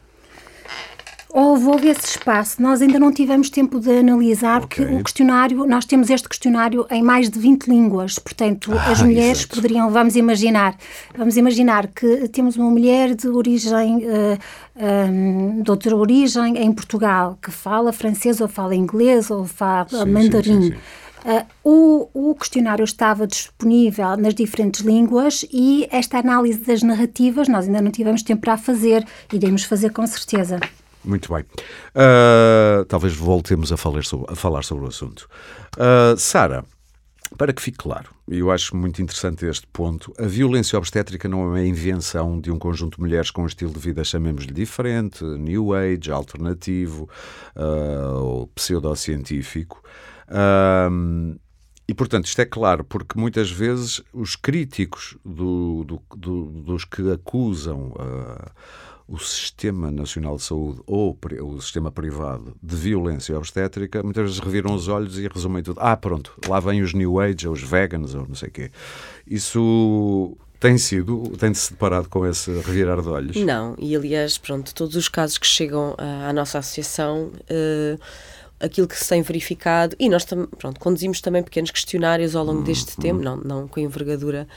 Houve, 1.32 1.68
houve 1.68 1.88
esse 1.90 2.06
espaço. 2.06 2.60
Nós 2.60 2.82
ainda 2.82 2.98
não 2.98 3.12
tivemos 3.12 3.52
tempo 3.52 3.80
de 3.80 4.00
analisar, 4.00 4.64
okay. 4.64 4.84
porque 4.84 4.96
o 4.96 5.04
questionário, 5.04 5.66
nós 5.68 5.86
temos 5.86 6.10
este 6.10 6.28
questionário 6.28 6.88
em 6.90 7.04
mais 7.04 7.30
de 7.30 7.38
20 7.38 7.68
línguas, 7.68 8.18
portanto, 8.18 8.72
ah, 8.74 8.92
as 8.92 9.02
mulheres 9.02 9.40
exato. 9.40 9.56
poderiam, 9.56 9.92
vamos 9.92 10.16
imaginar, 10.16 10.76
vamos 11.16 11.38
imaginar 11.38 11.88
que 11.88 12.28
temos 12.30 12.56
uma 12.58 12.70
mulher 12.72 13.14
de 13.14 13.28
origem, 13.28 13.98
uh, 13.98 14.40
eh, 14.76 15.06
um, 15.06 15.62
de 15.62 15.70
outra 15.70 15.96
origem 15.96 16.58
em 16.58 16.72
Portugal, 16.72 17.38
que 17.40 17.52
fala 17.52 17.94
francês 17.94 18.42
ou 18.42 18.48
fala 18.48 18.76
inglês 18.76 19.30
ou 19.30 19.46
fala 19.46 19.88
sim, 19.88 20.06
mandarim. 20.06 20.62
Sim, 20.62 20.72
sim, 20.72 20.78
Uh, 21.20 21.46
o, 22.14 22.30
o, 22.30 22.34
questionário 22.36 22.82
estava 22.82 23.28
disponível 23.28 24.16
nas 24.16 24.34
diferentes 24.34 24.80
línguas 24.80 25.46
e 25.52 25.86
esta 25.92 26.18
análise 26.18 26.60
das 26.62 26.82
narrativas 26.82 27.50
nós 27.50 27.66
ainda 27.66 27.82
não 27.82 27.92
tivemos 27.92 28.24
tempo 28.24 28.40
para 28.40 28.56
fazer, 28.56 29.06
iremos 29.34 29.66
fazer 29.66 29.92
com 29.92 30.08
certeza. 30.08 30.62
Muito 31.04 31.34
bem. 31.34 31.44
Uh, 31.96 32.86
talvez 32.86 33.16
voltemos 33.16 33.72
a 33.72 33.78
falar 33.78 34.04
sobre, 34.04 34.32
a 34.32 34.36
falar 34.36 34.64
sobre 34.64 34.86
o 34.86 34.88
assunto. 34.88 35.30
Uh, 35.78 36.18
Sara, 36.18 36.66
para 37.38 37.54
que 37.54 37.62
fique 37.62 37.78
claro, 37.78 38.10
e 38.28 38.40
eu 38.40 38.52
acho 38.52 38.76
muito 38.76 39.02
interessante 39.02 39.46
este 39.46 39.68
ponto, 39.68 40.14
a 40.18 40.26
violência 40.26 40.78
obstétrica 40.78 41.28
não 41.30 41.44
é 41.44 41.46
uma 41.46 41.64
invenção 41.64 42.40
de 42.40 42.52
um 42.52 42.58
conjunto 42.58 42.96
de 42.96 43.02
mulheres 43.02 43.32
com 43.32 43.44
um 43.44 43.48
estilo 43.48 43.72
de 43.72 43.80
vida, 43.80 44.04
chamemos-lhe 44.04 44.52
diferente, 44.52 45.24
new 45.24 45.74
age, 45.74 46.12
alternativo 46.12 47.08
uh, 47.56 48.20
ou 48.20 48.48
pseudocientífico. 48.48 49.82
Uh, 50.28 51.40
e, 51.88 51.94
portanto, 51.94 52.26
isto 52.26 52.40
é 52.40 52.46
claro, 52.46 52.84
porque 52.84 53.20
muitas 53.20 53.50
vezes 53.50 54.02
os 54.14 54.36
críticos 54.36 55.18
do, 55.26 55.84
do, 55.84 56.02
do, 56.16 56.46
dos 56.62 56.86
que 56.86 57.12
acusam 57.12 57.94
uh, 57.94 58.52
o 59.10 59.18
Sistema 59.18 59.90
Nacional 59.92 60.38
de 60.38 60.44
Saúde 60.44 60.82
ou 60.86 61.18
o 61.42 61.62
sistema 61.62 61.92
privado 61.92 62.56
de 62.62 62.76
violência 62.76 63.36
obstétrica, 63.38 64.04
muitas 64.04 64.24
vezes 64.24 64.40
reviram 64.40 64.74
os 64.74 64.88
olhos 64.88 65.18
e 65.18 65.28
resumem 65.28 65.64
tudo. 65.64 65.80
Ah, 65.82 65.98
pronto, 65.98 66.36
lá 66.48 66.60
vêm 66.60 66.82
os 66.82 66.94
New 66.94 67.20
Age, 67.20 67.48
os 67.48 67.62
veganos, 67.62 68.14
ou 68.14 68.28
não 68.28 68.36
sei 68.36 68.50
o 68.50 68.52
quê. 68.52 68.72
Isso 69.26 70.38
tem 70.60 70.78
sido, 70.78 71.32
tem-se 71.38 71.72
deparado 71.72 72.08
com 72.08 72.26
esse 72.28 72.52
revirar 72.62 73.02
de 73.02 73.08
olhos? 73.08 73.36
Não, 73.38 73.76
e 73.80 73.96
aliás, 73.96 74.38
pronto, 74.38 74.76
todos 74.76 74.96
os 74.96 75.10
casos 75.10 75.38
que 75.38 75.48
chegam 75.48 75.96
à, 75.98 76.32
nossa 76.32 76.60
associação. 76.60 77.32
Uh, 77.50 78.00
aquilo 78.60 78.90
que 78.90 78.98
se 78.98 79.08
tem 79.08 79.22
verificado, 79.22 79.96
e 79.98 80.10
nós 80.10 80.26
pronto, 80.26 80.80
conduzimos 80.82 81.22
também 81.22 81.42
pequenos 81.42 81.72
questionários 81.72 82.36
ao 82.36 82.44
longo 82.44 82.60
hum, 82.60 82.64
deste 82.64 82.92
hum. 83.00 83.02
tempo, 83.02 83.22
não, 83.22 83.38
não 83.38 83.68
com 83.70 83.80
envergadura 83.80 84.50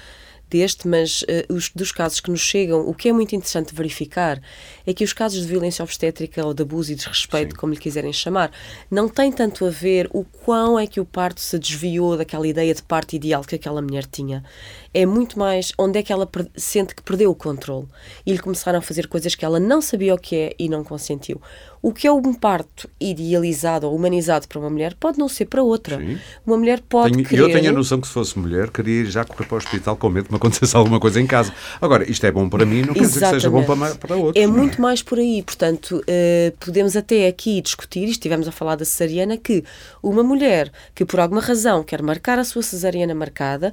deste, 0.52 0.86
mas 0.86 1.22
uh, 1.22 1.52
os, 1.52 1.70
dos 1.74 1.90
casos 1.90 2.20
que 2.20 2.30
nos 2.30 2.40
chegam, 2.40 2.86
o 2.86 2.94
que 2.94 3.08
é 3.08 3.12
muito 3.12 3.34
interessante 3.34 3.74
verificar 3.74 4.40
é 4.86 4.92
que 4.92 5.02
os 5.02 5.12
casos 5.12 5.40
de 5.40 5.46
violência 5.46 5.82
obstétrica 5.82 6.44
ou 6.44 6.52
de 6.52 6.62
abuso 6.62 6.92
e 6.92 6.94
desrespeito, 6.94 7.54
Sim. 7.54 7.58
como 7.58 7.72
lhe 7.72 7.78
quiserem 7.78 8.12
chamar, 8.12 8.52
não 8.90 9.08
têm 9.08 9.32
tanto 9.32 9.64
a 9.64 9.70
ver 9.70 10.08
o 10.12 10.24
quão 10.24 10.78
é 10.78 10.86
que 10.86 11.00
o 11.00 11.04
parto 11.04 11.40
se 11.40 11.58
desviou 11.58 12.16
daquela 12.16 12.46
ideia 12.46 12.74
de 12.74 12.82
parto 12.82 13.16
ideal 13.16 13.42
que 13.42 13.54
aquela 13.54 13.80
mulher 13.80 14.04
tinha. 14.04 14.44
É 14.94 15.06
muito 15.06 15.38
mais 15.38 15.72
onde 15.78 15.98
é 15.98 16.02
que 16.02 16.12
ela 16.12 16.28
sente 16.56 16.94
que 16.94 17.02
perdeu 17.02 17.30
o 17.30 17.34
controle 17.34 17.86
e 18.26 18.32
lhe 18.32 18.38
começaram 18.38 18.78
a 18.78 18.82
fazer 18.82 19.06
coisas 19.08 19.34
que 19.34 19.44
ela 19.44 19.58
não 19.58 19.80
sabia 19.80 20.14
o 20.14 20.18
que 20.18 20.36
é 20.36 20.54
e 20.58 20.68
não 20.68 20.84
consentiu. 20.84 21.40
O 21.82 21.92
que 21.92 22.06
é 22.06 22.12
um 22.12 22.32
parto 22.32 22.88
idealizado 23.00 23.88
ou 23.88 23.96
humanizado 23.96 24.46
para 24.46 24.60
uma 24.60 24.70
mulher 24.70 24.94
pode 24.94 25.18
não 25.18 25.28
ser 25.28 25.46
para 25.46 25.64
outra. 25.64 25.98
Sim. 25.98 26.16
Uma 26.46 26.56
mulher 26.56 26.80
pode 26.80 27.14
tenho, 27.14 27.28
querer... 27.28 27.42
Eu 27.42 27.52
tenho 27.52 27.70
a 27.70 27.72
noção 27.72 28.00
que 28.00 28.06
se 28.06 28.12
fosse 28.12 28.38
mulher, 28.38 28.70
queria 28.70 29.04
já 29.06 29.24
correr 29.24 29.46
para 29.46 29.54
o 29.54 29.58
hospital 29.58 29.96
com 29.96 30.08
medo 30.08 30.26
de 30.26 30.30
me 30.30 30.36
acontecesse 30.36 30.76
alguma 30.76 31.00
coisa 31.00 31.20
em 31.20 31.26
casa. 31.26 31.52
Agora, 31.80 32.08
isto 32.08 32.24
é 32.24 32.30
bom 32.30 32.48
para 32.48 32.64
mim, 32.64 32.82
não 32.82 32.94
quer 32.94 33.00
dizer 33.00 33.20
que 33.20 33.30
seja 33.30 33.50
bom 33.50 33.64
para, 33.64 33.96
para 33.96 34.14
outros. 34.14 34.40
É 34.40 34.46
muito 34.46 34.80
mais 34.80 35.02
por 35.02 35.18
aí. 35.18 35.42
Portanto, 35.42 35.96
uh, 35.96 36.56
podemos 36.60 36.94
até 36.96 37.26
aqui 37.26 37.60
discutir, 37.60 38.08
estivemos 38.08 38.46
a 38.46 38.52
falar 38.52 38.76
da 38.76 38.84
cesariana, 38.84 39.36
que 39.36 39.64
uma 40.00 40.22
mulher 40.22 40.70
que 40.94 41.04
por 41.04 41.18
alguma 41.18 41.40
razão 41.40 41.82
quer 41.82 42.00
marcar 42.00 42.38
a 42.38 42.44
sua 42.44 42.62
cesariana 42.62 43.12
marcada 43.12 43.72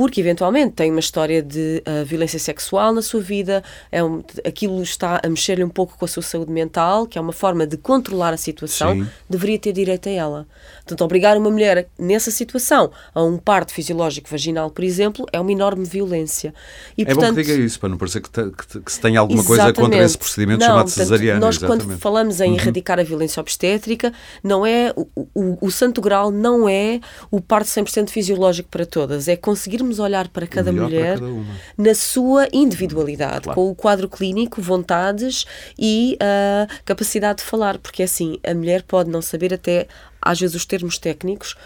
porque 0.00 0.18
eventualmente 0.18 0.72
tem 0.72 0.90
uma 0.90 0.98
história 0.98 1.42
de 1.42 1.82
uh, 1.86 2.06
violência 2.06 2.38
sexual 2.38 2.90
na 2.90 3.02
sua 3.02 3.20
vida, 3.20 3.62
é 3.92 4.02
um, 4.02 4.24
aquilo 4.46 4.82
está 4.82 5.20
a 5.22 5.28
mexer-lhe 5.28 5.62
um 5.62 5.68
pouco 5.68 5.94
com 5.98 6.06
a 6.06 6.08
sua 6.08 6.22
saúde 6.22 6.50
mental, 6.50 7.06
que 7.06 7.18
é 7.18 7.20
uma 7.20 7.34
forma 7.34 7.66
de 7.66 7.76
controlar 7.76 8.32
a 8.32 8.38
situação, 8.38 8.94
Sim. 8.94 9.06
deveria 9.28 9.58
ter 9.58 9.74
direito 9.74 10.08
a 10.08 10.12
ela. 10.12 10.46
Portanto, 10.78 11.02
obrigar 11.02 11.36
uma 11.36 11.50
mulher 11.50 11.86
nessa 11.98 12.30
situação 12.30 12.90
a 13.14 13.22
um 13.22 13.36
parto 13.36 13.74
fisiológico 13.74 14.30
vaginal, 14.30 14.70
por 14.70 14.82
exemplo, 14.82 15.26
é 15.34 15.38
uma 15.38 15.52
enorme 15.52 15.84
violência. 15.84 16.54
E, 16.96 17.02
é 17.02 17.04
portanto, 17.04 17.34
bom 17.34 17.36
que 17.36 17.42
diga 17.42 17.62
isso, 17.62 17.78
para 17.78 17.90
não 17.90 17.98
parecer 17.98 18.22
que, 18.22 18.30
te, 18.30 18.50
que, 18.50 18.80
que 18.80 18.92
se 18.92 19.00
tenha 19.00 19.20
alguma 19.20 19.44
coisa 19.44 19.70
contra 19.70 20.02
esse 20.02 20.16
procedimento 20.16 20.60
não, 20.60 20.66
chamado 20.66 20.86
portanto, 20.86 21.04
cesariano. 21.04 21.40
Nós, 21.42 21.56
exatamente. 21.56 21.84
quando 21.88 21.98
falamos 21.98 22.40
em 22.40 22.52
uhum. 22.52 22.56
erradicar 22.56 22.98
a 22.98 23.02
violência 23.02 23.38
obstétrica, 23.38 24.14
não 24.42 24.64
é 24.64 24.94
o, 24.96 25.06
o, 25.34 25.66
o 25.66 25.70
santo 25.70 26.00
grau 26.00 26.30
não 26.30 26.66
é 26.66 27.00
o 27.30 27.38
parto 27.38 27.66
100% 27.66 28.08
fisiológico 28.08 28.70
para 28.70 28.86
todas, 28.86 29.28
é 29.28 29.36
conseguirmos 29.36 29.89
olhar 29.98 30.28
para 30.28 30.46
cada 30.46 30.72
mulher 30.72 31.18
para 31.18 31.26
cada 31.26 31.42
na 31.76 31.94
sua 31.94 32.48
individualidade, 32.52 33.42
claro. 33.42 33.54
com 33.54 33.70
o 33.70 33.74
quadro 33.74 34.08
clínico, 34.08 34.62
vontades 34.62 35.46
e 35.78 36.16
a 36.20 36.64
uh, 36.64 36.82
capacidade 36.84 37.38
de 37.38 37.44
falar, 37.44 37.78
porque 37.78 38.02
assim, 38.02 38.38
a 38.46 38.54
mulher 38.54 38.82
pode 38.82 39.10
não 39.10 39.22
saber 39.22 39.52
até 39.54 39.86
às 40.20 40.38
vezes 40.38 40.54
os 40.54 40.66
termos 40.66 40.98
técnicos 40.98 41.56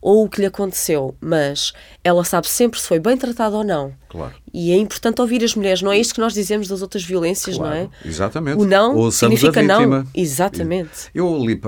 ou 0.00 0.24
o 0.24 0.28
que 0.28 0.40
lhe 0.40 0.46
aconteceu, 0.46 1.16
mas 1.20 1.72
ela 2.04 2.24
sabe 2.24 2.48
sempre 2.48 2.80
se 2.80 2.86
foi 2.86 3.00
bem 3.00 3.16
tratada 3.16 3.56
ou 3.56 3.64
não. 3.64 3.92
Claro. 4.08 4.34
E 4.60 4.72
é 4.72 4.76
importante 4.76 5.20
ouvir 5.20 5.44
as 5.44 5.54
mulheres, 5.54 5.82
não 5.82 5.92
é 5.92 6.00
isto 6.00 6.12
que 6.12 6.20
nós 6.20 6.34
dizemos 6.34 6.66
das 6.66 6.82
outras 6.82 7.04
violências, 7.04 7.56
claro, 7.56 7.76
não 7.76 7.80
é? 7.80 7.88
Exatamente. 8.04 8.60
O 8.60 8.66
não 8.66 8.96
Ouçamos 8.96 9.38
significa 9.38 9.62
não. 9.62 10.04
Exatamente. 10.12 10.90
Eu 11.14 11.38
li 11.46 11.60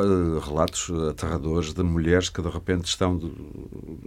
relatos 0.44 0.90
aterradores 1.08 1.72
de 1.72 1.84
mulheres 1.84 2.28
que 2.28 2.42
de 2.42 2.48
repente 2.48 2.86
estão 2.86 3.20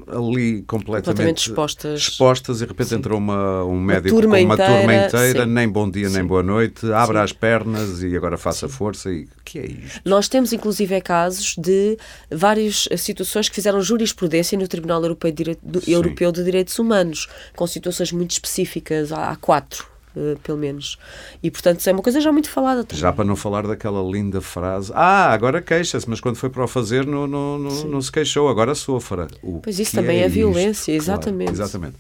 ali 0.06 0.64
completamente, 0.64 1.06
completamente, 1.06 1.50
expostas. 1.50 2.02
expostas 2.02 2.58
e 2.58 2.66
de 2.66 2.72
repente 2.74 2.90
sim. 2.90 2.96
entrou 2.96 3.18
uma, 3.18 3.64
um 3.64 3.80
médico 3.80 4.18
uma 4.18 4.22
com 4.22 4.28
uma 4.28 4.54
inteira, 4.54 4.78
turma 4.78 4.96
inteira, 4.96 5.46
sim. 5.46 5.52
nem 5.52 5.70
bom 5.70 5.90
dia 5.90 6.10
sim. 6.10 6.16
nem 6.16 6.26
boa 6.26 6.44
noite, 6.44 6.92
abre 6.92 7.20
as 7.20 7.32
pernas 7.32 8.04
e 8.04 8.18
agora 8.18 8.38
faça 8.38 8.68
força. 8.68 9.10
E 9.10 9.30
que 9.54 9.60
é 9.60 9.66
isto? 9.66 10.02
Nós 10.04 10.28
temos 10.28 10.52
inclusive 10.52 11.00
casos 11.02 11.56
de 11.58 11.98
várias 12.32 12.88
situações 12.98 13.50
que 13.50 13.56
fizeram 13.56 13.82
jurisprudência 13.82 14.58
no 14.58 14.68
Tribunal 14.68 15.02
Europeu 15.02 15.32
de, 15.32 15.38
Direito, 15.38 15.62
Europeu 15.88 16.32
de 16.32 16.44
Direitos 16.44 16.80
Humanos, 16.80 17.28
com 17.56 17.68
situações 17.68 18.12
muito 18.12 18.32
específicas, 18.32 18.73
há, 19.12 19.36
quatro 19.36 19.88
uh, 20.16 20.38
pelo 20.40 20.58
menos. 20.58 20.98
E, 21.42 21.52
portanto, 21.52 21.80
isso 21.80 21.90
é 21.90 21.94
uma 21.94 22.02
coisa 22.02 22.22
já 22.22 22.32
muito 22.32 22.50
falada. 22.50 22.84
Também. 22.84 23.00
Já 23.00 23.12
para 23.12 23.26
não 23.26 23.36
falar 23.36 23.68
daquela 23.68 24.02
linda 24.02 24.42
frase, 24.42 24.92
ah, 24.96 25.32
agora 25.32 25.62
queixa-se, 25.62 26.10
mas 26.10 26.20
quando 26.20 26.36
foi 26.36 26.50
para 26.50 26.64
o 26.64 26.68
fazer 26.68 27.06
não, 27.06 27.28
não, 27.28 27.60
não, 27.60 27.84
não 27.86 28.02
se 28.02 28.12
queixou, 28.12 28.48
agora 28.50 28.76
sofra. 28.76 29.28
O 29.42 29.60
pois 29.60 29.80
isso 29.80 29.96
também 29.96 30.20
é, 30.20 30.26
é 30.26 30.30
violência, 30.30 30.92
exatamente. 30.92 31.52
Claro, 31.52 31.64
exatamente. 31.64 31.96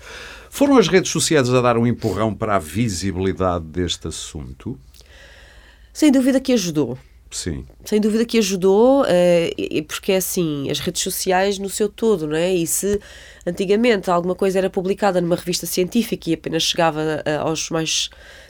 Foram 0.49 0.77
as 0.77 0.87
redes 0.87 1.11
sociais 1.11 1.51
a 1.51 1.61
dar 1.61 1.77
um 1.77 1.87
empurrão 1.87 2.33
para 2.33 2.55
a 2.55 2.59
visibilidade 2.59 3.65
deste 3.65 4.07
assunto? 4.07 4.79
Sem 5.91 6.11
dúvida 6.11 6.39
que 6.39 6.53
ajudou. 6.53 6.97
Sim. 7.33 7.65
Sem 7.83 7.99
dúvida 7.99 8.23
que 8.25 8.37
ajudou, 8.37 9.01
uh, 9.01 9.83
porque 9.87 10.11
é 10.11 10.17
assim, 10.17 10.69
as 10.69 10.79
redes 10.79 11.01
sociais 11.01 11.57
no 11.57 11.67
seu 11.67 11.89
todo, 11.89 12.27
não 12.27 12.35
é? 12.35 12.53
E 12.53 12.67
se 12.67 13.01
antigamente 13.45 14.09
alguma 14.11 14.35
coisa 14.35 14.59
era 14.59 14.69
publicada 14.69 15.19
numa 15.19 15.35
revista 15.35 15.65
científica 15.65 16.29
e 16.29 16.33
apenas 16.35 16.61
chegava 16.61 17.01
uh, 17.01 17.47
aos 17.47 17.71
mais 17.71 18.09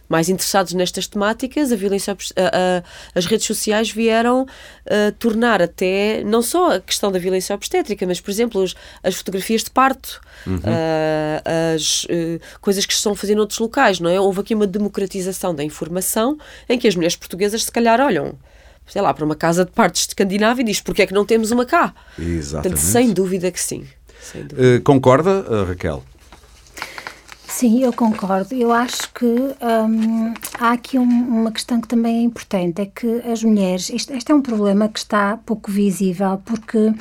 mais 0.10 0.28
interessados 0.28 0.74
nestas 0.74 1.08
temáticas, 1.08 1.72
a 1.72 1.76
violência, 1.78 2.14
a, 2.14 2.42
a, 2.44 2.84
as 3.16 3.26
redes 3.26 3.48
sociais 3.48 3.90
vieram 3.90 4.46
a 4.86 5.12
tornar 5.14 5.62
até 5.62 6.22
não 6.26 6.42
só 6.42 6.76
a 6.76 6.80
questão 6.82 7.10
da 7.10 7.18
violência 7.18 7.56
obstétrica, 7.56 8.06
mas, 8.06 8.20
por 8.20 8.30
exemplo, 8.30 8.62
os, 8.62 8.76
as 9.02 9.16
fotografias 9.16 9.64
de 9.64 9.72
parto, 9.72 10.22
uhum. 10.46 10.60
as 11.74 12.06
coisas 12.60 12.86
que 12.86 12.94
se 12.94 12.98
estão 12.98 13.14
a 13.14 13.16
fazer 13.16 13.34
noutros 13.34 13.58
locais, 13.58 14.02
não 14.02 14.10
é? 14.10 14.20
Houve 14.20 14.42
aqui 14.42 14.54
uma 14.54 14.68
democratização 14.68 15.56
da 15.56 15.64
informação 15.64 16.38
em 16.70 16.78
que 16.78 16.88
as 16.88 16.96
mulheres 16.96 17.16
portuguesas, 17.16 17.64
se 17.64 17.72
calhar, 17.72 18.00
olham 18.02 18.38
sei 18.88 19.02
lá, 19.02 19.14
para 19.14 19.26
uma 19.26 19.36
casa 19.36 19.66
de 19.66 19.72
partos 19.72 20.02
de 20.02 20.08
Escandinávia 20.10 20.62
e 20.62 20.66
diz 20.66 20.82
porque 20.82 21.02
é 21.02 21.08
que 21.08 21.14
não 21.14 21.26
temos 21.26 21.52
uma 21.52 21.66
cá? 21.66 21.94
Exatamente. 22.18 22.52
Portanto, 22.52 22.78
sem 22.78 23.14
dúvida 23.14 23.52
que 23.52 23.60
sim. 23.60 23.86
Dúvida. 24.34 24.78
Uh, 24.78 24.82
concorda, 24.82 25.46
uh, 25.50 25.66
Raquel? 25.66 26.04
Sim, 27.48 27.84
eu 27.84 27.94
concordo. 27.94 28.56
Eu 28.56 28.72
acho 28.72 29.14
que 29.14 29.26
hum, 29.26 30.34
há 30.60 30.72
aqui 30.72 30.98
um, 30.98 31.04
uma 31.04 31.52
questão 31.52 31.80
que 31.80 31.88
também 31.88 32.18
é 32.18 32.22
importante, 32.24 32.82
é 32.82 32.86
que 32.88 33.22
as 33.32 33.44
mulheres, 33.44 33.92
este, 33.92 34.12
este 34.14 34.32
é 34.32 34.36
um 34.36 34.42
problema 34.42 34.90
que 34.90 34.98
está 34.98 35.38
pouco 35.38 35.72
visível, 35.72 36.42
porque 36.44 36.92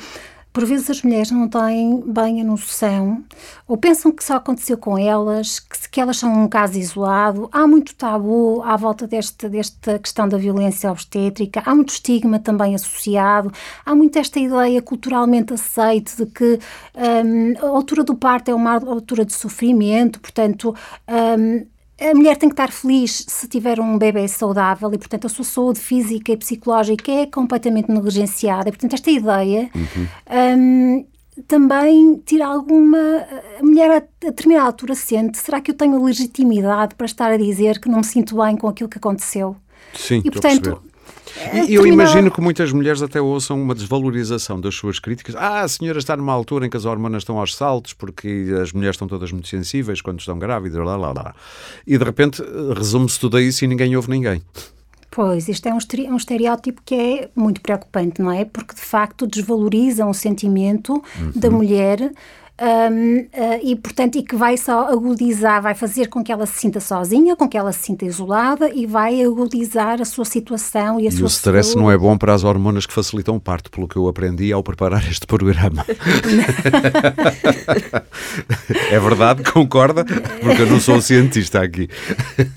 por 0.53 0.65
vezes 0.65 0.87
as 0.89 1.01
mulheres 1.01 1.31
não 1.31 1.47
têm 1.47 2.03
bem 2.05 2.39
a 2.39 2.43
noção 2.43 3.23
ou 3.67 3.75
pensam 3.75 4.11
que 4.11 4.23
só 4.23 4.35
aconteceu 4.35 4.77
com 4.77 4.97
elas, 4.97 5.59
que, 5.59 5.89
que 5.89 5.99
elas 5.99 6.17
são 6.17 6.43
um 6.43 6.47
caso 6.47 6.77
isolado. 6.77 7.49
Há 7.51 7.65
muito 7.65 7.95
tabu 7.95 8.61
à 8.63 8.77
volta 8.77 9.07
deste, 9.07 9.49
desta 9.49 9.97
questão 9.97 10.29
da 10.29 10.37
violência 10.37 10.91
obstétrica, 10.91 11.63
há 11.65 11.73
muito 11.73 11.89
estigma 11.89 12.37
também 12.37 12.75
associado, 12.75 13.51
há 13.83 13.95
muito 13.95 14.17
esta 14.19 14.39
ideia 14.39 14.79
culturalmente 14.81 15.53
aceite 15.53 16.15
de 16.15 16.27
que 16.27 16.59
um, 16.95 17.65
a 17.65 17.69
altura 17.69 18.03
do 18.03 18.15
parto 18.15 18.51
é 18.51 18.53
uma 18.53 18.73
altura 18.73 19.25
de 19.25 19.33
sofrimento, 19.33 20.19
portanto. 20.19 20.75
Um, 21.09 21.72
a 22.11 22.13
mulher 22.13 22.37
tem 22.37 22.49
que 22.49 22.53
estar 22.53 22.71
feliz 22.71 23.25
se 23.27 23.47
tiver 23.47 23.79
um 23.79 23.97
bebê 23.97 24.27
saudável 24.27 24.93
e, 24.93 24.97
portanto, 24.97 25.25
a 25.25 25.29
sua 25.29 25.45
saúde 25.45 25.79
física 25.79 26.31
e 26.31 26.37
psicológica 26.37 27.11
é 27.11 27.25
completamente 27.25 27.91
negligenciada. 27.91 28.69
E, 28.69 28.71
portanto, 28.71 28.93
esta 28.93 29.09
ideia 29.09 29.69
uhum. 29.75 30.07
um, 30.57 31.05
também 31.47 32.21
tira 32.25 32.45
alguma. 32.45 32.97
A 33.59 33.63
mulher, 33.63 33.91
a, 33.91 34.03
determinada 34.25 34.67
altura, 34.67 34.95
sente: 34.95 35.37
será 35.37 35.61
que 35.61 35.71
eu 35.71 35.75
tenho 35.75 36.03
legitimidade 36.03 36.95
para 36.95 37.05
estar 37.05 37.31
a 37.31 37.37
dizer 37.37 37.79
que 37.79 37.89
não 37.89 37.99
me 37.99 38.05
sinto 38.05 38.35
bem 38.37 38.55
com 38.57 38.67
aquilo 38.67 38.89
que 38.89 38.97
aconteceu? 38.97 39.55
Sim, 39.93 40.21
e, 40.23 40.31
portanto, 40.31 40.81
e 41.67 41.73
eu 41.73 41.85
imagino 41.85 42.29
que 42.29 42.41
muitas 42.41 42.71
mulheres 42.71 43.01
até 43.01 43.21
ouçam 43.21 43.61
uma 43.61 43.73
desvalorização 43.73 44.59
das 44.59 44.75
suas 44.75 44.99
críticas. 44.99 45.35
Ah, 45.35 45.61
a 45.61 45.67
senhora 45.67 45.99
está 45.99 46.15
numa 46.15 46.33
altura 46.33 46.65
em 46.65 46.69
que 46.69 46.77
as 46.77 46.85
hormonas 46.85 47.21
estão 47.21 47.39
aos 47.39 47.55
saltos 47.55 47.93
porque 47.93 48.53
as 48.61 48.71
mulheres 48.71 48.95
estão 48.95 49.07
todas 49.07 49.31
muito 49.31 49.47
sensíveis 49.47 50.01
quando 50.01 50.19
estão 50.19 50.37
grávidas, 50.37 50.83
lá, 50.83 50.95
lá, 50.95 51.11
lá. 51.11 51.35
E 51.85 51.97
de 51.97 52.03
repente 52.03 52.43
resume-se 52.75 53.19
tudo 53.19 53.37
a 53.37 53.41
isso 53.41 53.63
e 53.65 53.67
ninguém 53.67 53.95
ouve 53.95 54.09
ninguém. 54.09 54.41
Pois, 55.15 55.47
isto 55.47 55.67
é 55.67 55.73
um, 55.73 55.77
um 56.11 56.17
estereótipo 56.17 56.81
que 56.83 56.95
é 56.95 57.29
muito 57.35 57.61
preocupante, 57.61 58.19
não 58.19 58.31
é? 58.31 58.45
Porque 58.45 58.73
de 58.73 58.81
facto 58.81 59.27
desvalorizam 59.27 60.09
o 60.09 60.13
sentimento 60.13 60.93
uhum. 60.93 61.31
da 61.35 61.51
mulher 61.51 62.11
um, 62.61 63.17
uh, 63.17 63.27
ah, 63.33 63.59
e, 63.63 63.75
portanto, 63.75 64.15
e 64.15 64.23
que 64.23 64.35
vai 64.35 64.55
só 64.57 64.87
agudizar, 64.87 65.59
vai 65.59 65.73
fazer 65.73 66.07
com 66.07 66.23
que 66.23 66.31
ela 66.31 66.45
se 66.45 66.59
sinta 66.59 66.79
sozinha, 66.79 67.35
com 67.35 67.49
que 67.49 67.57
ela 67.57 67.71
se 67.71 67.79
sinta 67.79 68.05
isolada 68.05 68.69
e 68.69 68.85
vai 68.85 69.23
agudizar 69.23 69.99
a 69.99 70.05
sua 70.05 70.23
situação 70.23 70.99
e 70.99 71.07
a 71.07 71.09
e 71.09 71.11
sua 71.11 71.23
o 71.23 71.27
stress 71.27 71.69
saúde. 71.69 71.83
não 71.83 71.91
é 71.91 71.97
bom 71.97 72.15
para 72.15 72.31
as 72.31 72.43
hormonas 72.43 72.85
que 72.85 72.93
facilitam 72.93 73.35
o 73.35 73.39
parto, 73.39 73.71
pelo 73.71 73.87
que 73.87 73.95
eu 73.95 74.07
aprendi 74.07 74.53
ao 74.53 74.61
preparar 74.61 75.03
este 75.09 75.25
programa. 75.25 75.83
é 78.91 78.99
verdade, 78.99 79.43
concorda? 79.51 80.05
Porque 80.05 80.61
eu 80.61 80.67
não 80.67 80.79
sou 80.79 81.01
cientista 81.01 81.59
aqui. 81.59 81.89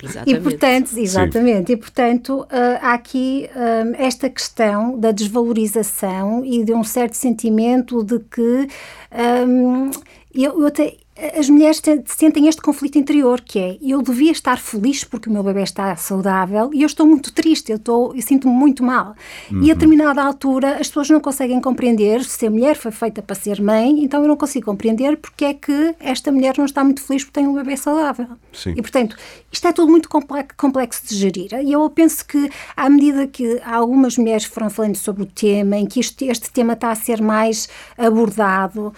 Exatamente. 0.02 0.30
E, 0.30 0.40
portanto, 0.40 0.90
exatamente, 0.98 1.68
Sim. 1.68 1.72
e, 1.72 1.76
portanto, 1.76 2.40
uh, 2.42 2.46
há 2.82 2.92
aqui 2.92 3.48
uh, 3.50 3.94
esta 3.98 4.28
questão 4.28 4.98
da 4.98 5.10
desvalorização 5.10 6.44
e 6.44 6.62
de 6.62 6.74
um 6.74 6.84
certo 6.84 7.14
sentimento 7.14 8.04
de 8.04 8.18
que 8.18 8.68
um, 9.16 9.90
eu, 10.34 10.60
eu 10.60 10.66
até 10.66 10.96
as 11.38 11.48
mulheres 11.48 11.80
sentem 12.04 12.46
este 12.46 12.60
conflito 12.60 12.98
interior, 12.98 13.40
que 13.40 13.58
é 13.58 13.78
eu 13.80 14.02
devia 14.02 14.32
estar 14.32 14.58
feliz 14.58 15.02
porque 15.02 15.30
o 15.30 15.32
meu 15.32 15.42
bebê 15.42 15.62
está 15.62 15.96
saudável 15.96 16.70
e 16.74 16.82
eu 16.82 16.86
estou 16.86 17.06
muito 17.06 17.32
triste, 17.32 17.70
eu, 17.70 17.76
estou, 17.76 18.14
eu 18.14 18.20
sinto-me 18.20 18.52
muito 18.52 18.84
mal. 18.84 19.14
Uhum. 19.50 19.56
E 19.56 19.56
a 19.56 19.58
uhum. 19.58 19.66
determinada 19.66 20.22
altura 20.22 20.74
as 20.74 20.88
pessoas 20.88 21.08
não 21.08 21.20
conseguem 21.20 21.60
compreender 21.60 22.22
se 22.22 22.46
a 22.46 22.50
mulher 22.50 22.76
foi 22.76 22.92
feita 22.92 23.22
para 23.22 23.34
ser 23.34 23.62
mãe, 23.62 24.04
então 24.04 24.20
eu 24.20 24.28
não 24.28 24.36
consigo 24.36 24.66
compreender 24.66 25.16
porque 25.16 25.46
é 25.46 25.54
que 25.54 25.94
esta 26.00 26.30
mulher 26.30 26.54
não 26.58 26.66
está 26.66 26.84
muito 26.84 27.02
feliz 27.02 27.24
porque 27.24 27.40
tem 27.40 27.48
um 27.48 27.54
bebê 27.54 27.76
saudável. 27.76 28.28
Sim. 28.52 28.74
E 28.76 28.82
portanto, 28.82 29.16
isto 29.50 29.66
é 29.66 29.72
tudo 29.72 29.90
muito 29.90 30.08
complexo 30.56 31.06
de 31.06 31.14
gerir. 31.14 31.50
E 31.64 31.72
eu 31.72 31.88
penso 31.88 32.26
que 32.26 32.50
à 32.76 32.90
medida 32.90 33.26
que 33.26 33.58
algumas 33.64 34.18
mulheres 34.18 34.44
foram 34.44 34.68
falando 34.68 34.96
sobre 34.96 35.22
o 35.22 35.26
tema, 35.26 35.76
em 35.76 35.86
que 35.86 35.98
este, 35.98 36.26
este 36.26 36.50
tema 36.50 36.74
está 36.74 36.90
a 36.90 36.94
ser 36.94 37.22
mais 37.22 37.68
abordado, 37.96 38.92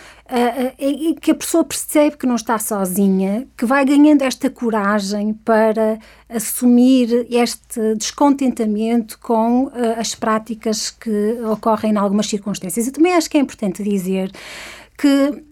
e 0.79 1.15
que 1.15 1.31
a 1.31 1.35
pessoa 1.35 1.65
percebe 1.65 2.17
que 2.17 2.27
não 2.27 2.37
está 2.37 2.59
sozinha, 2.59 3.47
que 3.57 3.65
vai 3.65 3.85
ganhando 3.85 4.23
esta 4.23 4.51
coragem 4.51 5.33
para 5.33 5.99
assumir 6.29 7.27
este 7.31 7.95
descontentamento 7.95 9.19
com 9.19 9.65
uh, 9.65 9.73
as 9.97 10.15
práticas 10.15 10.91
que 10.91 11.41
ocorrem 11.51 11.93
em 11.93 11.97
algumas 11.97 12.27
circunstâncias. 12.27 12.87
E 12.87 12.93
também 12.93 13.15
acho 13.15 13.31
que 13.31 13.39
é 13.39 13.41
importante 13.41 13.83
dizer 13.83 14.31
que 14.99 15.07
uh, 15.07 15.45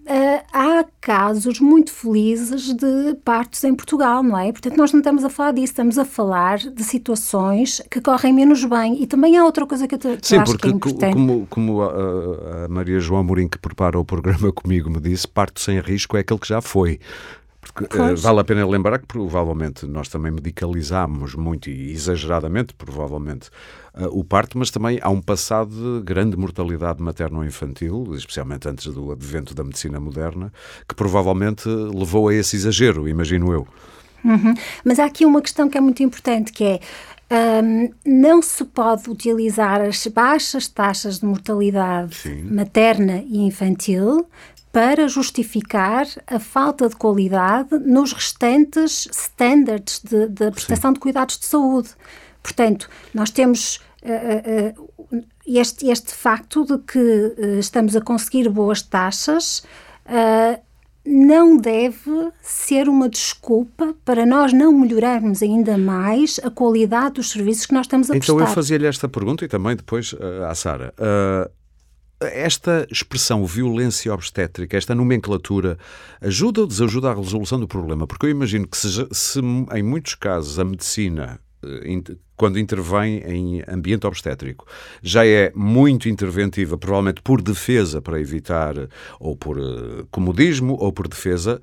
há 0.53 0.85
casos 1.01 1.61
muito 1.61 1.93
felizes 1.93 2.75
de 2.75 3.15
partos 3.25 3.63
em 3.63 3.73
Portugal, 3.77 4.21
não 4.21 4.37
é? 4.37 4.51
Portanto, 4.51 4.77
nós 4.77 4.93
não 4.93 4.99
estamos 4.99 5.25
a 5.25 5.31
falar 5.31 5.53
disso, 5.53 5.73
estamos 5.73 5.99
a 5.99 6.05
falar 6.05 6.59
de 6.59 6.83
situações 6.83 7.81
que 7.89 8.01
correm 8.01 8.33
menos 8.33 8.65
bem. 8.65 9.01
E 9.01 9.07
também 9.07 9.37
há 9.37 9.45
outra 9.45 9.65
coisa 9.65 9.87
que 9.87 9.95
eu, 9.95 9.99
que 9.99 10.19
Sim, 10.21 10.39
acho 10.39 10.59
que 10.59 10.67
é 10.67 10.71
importante. 10.73 11.13
Como, 11.13 11.47
como 11.49 11.81
a, 11.81 12.65
a 12.65 12.69
Maria 12.69 12.99
João 12.99 13.21
Amorim, 13.21 13.47
que 13.47 13.57
prepara 13.57 13.97
o 13.97 14.05
programa 14.05 14.51
comigo, 14.51 14.91
me 14.91 14.99
disse, 14.99 15.29
parto 15.29 15.61
sem 15.61 15.79
risco 15.79 16.17
é 16.17 16.21
aquele 16.21 16.41
que 16.41 16.49
já 16.49 16.61
foi. 16.61 16.99
Porque 17.73 17.97
uh, 17.97 18.17
vale 18.17 18.41
a 18.41 18.45
pena 18.45 18.67
lembrar 18.67 18.99
que 18.99 19.07
provavelmente 19.07 19.87
nós 19.87 20.09
também 20.09 20.33
medicalizamos 20.33 21.35
muito 21.35 21.71
e 21.71 21.91
exageradamente, 21.91 22.75
provavelmente, 22.75 23.49
uh, 23.95 24.07
o 24.07 24.25
parto, 24.25 24.59
mas 24.59 24.71
também 24.71 24.99
há 25.03 25.09
um 25.09 25.21
passado 25.21 25.99
de 25.99 26.05
grande 26.05 26.37
mortalidade 26.37 27.03
materno-infantil, 27.03 28.15
especialmente 28.15 28.69
antes 28.69 28.87
do 28.87 29.11
advento 29.13 29.55
da 29.55 29.65
medicina 29.65 30.01
moderna, 30.01 30.53
que 30.89 30.95
provavelmente 30.95 31.69
levou 31.69 32.29
a 32.29 32.35
esse 32.35 32.57
exagero, 32.57 33.09
imagino 33.09 33.53
eu. 33.53 33.67
Uhum. 34.25 34.55
Mas 34.85 34.99
há 34.99 35.05
aqui 35.05 35.25
uma 35.25 35.41
questão 35.41 35.69
que 35.69 35.79
é 35.79 35.81
muito 35.81 36.03
importante, 36.03 36.53
que 36.53 36.65
é 36.65 36.81
um, 37.29 37.91
não 38.05 38.41
se 38.41 38.65
pode 38.65 39.11
utilizar 39.11 39.81
as 39.81 40.07
baixas 40.07 40.69
taxas 40.69 41.19
de 41.19 41.27
mortalidade 41.27 42.15
Sim. 42.15 42.43
materna 42.43 43.23
e 43.27 43.39
infantil 43.39 44.27
para 44.77 45.09
justificar 45.09 46.07
a 46.27 46.39
falta 46.39 46.87
de 46.87 46.95
qualidade 46.97 47.79
nos 47.79 48.13
restantes 48.13 49.09
standards 49.11 50.03
de, 50.05 50.29
de 50.29 50.51
prestação 50.51 50.91
Sim. 50.91 50.93
de 50.93 51.01
cuidados 51.01 51.39
de 51.39 51.47
saúde. 51.47 51.89
Portanto, 52.43 52.87
nós 53.15 53.31
temos 53.31 53.81
uh, 54.03 55.17
uh, 55.17 55.25
este, 55.47 55.89
este 55.89 56.13
facto 56.13 56.67
de 56.67 56.77
que 56.77 56.99
uh, 56.99 57.59
estamos 57.59 57.97
a 57.97 58.03
conseguir 58.03 58.51
boas 58.51 58.83
taxas 58.83 59.63
não 61.07 61.57
deve 61.57 62.31
ser 62.43 62.87
uma 62.87 63.09
desculpa 63.09 63.95
para 64.05 64.27
nós 64.27 64.53
não 64.53 64.73
melhorarmos 64.73 65.43
ainda 65.43 65.79
mais 65.79 66.39
a 66.45 66.51
qualidade 66.51 67.15
dos 67.15 67.31
serviços 67.31 67.65
que 67.65 67.73
nós 67.73 67.87
estamos 67.87 68.11
a 68.11 68.17
então 68.17 68.19
prestar. 68.19 68.35
Então 68.35 68.47
eu 68.47 68.55
fazia-lhe 68.55 68.87
esta 68.87 69.09
pergunta 69.09 69.45
e 69.45 69.49
também 69.49 69.75
depois 69.75 70.15
à 70.47 70.55
Sara. 70.55 70.93
Uh, 70.99 71.51
esta 72.21 72.87
expressão 72.91 73.45
violência 73.45 74.13
obstétrica, 74.13 74.77
esta 74.77 74.95
nomenclatura, 74.95 75.79
ajuda 76.21 76.63
ou 76.63 76.67
desajuda 76.67 77.11
a 77.11 77.15
resolução 77.15 77.61
do 77.61 77.69
problema? 77.69 78.07
Porque 78.07 78.27
eu 78.27 78.31
imagino 78.31 78.67
que 78.67 78.77
se, 78.77 79.07
se 79.13 79.41
em 79.41 79.83
muitos 79.83 80.15
casos 80.15 80.59
a 80.59 80.65
medicina 80.65 81.39
eh, 81.65 82.17
quando 82.37 82.59
intervém 82.59 83.23
em 83.27 83.63
ambiente 83.67 84.07
obstétrico, 84.07 84.67
já 85.03 85.27
é 85.27 85.51
muito 85.55 86.09
interventiva, 86.09 86.77
provavelmente 86.77 87.23
por 87.23 87.41
defesa, 87.41 88.03
para 88.03 88.21
evitar, 88.21 88.75
ou 89.19 89.35
por 89.35 89.59
uh, 89.59 90.07
comodismo, 90.11 90.77
ou 90.79 90.93
por 90.93 91.09
defesa, 91.09 91.61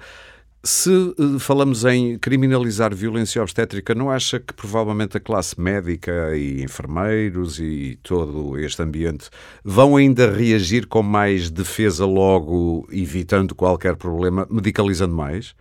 Se 0.65 0.89
uh, 0.89 1.39
falamos 1.39 1.83
em 1.83 2.17
criminalizar 2.17 2.95
violência 2.95 3.41
obstétrica, 3.41 3.93
não 3.93 4.09
acha 4.09 4.39
que 4.39 4.53
provavelmente 4.53 5.17
a 5.17 5.19
classe 5.19 5.59
médica 5.59 6.37
e 6.37 6.63
enfermeiros 6.63 7.59
e 7.59 7.99
todo 8.01 8.57
este 8.57 8.81
ambiente 8.81 9.29
vão 9.61 9.97
ainda 9.97 10.31
reagir 10.31 10.87
com 10.87 11.03
mais 11.03 11.49
defesa 11.49 12.05
logo, 12.05 12.87
evitando 12.89 13.53
qualquer 13.53 13.97
problema, 13.97 14.47
medicalizando 14.49 15.13
mais? 15.13 15.53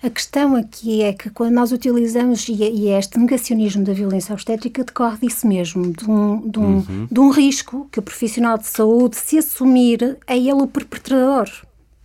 A 0.00 0.08
questão 0.08 0.54
aqui 0.54 1.02
é 1.02 1.12
que 1.12 1.28
quando 1.28 1.54
nós 1.54 1.72
utilizamos, 1.72 2.48
e, 2.48 2.52
e 2.52 2.90
este 2.90 3.18
negacionismo 3.18 3.82
da 3.82 3.92
violência 3.92 4.32
obstétrica 4.34 4.84
decorre 4.84 5.26
disso 5.26 5.48
mesmo, 5.48 5.92
de 5.92 6.08
um, 6.08 6.48
de, 6.48 6.58
um, 6.60 6.76
uhum. 6.76 7.08
de 7.10 7.18
um 7.18 7.30
risco 7.30 7.88
que 7.90 7.98
o 7.98 8.02
profissional 8.02 8.56
de 8.56 8.68
saúde 8.68 9.16
se 9.16 9.36
assumir 9.36 10.16
é 10.28 10.38
ele 10.38 10.52
o 10.52 10.68
perpetrador. 10.68 11.50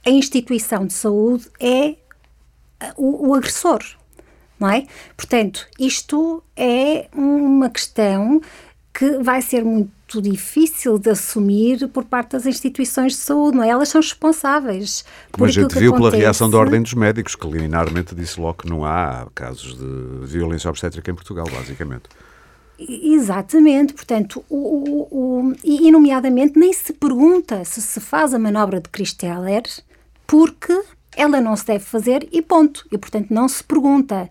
A 0.05 0.09
instituição 0.09 0.85
de 0.85 0.93
saúde 0.93 1.47
é 1.59 1.95
o, 2.97 3.29
o 3.29 3.35
agressor, 3.35 3.79
não 4.59 4.69
é? 4.69 4.85
Portanto, 5.15 5.67
isto 5.79 6.43
é 6.55 7.07
uma 7.13 7.69
questão 7.69 8.41
que 8.93 9.17
vai 9.19 9.41
ser 9.41 9.63
muito 9.63 10.21
difícil 10.21 10.97
de 10.97 11.09
assumir 11.09 11.87
por 11.89 12.03
parte 12.03 12.31
das 12.31 12.45
instituições 12.45 13.13
de 13.13 13.19
saúde, 13.19 13.57
não 13.57 13.63
é? 13.63 13.69
Elas 13.69 13.89
são 13.89 14.01
responsáveis. 14.01 15.05
Como 15.31 15.45
a 15.45 15.51
gente 15.51 15.73
viu 15.77 15.93
acontece... 15.93 16.11
pela 16.11 16.23
reação 16.23 16.49
da 16.49 16.57
Ordem 16.57 16.81
dos 16.81 16.93
Médicos, 16.93 17.35
que 17.35 17.47
liminarmente 17.47 18.13
disse 18.13 18.39
logo 18.39 18.59
que 18.59 18.69
não 18.69 18.83
há 18.83 19.27
casos 19.33 19.77
de 19.77 20.25
violência 20.25 20.69
obstétrica 20.69 21.09
em 21.09 21.15
Portugal, 21.15 21.47
basicamente. 21.51 22.09
Exatamente, 22.77 23.93
portanto, 23.93 24.43
o, 24.49 24.55
o, 24.57 25.07
o, 25.11 25.53
e, 25.63 25.91
nomeadamente 25.91 26.57
nem 26.57 26.73
se 26.73 26.93
pergunta 26.93 27.63
se 27.63 27.79
se 27.79 27.99
faz 27.99 28.33
a 28.33 28.39
manobra 28.39 28.81
de 28.81 28.89
Christeller 28.89 29.63
porque 30.31 30.81
ela 31.13 31.41
não 31.41 31.57
se 31.57 31.65
deve 31.65 31.83
fazer 31.83 32.25
e 32.31 32.41
ponto. 32.41 32.87
E, 32.89 32.97
portanto, 32.97 33.27
não 33.31 33.49
se 33.49 33.61
pergunta. 33.61 34.29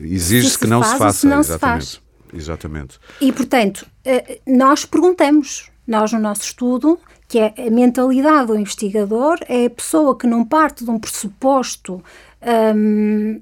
Exige-se 0.00 0.58
que 0.58 0.66
não 0.66 0.82
se 0.82 0.98
faça, 0.98 1.20
se 1.20 1.26
não 1.28 1.38
exatamente. 1.38 1.86
Se 1.86 1.92
faz. 1.92 2.02
Exatamente. 2.34 2.98
E, 3.20 3.30
portanto, 3.30 3.86
eh, 4.04 4.40
nós 4.44 4.84
perguntamos, 4.84 5.70
nós 5.86 6.12
no 6.12 6.18
nosso 6.18 6.42
estudo, 6.42 6.98
que 7.28 7.38
é 7.38 7.54
a 7.64 7.70
mentalidade 7.70 8.48
do 8.48 8.58
investigador, 8.58 9.38
é 9.48 9.66
a 9.66 9.70
pessoa 9.70 10.18
que 10.18 10.26
não 10.26 10.44
parte 10.44 10.84
de 10.84 10.90
um 10.90 10.98
pressuposto 10.98 12.02
um, 12.74 13.40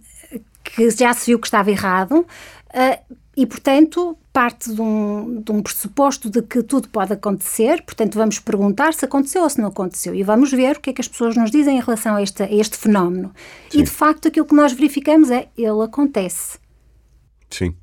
que 0.63 0.91
já 0.91 1.15
se 1.15 1.31
viu 1.31 1.39
que 1.39 1.47
estava 1.47 1.71
errado 1.71 2.19
uh, 2.19 3.17
e, 3.37 3.47
portanto, 3.47 4.17
parte 4.33 4.73
de 4.73 4.81
um, 4.81 5.41
de 5.41 5.53
um, 5.53 5.63
pressuposto 5.63 6.29
de 6.29 6.43
que 6.43 6.63
tudo 6.63 6.89
pode 6.89 7.13
acontecer, 7.13 7.83
portanto, 7.83 8.15
vamos 8.15 8.39
perguntar 8.39 8.95
se 8.95 9.05
aconteceu 9.05 9.43
ou 9.43 9.51
se 9.51 9.61
não 9.61 9.69
aconteceu 9.69 10.15
e 10.15 10.23
vamos 10.23 10.51
ver 10.51 10.77
o 10.77 10.81
que 10.81 10.91
é 10.91 10.93
que 10.93 11.01
as 11.01 11.09
pessoas 11.09 11.37
nos 11.37 11.51
dizem 11.51 11.79
em 11.79 11.81
relação 11.81 12.17
a 12.17 12.23
este, 12.23 12.43
a 12.43 12.53
este 12.53 12.77
fenómeno. 12.77 13.33
Sim. 13.71 13.81
E, 13.81 13.83
de 13.83 13.91
facto, 13.91 14.29
aquilo 14.29 14.47
que 14.47 14.55
nós 14.55 14.73
verificamos 14.73 15.31
é 15.31 15.49
ele 15.57 15.83
acontece. 15.83 16.59
Sim. 17.51 17.75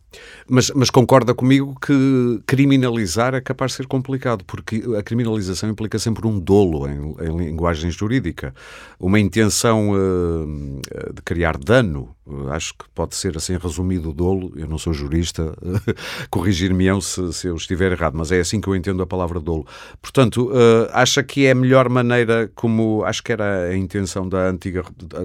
Mas, 0.47 0.69
mas, 0.75 0.89
concorda 0.89 1.33
comigo 1.33 1.77
que 1.79 2.41
criminalizar 2.45 3.33
é 3.33 3.39
capaz 3.39 3.71
de 3.71 3.77
ser 3.77 3.87
complicado, 3.87 4.43
porque 4.43 4.83
a 4.97 5.01
criminalização 5.01 5.69
implica 5.69 5.97
sempre 5.97 6.27
um 6.27 6.37
dolo 6.37 6.87
em, 6.87 7.15
em 7.21 7.37
linguagem 7.37 7.89
jurídica, 7.89 8.53
uma 8.99 9.19
intenção 9.19 9.91
uh, 9.91 10.81
de 11.13 11.21
criar 11.23 11.57
dano. 11.57 12.13
Acho 12.49 12.73
que 12.73 12.85
pode 12.93 13.15
ser 13.15 13.35
assim 13.35 13.57
resumido 13.57 14.09
o 14.09 14.13
dolo. 14.13 14.53
Eu 14.55 14.67
não 14.67 14.77
sou 14.77 14.93
jurista, 14.93 15.53
corrigir-me-ão 16.29 16.99
se, 17.01 17.33
se, 17.33 17.47
eu 17.47 17.55
estiver 17.55 17.91
errado, 17.91 18.17
mas 18.17 18.31
é 18.31 18.39
assim 18.39 18.59
que 18.59 18.67
eu 18.67 18.75
entendo 18.75 19.01
a 19.03 19.07
palavra 19.07 19.39
dolo. 19.39 19.65
Portanto, 20.01 20.49
uh, 20.49 20.89
acha 20.91 21.23
que 21.23 21.45
é 21.45 21.51
a 21.51 21.55
melhor 21.55 21.87
maneira, 21.87 22.51
como 22.55 23.03
acho 23.05 23.23
que 23.23 23.31
era 23.31 23.69
a 23.69 23.77
intenção 23.77 24.27
da 24.27 24.49
antiga, 24.49 24.83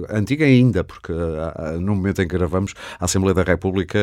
antiga 0.09 0.45
ainda, 0.45 0.83
porque 0.83 1.11
uh, 1.11 1.79
no 1.79 1.95
momento 1.95 2.21
em 2.21 2.27
que 2.27 2.37
gravamos, 2.37 2.73
a 2.99 3.05
Assembleia 3.05 3.33
da 3.33 3.43
República 3.43 3.97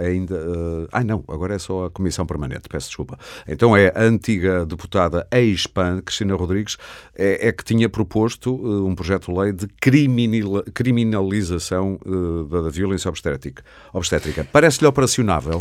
ainda 0.00 0.27
Uh, 0.34 0.88
ah, 0.92 1.04
não, 1.04 1.24
agora 1.28 1.54
é 1.54 1.58
só 1.58 1.86
a 1.86 1.90
Comissão 1.90 2.26
Permanente, 2.26 2.68
peço 2.68 2.88
desculpa. 2.88 3.18
Então 3.46 3.76
é 3.76 3.92
a 3.94 4.02
antiga 4.02 4.64
deputada 4.66 5.26
ex-PAN, 5.32 6.00
Cristina 6.02 6.34
Rodrigues, 6.34 6.76
é, 7.16 7.48
é, 7.48 7.52
que 7.52 7.64
tinha 7.64 7.88
proposto 7.88 8.54
uh, 8.54 8.86
um 8.86 8.94
projeto 8.94 9.32
de 9.32 9.38
lei 9.38 9.52
de 9.52 9.66
criminal, 9.80 10.62
criminalização 10.74 11.98
uh, 12.04 12.44
da, 12.44 12.62
da, 12.62 12.70
violência 12.70 13.08
obstétrica. 13.08 13.64
obstétrica. 13.92 14.46
Parece-lhe 14.52 14.86
operacionável? 14.86 15.58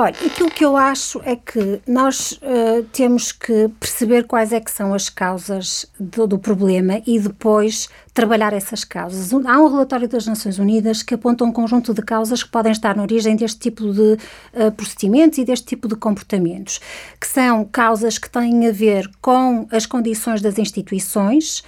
Olha, 0.00 0.14
aquilo 0.24 0.48
que 0.48 0.64
eu 0.64 0.76
acho 0.76 1.20
é 1.24 1.34
que 1.34 1.80
nós 1.84 2.30
uh, 2.34 2.84
temos 2.92 3.32
que 3.32 3.68
perceber 3.80 4.28
quais 4.28 4.52
é 4.52 4.60
que 4.60 4.70
são 4.70 4.94
as 4.94 5.08
causas 5.08 5.90
do, 5.98 6.24
do, 6.24 6.38
problema 6.38 7.02
e 7.04 7.18
depois 7.18 7.88
trabalhar 8.14 8.52
essas 8.52 8.84
causas. 8.84 9.32
Há 9.32 9.58
um 9.58 9.68
relatório 9.68 10.08
das 10.08 10.24
Nações 10.24 10.60
Unidas 10.60 11.02
que 11.02 11.14
aponta 11.14 11.42
um 11.42 11.50
conjunto 11.50 11.92
de 11.92 12.00
causas 12.00 12.44
que 12.44 12.48
podem 12.48 12.70
estar 12.70 12.94
na 12.94 13.02
origem 13.02 13.34
deste 13.34 13.58
tipo 13.58 13.92
de 13.92 14.16
uh, 14.54 14.70
procedimentos 14.76 15.36
e 15.36 15.44
deste 15.44 15.66
tipo 15.66 15.88
de 15.88 15.96
comportamentos, 15.96 16.78
que 17.20 17.26
são 17.26 17.64
causas 17.64 18.18
que 18.18 18.30
têm 18.30 18.68
a 18.68 18.70
ver 18.70 19.10
com 19.20 19.66
as 19.68 19.84
condições 19.84 20.40
das 20.40 20.58
instituições, 20.58 21.64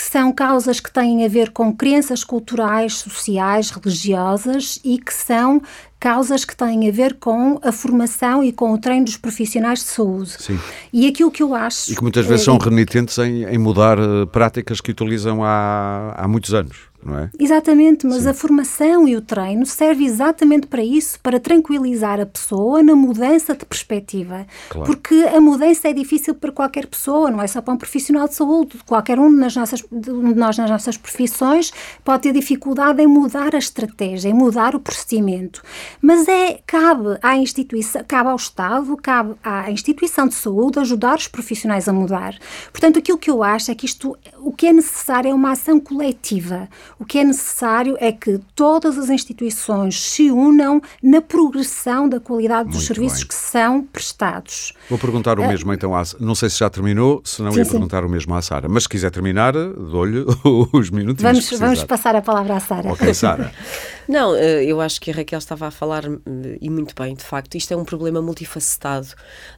que 0.00 0.06
são 0.06 0.32
causas 0.32 0.80
que 0.80 0.90
têm 0.90 1.26
a 1.26 1.28
ver 1.28 1.50
com 1.50 1.76
crenças 1.76 2.24
culturais, 2.24 2.94
sociais, 2.94 3.68
religiosas 3.68 4.80
e 4.82 4.98
que 4.98 5.12
são 5.12 5.60
causas 5.98 6.42
que 6.42 6.56
têm 6.56 6.88
a 6.88 6.90
ver 6.90 7.18
com 7.20 7.60
a 7.62 7.70
formação 7.70 8.42
e 8.42 8.50
com 8.50 8.72
o 8.72 8.78
treino 8.78 9.04
dos 9.04 9.18
profissionais 9.18 9.80
de 9.80 9.84
saúde. 9.84 10.30
Sim. 10.38 10.58
E 10.90 11.06
aquilo 11.06 11.30
que 11.30 11.42
eu 11.42 11.54
acho. 11.54 11.92
E 11.92 11.94
que 11.94 12.02
muitas 12.02 12.24
vezes 12.24 12.42
é, 12.42 12.44
são 12.46 12.56
renitentes 12.56 13.18
em, 13.18 13.44
em 13.44 13.58
mudar 13.58 13.98
uh, 13.98 14.26
práticas 14.26 14.80
que 14.80 14.90
utilizam 14.90 15.44
há, 15.44 16.14
há 16.16 16.26
muitos 16.26 16.54
anos 16.54 16.89
não 17.02 17.18
é? 17.18 17.30
Exatamente, 17.38 18.06
mas 18.06 18.22
Sim. 18.22 18.28
a 18.28 18.34
formação 18.34 19.08
e 19.08 19.16
o 19.16 19.22
treino 19.22 19.64
serve 19.64 20.04
exatamente 20.04 20.66
para 20.66 20.82
isso, 20.82 21.18
para 21.20 21.40
tranquilizar 21.40 22.20
a 22.20 22.26
pessoa 22.26 22.82
na 22.82 22.94
mudança 22.94 23.54
de 23.54 23.64
perspectiva. 23.64 24.46
Claro. 24.68 24.86
Porque 24.86 25.14
a 25.34 25.40
mudança 25.40 25.88
é 25.88 25.92
difícil 25.92 26.34
para 26.34 26.52
qualquer 26.52 26.86
pessoa, 26.86 27.30
não 27.30 27.40
é 27.42 27.46
só 27.46 27.60
para 27.60 27.74
um 27.74 27.76
profissional 27.76 28.28
de 28.28 28.34
saúde. 28.34 28.78
Qualquer 28.86 29.18
um 29.18 29.30
de, 29.30 29.36
nossas, 29.36 29.84
de 29.90 30.10
nós 30.34 30.58
nas 30.58 30.70
nossas 30.70 30.96
profissões 30.96 31.72
pode 32.04 32.24
ter 32.24 32.32
dificuldade 32.32 33.02
em 33.02 33.06
mudar 33.06 33.54
a 33.54 33.58
estratégia, 33.58 34.28
em 34.28 34.34
mudar 34.34 34.74
o 34.74 34.80
procedimento. 34.80 35.62
Mas 36.00 36.28
é, 36.28 36.60
cabe 36.66 37.18
à 37.22 37.36
instituição, 37.36 38.02
cabe 38.06 38.30
ao 38.30 38.36
Estado, 38.36 38.96
cabe 38.96 39.34
à 39.42 39.70
instituição 39.70 40.28
de 40.28 40.34
saúde 40.34 40.78
ajudar 40.78 41.16
os 41.16 41.28
profissionais 41.28 41.88
a 41.88 41.92
mudar. 41.92 42.38
Portanto, 42.72 42.98
aquilo 42.98 43.18
que 43.18 43.30
eu 43.30 43.42
acho 43.42 43.70
é 43.70 43.74
que 43.74 43.86
isto, 43.86 44.16
o 44.38 44.52
que 44.52 44.66
é 44.66 44.72
necessário 44.72 45.30
é 45.30 45.34
uma 45.34 45.52
ação 45.52 45.80
coletiva 45.80 46.68
o 47.00 47.04
que 47.06 47.18
é 47.18 47.24
necessário 47.24 47.96
é 47.98 48.12
que 48.12 48.38
todas 48.54 48.98
as 48.98 49.08
instituições 49.08 49.98
se 49.98 50.30
unam 50.30 50.82
na 51.02 51.22
progressão 51.22 52.06
da 52.06 52.20
qualidade 52.20 52.68
dos 52.68 52.76
Muito 52.76 52.86
serviços 52.88 53.20
bem. 53.20 53.28
que 53.28 53.34
são 53.34 53.82
prestados. 53.82 54.74
Vou 54.90 54.98
perguntar 54.98 55.38
o 55.38 55.42
uh, 55.42 55.48
mesmo 55.48 55.72
então, 55.72 55.96
à, 55.96 56.02
não 56.20 56.34
sei 56.34 56.50
se 56.50 56.58
já 56.58 56.68
terminou, 56.68 57.22
se 57.24 57.40
não 57.40 57.52
sim, 57.52 57.58
ia 57.58 57.64
sim. 57.64 57.70
perguntar 57.70 58.04
o 58.04 58.08
mesmo 58.08 58.34
à 58.34 58.42
Sara, 58.42 58.68
mas 58.68 58.82
se 58.82 58.88
quiser 58.90 59.10
terminar, 59.10 59.54
dou-lhe 59.54 60.26
os 60.74 60.90
minutos. 60.90 61.22
Vamos, 61.22 61.50
vamos 61.58 61.84
passar 61.84 62.14
a 62.14 62.20
palavra 62.20 62.56
à 62.56 62.60
Sara. 62.60 62.92
Ok, 62.92 63.14
Sara. 63.14 63.50
não, 64.06 64.36
eh, 64.36 64.64
eu 64.64 64.78
acho 64.78 65.00
que 65.00 65.10
a 65.10 65.14
Raquel 65.14 65.38
estava 65.38 65.68
a 65.68 65.70
falar 65.70 66.04
eh, 66.04 66.58
e 66.60 66.68
muito 66.68 66.94
bem, 66.94 67.14
de 67.14 67.24
facto, 67.24 67.54
isto 67.54 67.72
é 67.72 67.76
um 67.78 67.84
problema 67.84 68.20
multifacetado. 68.20 69.08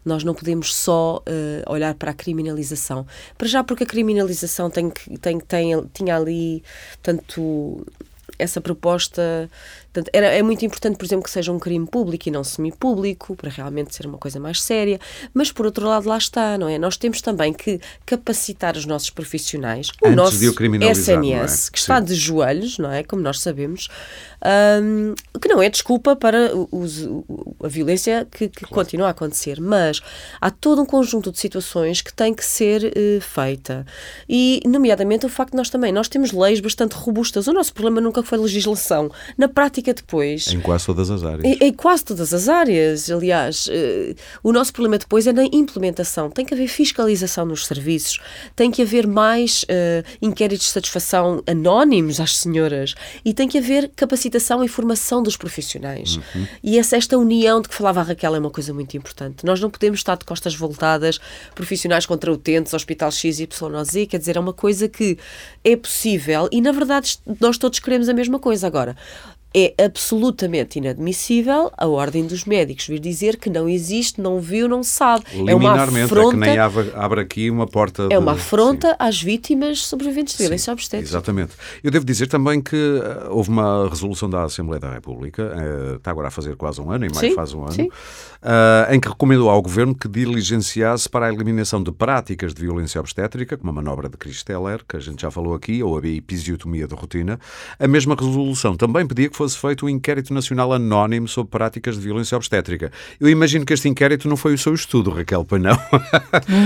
Nós 0.05 0.22
não 0.22 0.32
podemos 0.32 0.72
só 0.72 1.16
uh, 1.16 1.72
olhar 1.72 1.95
para 1.95 2.12
a 2.12 2.14
criminalização. 2.14 3.05
Para 3.36 3.49
já 3.49 3.64
porque 3.64 3.82
a 3.82 3.86
criminalização 3.86 4.70
tem, 4.70 4.90
tem, 5.20 5.40
tem, 5.40 5.86
tinha 5.93 6.16
ali 6.16 6.62
tanto 7.03 7.32
essa 8.39 8.61
proposta. 8.61 9.49
Portanto, 9.93 10.11
era, 10.12 10.26
é 10.28 10.43
muito 10.43 10.64
importante, 10.64 10.97
por 10.97 11.05
exemplo, 11.05 11.24
que 11.24 11.30
seja 11.30 11.53
um 11.53 11.59
crime 11.59 11.86
público 11.86 12.26
e 12.28 12.32
não 12.32 12.43
semipúblico, 12.43 13.36
para 13.36 13.51
realmente 13.51 13.95
ser 13.95 14.07
uma 14.07 14.16
coisa 14.16 14.40
mais 14.40 14.62
séria. 14.62 14.99
Mas, 15.34 15.53
por 15.53 15.66
outro 15.66 15.86
lado, 15.86 16.09
lá 16.09 16.16
está, 16.16 16.57
não 16.57 16.66
é? 16.66 16.78
Nós 16.78 16.97
temos 16.97 17.20
também 17.20 17.53
que 17.53 17.78
capacitar 18.07 18.74
os 18.76 18.86
nossos 18.86 19.11
profissionais, 19.11 19.88
o 20.03 20.07
Antes 20.07 20.16
nosso 20.16 20.36
SNS, 20.36 21.68
é? 21.68 21.70
que 21.70 21.78
está 21.78 21.99
Sim. 21.99 22.07
de 22.07 22.14
joelhos, 22.14 22.78
não 22.78 22.90
é? 22.90 23.03
Como 23.03 23.20
nós 23.20 23.40
sabemos, 23.40 23.88
um, 24.82 25.14
que 25.38 25.49
não 25.49 25.61
é 25.62 25.68
desculpa 25.68 26.16
para 26.16 26.51
os, 26.70 27.07
a 27.62 27.68
violência 27.68 28.26
que, 28.30 28.49
que 28.49 28.64
claro. 28.64 28.74
continua 28.74 29.09
a 29.09 29.11
acontecer, 29.11 29.61
mas 29.61 30.01
há 30.40 30.51
todo 30.51 30.80
um 30.80 30.86
conjunto 30.86 31.30
de 31.30 31.38
situações 31.38 32.01
que 32.01 32.12
tem 32.14 32.32
que 32.32 32.45
ser 32.45 32.84
uh, 32.84 33.20
feita. 33.20 33.84
E, 34.28 34.62
nomeadamente, 34.64 35.26
o 35.26 35.28
facto 35.28 35.53
de 35.53 35.59
nós 35.59 35.68
também, 35.68 35.93
nós 35.93 36.09
temos 36.09 36.32
leis 36.32 36.61
bastante 36.61 36.95
robustas. 36.95 37.47
O 37.47 37.53
nosso 37.53 37.74
problema 37.74 38.01
nunca 38.01 38.22
foi 38.22 38.38
legislação. 38.38 39.11
Na 39.36 39.49
prática, 39.49 39.82
depois. 39.91 40.47
Em 40.49 40.61
quase 40.61 40.87
todas 40.87 41.11
as 41.11 41.24
áreas. 41.24 41.45
Em, 41.45 41.66
em 41.66 41.72
quase 41.72 42.05
todas 42.05 42.33
as 42.33 42.49
áreas. 42.49 43.11
Aliás, 43.11 43.66
uh, 43.66 44.14
o 44.43 44.53
nosso 44.53 44.72
problema 44.72 44.99
depois 44.99 45.26
é 45.26 45.33
na 45.33 45.45
implementação. 45.45 46.30
Tem 46.30 46.45
que 46.45 46.55
haver 46.55 46.68
fiscalização 46.68 47.45
nos 47.47 47.66
serviços, 47.66 48.20
tem 48.55 48.70
que 48.70 48.83
haver 48.83 49.07
mais 49.07 49.64
uh, 49.64 50.07
inquéritos 50.20 50.66
de 50.66 50.72
satisfação 50.72 51.43
anónimos 51.47 52.20
às 52.20 52.37
senhoras 52.37 52.95
e 53.24 53.33
tem 53.33 53.49
que 53.49 53.59
haver 53.59 53.91
capacitação 53.97 54.62
e 54.62 54.68
formação 54.68 55.22
dos 55.22 55.37
profissionais. 55.37 56.16
Uhum. 56.16 56.47
E 56.62 56.78
essa, 56.78 56.97
esta 56.97 57.16
união 57.16 57.61
de 57.61 57.68
que 57.68 57.74
falava 57.74 58.01
a 58.01 58.03
Raquel 58.03 58.35
é 58.35 58.39
uma 58.39 58.51
coisa 58.51 58.72
muito 58.72 58.97
importante. 58.97 59.45
Nós 59.45 59.61
não 59.61 59.70
podemos 59.70 60.01
estar 60.01 60.16
de 60.16 60.24
costas 60.24 60.55
voltadas, 60.55 61.18
profissionais 61.55 62.07
contra 62.07 62.30
utentes, 62.33 62.74
Hospital 62.74 63.11
X, 63.11 63.41
Y, 63.41 63.85
Z, 63.85 64.07
quer 64.07 64.18
dizer, 64.18 64.37
é 64.37 64.41
uma 64.41 64.53
coisa 64.53 64.89
que 64.89 65.18
é 65.64 65.76
possível 65.76 66.49
e, 66.51 66.61
na 66.61 66.72
verdade, 66.72 67.18
nós 67.41 67.57
todos 67.57 67.78
queremos 67.78 68.09
a 68.09 68.12
mesma 68.12 68.39
coisa. 68.39 68.66
Agora, 68.66 68.97
é 69.55 69.74
absolutamente 69.84 70.78
inadmissível 70.78 71.70
a 71.76 71.86
Ordem 71.86 72.26
dos 72.26 72.44
Médicos 72.44 72.86
vir 72.86 72.98
dizer 72.98 73.36
que 73.36 73.50
não 73.50 73.68
existe, 73.68 74.20
não 74.20 74.40
viu, 74.40 74.68
não 74.68 74.82
sabe. 74.82 75.24
É 75.46 75.55
uma 75.55 75.74
afronta, 75.74 76.20
é 76.20 76.30
que 76.30 76.36
nem 76.36 76.59
abre, 76.59 76.92
abre 76.94 77.20
aqui 77.20 77.50
uma 77.50 77.66
porta. 77.66 78.09
É 78.11 78.18
uma 78.18 78.32
afronta 78.32 78.88
sim. 78.88 78.96
às 78.98 79.22
vítimas 79.22 79.80
sobreviventes 79.80 80.34
de 80.34 80.42
violência 80.42 80.72
obstétrica. 80.72 81.11
Exatamente. 81.11 81.53
Eu 81.82 81.90
devo 81.90 82.05
dizer 82.05 82.28
também 82.28 82.61
que 82.61 82.76
uh, 82.76 83.30
houve 83.30 83.50
uma 83.50 83.88
resolução 83.88 84.28
da 84.28 84.44
Assembleia 84.44 84.80
da 84.80 84.92
República, 84.92 85.42
uh, 85.42 85.96
está 85.96 86.11
agora 86.11 86.28
a 86.28 86.30
fazer 86.30 86.57
quase 86.57 86.80
um 86.80 86.90
ano, 86.90 87.05
em 87.05 87.11
maio 87.11 87.28
sim, 87.28 87.34
faz 87.34 87.53
um 87.53 87.64
ano, 87.64 87.84
uh, 87.84 88.92
em 88.92 89.00
que 89.00 89.09
recomendou 89.09 89.50
ao 89.50 89.61
Governo 89.61 89.94
que 89.94 90.09
diligenciasse 90.09 91.09
para 91.09 91.26
a 91.26 91.32
eliminação 91.32 91.82
de 91.82 91.92
práticas 91.92 92.55
de 92.55 92.62
violência 92.62 93.00
obstétrica, 93.00 93.57
como 93.57 93.70
a 93.70 93.72
manobra 93.72 94.09
de 94.09 94.16
Christeller, 94.16 94.80
que 94.88 94.96
a 94.96 95.00
gente 95.00 95.22
já 95.22 95.30
falou 95.30 95.55
aqui, 95.55 95.82
ou 95.82 95.98
a 95.98 96.07
episiotomia 96.07 96.86
de 96.86 96.94
rotina. 96.94 97.38
A 97.78 97.88
mesma 97.88 98.14
resolução 98.14 98.76
também 98.76 99.07
pedia 99.07 99.28
que 99.28 99.36
fosse 99.43 99.59
feito 99.59 99.86
um 99.86 99.88
inquérito 99.88 100.32
nacional 100.32 100.72
anónimo 100.72 101.26
sobre 101.26 101.51
práticas 101.51 101.97
de 101.97 102.01
violência 102.01 102.36
obstétrica. 102.36 102.93
Eu 103.20 103.28
imagino 103.28 103.64
que 103.66 103.72
este 103.72 103.88
inquérito 103.88 104.28
não 104.28 104.36
foi 104.36 104.55
o 104.55 104.59
seu 104.59 104.72
estudo, 104.72 105.11
Raquel, 105.11 105.45
pois 105.45 105.61
não? 105.61 105.76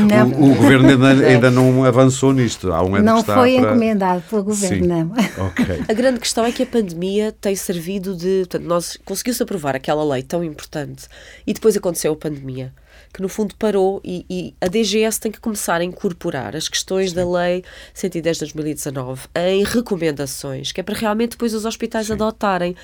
não. 0.08 0.30
o, 0.38 0.52
o, 0.52 0.54
governo 0.54 0.90
ainda, 0.90 1.26
ainda, 1.26 1.50
não 1.50 1.84
avançou 1.84 2.32
nisto. 2.32 2.72
Há 2.72 2.82
um 2.82 2.94
ano 2.94 3.04
não 3.04 3.22
que 3.22 3.32
foi 3.32 3.56
para... 3.56 3.70
encomendado 3.70 4.22
pelo 4.28 4.44
governo, 4.44 4.84
Sim. 4.84 4.88
não. 4.88 5.12
Okay. 5.48 5.80
A 5.88 5.92
grande 5.94 6.20
questão 6.20 6.44
é 6.44 6.52
que 6.52 6.62
a 6.62 6.66
pandemia 6.66 7.32
tem 7.40 7.56
servido 7.56 8.14
de. 8.14 8.40
Portanto, 8.40 8.64
nós 8.64 8.98
conseguiu-se 9.04 9.42
aprovar 9.42 9.74
aquela 9.74 10.04
lei 10.04 10.22
tão 10.22 10.44
importante 10.44 11.06
e 11.46 11.54
depois 11.54 11.76
aconteceu 11.76 12.12
a 12.12 12.16
pandemia 12.16 12.72
que 13.16 13.22
no 13.22 13.30
fundo 13.30 13.54
parou 13.56 13.98
e, 14.04 14.26
e, 14.28 14.54
a 14.60 14.68
DGS 14.68 15.18
tem 15.18 15.32
que 15.32 15.40
começar 15.40 15.80
a 15.80 15.84
incorporar 15.84 16.54
as 16.54 16.68
questões 16.68 17.10
Sim. 17.10 17.16
da 17.16 17.26
Lei 17.26 17.64
110 17.94 18.36
de 18.36 18.40
2019 18.40 19.28
em 19.34 19.64
recomendações, 19.64 20.70
que 20.70 20.82
é 20.82 20.84
para 20.84 20.94
realmente 20.94 21.30
depois 21.30 21.54
os 21.54 21.64
hospitais 21.64 22.08
Sim. 22.08 22.12
adotarem. 22.12 22.76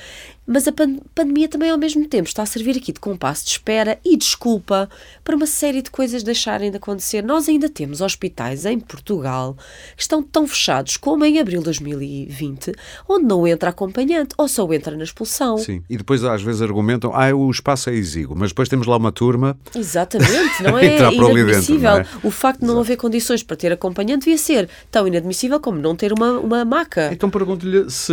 Mas 0.47 0.67
a 0.67 0.73
pan 0.73 0.97
pandemia 1.15 1.49
também, 1.49 1.71
ao 1.71 1.79
mesmo 1.79 2.07
tempo, 2.07 2.29
está 2.29 2.43
a 2.43 2.47
servir 2.47 2.77
aqui 2.77 2.93
de 2.93 2.99
compasso 2.99 3.45
de 3.45 3.51
espera 3.53 3.99
e 4.05 4.17
desculpa 4.17 4.89
para 5.23 5.37
uma 5.37 5.47
série 5.47 5.83
de 5.83 5.91
coisas 5.91 6.23
deixarem 6.23 6.71
de 6.71 6.77
acontecer. 6.77 7.23
Nós 7.23 7.49
ainda 7.49 7.69
temos 7.69 8.01
hospitais 8.01 8.65
em 8.67 8.81
Portugal 8.81 9.57
que 9.97 10.03
estão 10.03 10.23
tão 10.23 10.47
fechados 10.47 10.97
como 10.97 11.25
em 11.25 11.39
abril 11.39 11.61
de 11.61 11.67
2020, 11.67 12.73
onde 13.09 13.25
não 13.25 13.47
entra 13.47 13.71
acompanhante 13.71 14.35
ou 14.37 14.49
só 14.49 14.71
entra 14.73 14.97
na 14.97 15.05
expulsão. 15.05 15.59
Sim, 15.59 15.83
e 15.89 15.97
depois 15.97 16.25
às 16.25 16.43
vezes 16.43 16.61
argumentam, 16.61 17.13
ah, 17.15 17.33
o 17.35 17.51
espaço 17.51 17.91
é 17.91 17.95
exíguo, 17.95 18.35
mas 18.37 18.51
depois 18.51 18.69
temos 18.69 18.87
lá 18.87 18.97
uma 18.97 19.13
turma. 19.13 19.57
Exatamente, 19.75 20.63
não 20.65 20.77
é 20.77 20.97
inadmissível. 20.97 21.97
Dentro, 21.97 22.13
não 22.15 22.21
é? 22.25 22.27
O 22.27 22.31
facto 22.31 22.61
de 22.61 22.67
não 22.67 22.75
Exato. 22.75 22.87
haver 22.87 22.97
condições 22.97 23.43
para 23.43 23.57
ter 23.57 23.73
acompanhante 23.73 24.25
devia 24.25 24.39
ser 24.39 24.69
tão 24.91 25.07
inadmissível 25.07 25.61
como 25.61 25.79
não 25.79 25.95
ter 25.95 26.13
uma, 26.13 26.33
uma 26.39 26.65
maca. 26.65 27.11
Então 27.13 27.31
pergunto-lhe 27.31 27.89
se 27.89 28.13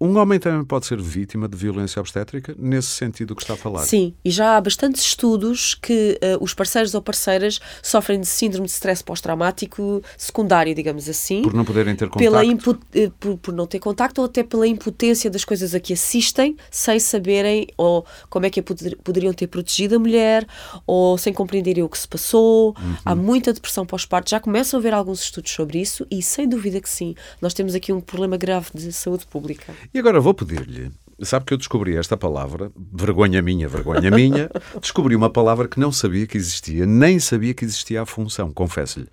um 0.00 0.16
homem 0.16 0.38
também 0.38 0.64
pode 0.64 0.86
ser 0.86 1.00
vítima 1.00 1.48
de 1.48 1.56
violência 1.56 1.98
obstétrica, 1.98 2.54
nesse 2.56 2.88
sentido 2.88 3.34
que 3.34 3.42
está 3.42 3.54
a 3.54 3.56
falar? 3.56 3.80
Sim, 3.80 4.14
e 4.24 4.30
já 4.30 4.56
há 4.56 4.60
bastantes 4.60 5.02
estudos 5.02 5.74
que 5.74 6.18
uh, 6.22 6.42
os 6.42 6.54
parceiros 6.54 6.94
ou 6.94 7.02
parceiras 7.02 7.58
sofrem 7.82 8.20
de 8.20 8.26
síndrome 8.26 8.66
de 8.66 8.72
stress 8.72 9.02
pós-traumático 9.02 10.00
secundário, 10.16 10.72
digamos 10.72 11.08
assim. 11.08 11.42
Por 11.42 11.52
não 11.52 11.64
poderem 11.64 11.96
ter 11.96 12.08
contacto? 12.08 12.30
Pela 12.30 12.44
uh, 12.44 13.10
por, 13.18 13.38
por, 13.38 13.52
não 13.52 13.66
ter 13.66 13.80
contacto 13.80 14.20
ou 14.20 14.26
até 14.26 14.44
pela 14.44 14.68
impotência 14.68 15.28
das 15.28 15.44
coisas 15.44 15.74
a 15.74 15.80
que 15.80 15.92
assistem, 15.92 16.56
sem 16.70 17.00
saberem 17.00 17.66
ou 17.76 18.06
como 18.30 18.46
é 18.46 18.50
que 18.50 18.62
poder, 18.62 18.96
poderiam 19.02 19.32
ter 19.32 19.48
protegido 19.48 19.96
a 19.96 19.98
mulher, 19.98 20.46
ou 20.86 21.18
sem 21.18 21.32
compreenderem 21.32 21.82
o 21.82 21.88
que 21.88 21.98
se 21.98 22.06
passou. 22.06 22.68
Uhum. 22.78 22.96
Há 23.04 23.14
muita 23.16 23.52
depressão 23.52 23.84
pós-parto. 23.84 24.30
Já 24.30 24.38
começam 24.38 24.78
a 24.78 24.80
haver 24.80 24.94
alguns 24.94 25.22
estudos 25.22 25.50
sobre 25.50 25.80
isso 25.80 26.06
e, 26.08 26.22
sem 26.22 26.48
dúvida 26.48 26.80
que 26.80 26.88
sim, 26.88 27.16
nós 27.42 27.52
temos 27.52 27.74
aqui 27.74 27.92
um 27.92 28.00
problema 28.00 28.36
grave 28.36 28.68
de 28.72 28.92
saúde 28.92 29.26
pública. 29.26 29.74
E 29.92 29.98
agora 29.98 30.20
vou 30.20 30.34
pedir-lhe. 30.34 30.90
Sabe 31.22 31.46
que 31.46 31.52
eu 31.52 31.58
descobri 31.58 31.96
esta 31.96 32.16
palavra, 32.16 32.70
vergonha 32.92 33.42
minha, 33.42 33.68
vergonha 33.68 34.08
minha, 34.10 34.48
descobri 34.80 35.16
uma 35.16 35.28
palavra 35.28 35.66
que 35.66 35.80
não 35.80 35.90
sabia 35.90 36.26
que 36.26 36.36
existia, 36.36 36.86
nem 36.86 37.18
sabia 37.18 37.52
que 37.52 37.64
existia 37.64 38.02
a 38.02 38.06
função, 38.06 38.52
confesso-lhe. 38.52 39.08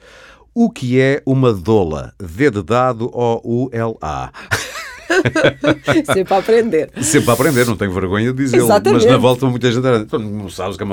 O 0.53 0.69
que 0.69 1.01
é 1.01 1.21
uma 1.26 1.51
dola? 1.51 2.13
D 2.19 2.51
de 2.51 2.61
dado 2.61 3.09
ou 3.11 3.41
U-L-A? 3.43 4.32
Sempre 6.14 6.34
a 6.34 6.38
aprender. 6.38 6.89
Sempre 7.01 7.30
a 7.30 7.34
aprender, 7.34 7.66
não 7.66 7.76
tenho 7.76 7.91
vergonha 7.91 8.32
de 8.32 8.43
dizê-lo. 8.43 8.68
Mas 8.68 9.06
na 9.06 9.18
volta 9.18 9.45
muita 9.45 9.72
gente 9.72 9.86
era, 9.86 10.06
não 10.20 10.49
sabes 10.49 10.78
que 10.78 10.84
é. 10.84 10.88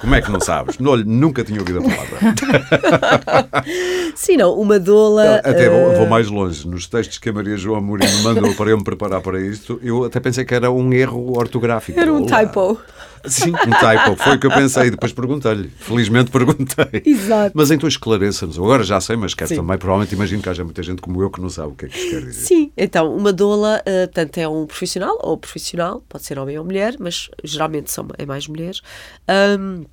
Como 0.00 0.14
é 0.14 0.22
que 0.22 0.30
não 0.30 0.40
sabes? 0.40 0.78
Não, 0.78 0.96
nunca 0.96 1.44
tinha 1.44 1.60
ouvido 1.60 1.80
a 1.80 1.82
palavra. 1.82 3.64
Sim, 4.14 4.36
não, 4.36 4.54
uma 4.54 4.78
dola. 4.78 5.36
Até 5.36 5.70
uh... 5.70 5.96
vou, 5.96 6.06
mais 6.06 6.28
longe. 6.28 6.66
Nos 6.66 6.86
textos 6.86 7.18
que 7.18 7.28
a 7.28 7.32
Maria 7.32 7.56
João 7.56 7.78
Amorim 7.78 8.06
me 8.06 8.22
mandou 8.22 8.54
para 8.54 8.70
eu 8.70 8.78
me 8.78 8.84
preparar 8.84 9.20
para 9.20 9.40
isto, 9.40 9.78
eu 9.82 10.04
até 10.04 10.20
pensei 10.20 10.44
que 10.44 10.54
era 10.54 10.70
um 10.70 10.92
erro 10.92 11.38
ortográfico. 11.38 11.98
Era 11.98 12.12
um 12.12 12.24
typo. 12.24 12.78
Sim, 13.24 13.50
um 13.50 13.70
typo. 13.70 14.16
Foi 14.16 14.36
o 14.36 14.40
que 14.40 14.46
eu 14.46 14.50
pensei. 14.50 14.90
Depois 14.90 15.12
perguntei-lhe. 15.12 15.68
Felizmente 15.78 16.30
perguntei. 16.30 17.02
Exato. 17.04 17.52
Mas 17.54 17.70
então 17.70 17.88
esclareça-nos. 17.88 18.58
Agora 18.58 18.82
já 18.82 19.00
sei, 19.00 19.16
mas 19.16 19.34
quero 19.34 19.48
Sim. 19.48 19.56
também, 19.56 19.78
provavelmente 19.78 20.14
imagino 20.14 20.42
que 20.42 20.48
haja 20.48 20.64
muita 20.64 20.82
gente 20.82 21.00
como 21.02 21.22
eu 21.22 21.30
que 21.30 21.40
não 21.40 21.50
sabe 21.50 21.72
o 21.72 21.74
que 21.74 21.86
é 21.86 21.88
que 21.88 21.98
isto 21.98 22.10
quer 22.10 22.20
dizer. 22.20 22.46
Sim, 22.46 22.72
então 22.76 23.14
uma 23.14 23.32
doula, 23.32 23.80
uh, 23.80 24.08
tanto 24.12 24.38
é 24.38 24.48
um 24.48 24.66
profissional 24.66 25.18
ou 25.22 25.36
profissional, 25.36 26.02
pode 26.08 26.24
ser 26.24 26.38
homem 26.38 26.58
ou 26.58 26.64
mulher, 26.64 26.96
mas 26.98 27.30
geralmente 27.44 27.90
são, 27.90 28.08
é 28.16 28.26
mais 28.26 28.46
mulheres. 28.46 28.82
Um, 29.58 29.84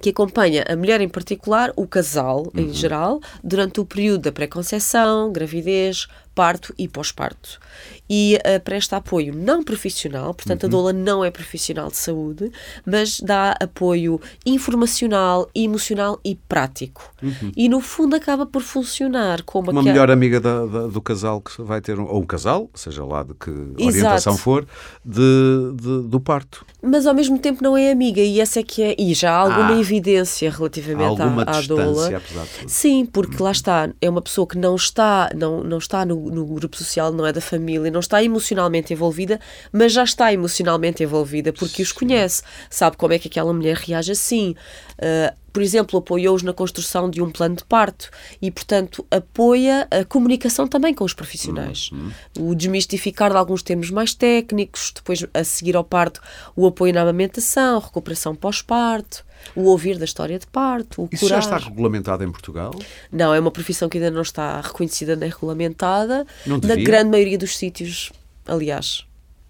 que 0.00 0.10
acompanha 0.10 0.64
a 0.68 0.74
mulher 0.76 1.00
em 1.00 1.08
particular, 1.08 1.72
o 1.76 1.86
casal 1.86 2.50
uhum. 2.54 2.62
em 2.62 2.72
geral, 2.72 3.20
durante 3.42 3.80
o 3.80 3.84
período 3.84 4.22
da 4.22 4.32
pré-conceição, 4.32 5.32
gravidez, 5.32 6.08
parto 6.34 6.74
e 6.76 6.88
pós-parto. 6.88 7.60
E 8.08 8.38
uh, 8.38 8.60
presta 8.62 8.98
apoio 8.98 9.34
não 9.34 9.62
profissional, 9.62 10.34
portanto, 10.34 10.64
uhum. 10.64 10.68
a 10.68 10.70
doula 10.70 10.92
não 10.92 11.24
é 11.24 11.30
profissional 11.30 11.88
de 11.88 11.96
saúde, 11.96 12.50
mas 12.84 13.20
dá 13.20 13.56
apoio 13.60 14.20
informacional, 14.44 15.48
emocional 15.54 16.20
e 16.24 16.34
prático. 16.34 17.10
Uhum. 17.22 17.52
E 17.56 17.68
no 17.68 17.80
fundo 17.80 18.14
acaba 18.14 18.44
por 18.44 18.62
funcionar 18.62 19.42
como 19.42 19.70
uma 19.70 19.82
melhor 19.82 20.10
amiga 20.10 20.38
da, 20.38 20.66
da, 20.66 20.86
do 20.86 21.00
casal 21.00 21.40
que 21.40 21.62
vai 21.62 21.80
ter, 21.80 21.98
ou 21.98 22.20
um 22.20 22.26
casal, 22.26 22.68
seja 22.74 23.04
lá 23.04 23.22
de 23.22 23.34
que 23.34 23.50
orientação 23.50 24.34
Exato. 24.34 24.36
for, 24.38 24.66
de, 25.04 25.72
de, 25.74 26.08
do 26.08 26.20
parto. 26.20 26.66
Mas 26.82 27.06
ao 27.06 27.14
mesmo 27.14 27.38
tempo 27.38 27.62
não 27.62 27.76
é 27.76 27.90
amiga, 27.90 28.20
e 28.20 28.40
essa 28.40 28.60
é 28.60 28.62
que 28.62 28.82
é. 28.82 28.94
E 28.98 29.14
já 29.14 29.32
há 29.32 29.38
alguma 29.38 29.76
ah, 29.76 29.80
evidência 29.80 30.50
relativamente 30.50 31.22
alguma 31.22 31.42
à, 31.44 31.58
à 31.58 31.62
doula. 31.62 32.22
Sim, 32.66 33.06
porque 33.06 33.42
lá 33.42 33.50
está, 33.50 33.88
é 34.00 34.10
uma 34.10 34.20
pessoa 34.20 34.46
que 34.46 34.58
não 34.58 34.74
está, 34.74 35.30
não, 35.34 35.64
não 35.64 35.78
está 35.78 36.04
no 36.04 36.23
no 36.30 36.46
grupo 36.46 36.76
social, 36.76 37.12
não 37.12 37.26
é 37.26 37.32
da 37.32 37.40
família, 37.40 37.90
não 37.90 38.00
está 38.00 38.22
emocionalmente 38.22 38.92
envolvida, 38.92 39.40
mas 39.72 39.92
já 39.92 40.04
está 40.04 40.32
emocionalmente 40.32 41.02
envolvida 41.02 41.52
porque 41.52 41.76
Sim. 41.76 41.82
os 41.82 41.92
conhece, 41.92 42.42
sabe 42.70 42.96
como 42.96 43.12
é 43.12 43.18
que 43.18 43.28
aquela 43.28 43.52
mulher 43.52 43.76
reage 43.76 44.12
assim. 44.12 44.54
Uh, 44.98 45.43
por 45.54 45.62
exemplo, 45.62 46.00
apoiou-os 46.00 46.42
na 46.42 46.52
construção 46.52 47.08
de 47.08 47.22
um 47.22 47.30
plano 47.30 47.54
de 47.54 47.64
parto 47.64 48.10
e, 48.42 48.50
portanto, 48.50 49.06
apoia 49.08 49.86
a 49.88 50.04
comunicação 50.04 50.66
também 50.66 50.92
com 50.92 51.04
os 51.04 51.14
profissionais. 51.14 51.90
Uhum. 51.92 52.10
O 52.50 52.54
desmistificar 52.56 53.30
de 53.30 53.36
alguns 53.36 53.62
termos 53.62 53.88
mais 53.88 54.12
técnicos, 54.12 54.90
depois, 54.92 55.24
a 55.32 55.44
seguir 55.44 55.76
ao 55.76 55.84
parto, 55.84 56.20
o 56.56 56.66
apoio 56.66 56.92
na 56.92 57.02
amamentação, 57.02 57.78
recuperação 57.78 58.34
pós-parto 58.34 59.24
o 59.54 59.64
ouvir 59.64 59.98
da 59.98 60.06
história 60.06 60.38
de 60.38 60.46
parto, 60.46 61.02
o 61.02 61.08
Isso 61.12 61.26
curar. 61.26 61.42
já 61.42 61.56
está 61.56 61.68
regulamentado 61.68 62.24
em 62.24 62.32
Portugal? 62.32 62.72
Não, 63.12 63.34
é 63.34 63.38
uma 63.38 63.50
profissão 63.50 63.90
que 63.90 63.98
ainda 63.98 64.10
não 64.10 64.22
está 64.22 64.58
reconhecida 64.60 65.14
nem 65.14 65.28
regulamentada. 65.28 66.26
Não 66.46 66.58
na 66.58 66.76
grande 66.76 67.10
maioria 67.10 67.36
dos 67.36 67.54
sítios, 67.54 68.10
aliás, 68.46 69.04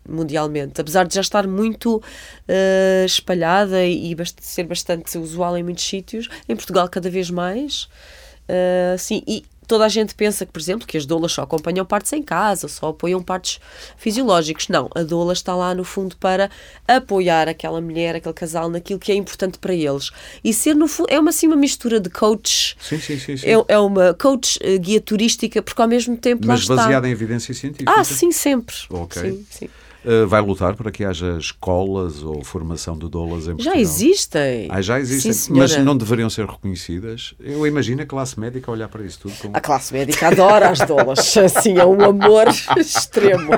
mundialmente. 0.09 0.81
Apesar 0.81 1.07
de 1.07 1.15
já 1.15 1.21
estar 1.21 1.47
muito 1.47 1.97
uh, 1.97 3.05
espalhada 3.05 3.85
e 3.85 4.15
bast 4.15 4.37
ser 4.41 4.65
bastante 4.65 5.17
usual 5.19 5.57
em 5.57 5.63
muitos 5.63 5.85
sítios, 5.85 6.29
em 6.49 6.55
Portugal 6.57 6.89
cada 6.89 7.11
vez 7.11 7.31
mais. 7.31 7.89
Uh, 8.49 8.99
sim, 8.99 9.23
e 9.27 9.45
toda 9.67 9.85
a 9.85 9.89
gente 9.89 10.15
pensa 10.15 10.45
que, 10.45 10.53
por 10.53 10.61
exemplo, 10.61 10.87
que 10.87 10.97
as 10.97 11.07
doulas 11.07 11.33
só 11.33 11.43
acompanham 11.43 11.85
partes 11.85 12.13
em 12.13 12.23
casa, 12.23 12.69
só 12.69 12.89
apoiam 12.89 13.23
partes 13.23 13.61
fisiológicos. 13.97 14.69
Não, 14.69 14.89
a 14.95 15.03
doula 15.03 15.33
está 15.33 15.55
lá 15.55 15.75
no 15.75 15.85
fundo 15.85 16.17
para 16.17 16.51
apoiar 16.87 17.49
aquela 17.49 17.81
mulher, 17.81 18.17
aquele 18.17 18.35
casal 18.35 18.69
naquilo 18.69 18.99
que 18.99 19.13
é 19.13 19.15
importante 19.15 19.59
para 19.59 19.75
eles. 19.75 20.11
E 20.43 20.53
ser 20.53 20.75
no 20.75 20.87
fundo 20.87 21.09
é 21.11 21.19
uma 21.19 21.31
assim 21.31 21.47
uma 21.47 21.57
mistura 21.57 21.99
de 21.99 22.11
coach. 22.11 22.77
Sim, 22.81 22.99
sim, 23.01 23.19
sim. 23.19 23.37
sim. 23.37 23.47
É, 23.47 23.65
é, 23.69 23.79
uma 23.79 24.15
coach 24.15 24.59
uh, 24.59 24.79
guia 24.79 25.01
turística, 25.01 25.63
porque 25.63 25.81
ao 25.81 25.89
mesmo 25.89 26.17
tempo 26.17 26.47
Mas 26.47 26.67
baseada 26.67 27.09
em 27.09 27.13
evidência 27.13 27.55
científica. 27.55 27.93
Ah, 27.93 28.05
sim, 28.05 28.31
sempre. 28.31 28.75
Ok. 28.91 29.23
Sim, 29.23 29.47
sim. 29.51 29.71
Uh, 30.05 30.27
vai 30.27 30.41
lutar 30.41 30.75
para 30.75 30.91
que 30.91 31.05
haja 31.05 31.37
escolas 31.39 32.23
ou 32.23 32.45
formação 32.45 32.97
de 32.99 33.09
doulas 33.09 33.45
em 33.45 33.53
Portugal? 33.57 33.75
Já 33.75 33.81
existem. 33.81 34.69
Ah, 34.71 34.83
já 34.83 35.01
existem, 35.01 35.33
Sim, 35.33 35.53
mas 35.55 35.77
não 35.79 35.97
deveriam 35.97 36.29
ser 36.29 36.47
reconhecidas. 36.47 37.35
Eu 37.41 37.67
imagino 37.67 38.03
a 38.03 38.07
classe 38.07 38.39
médica 38.39 38.71
olhar 38.71 38.89
para 38.89 39.03
isso 39.05 39.21
tudo. 39.21 39.35
Como... 39.41 39.57
A 39.57 39.61
classe 39.61 39.93
médica 39.93 40.29
adora 40.29 40.69
as 40.71 40.81
doulas. 40.81 41.37
Assim, 41.39 41.79
é 41.79 41.85
um 41.87 42.03
amor 42.05 42.47
extremo. 42.77 43.53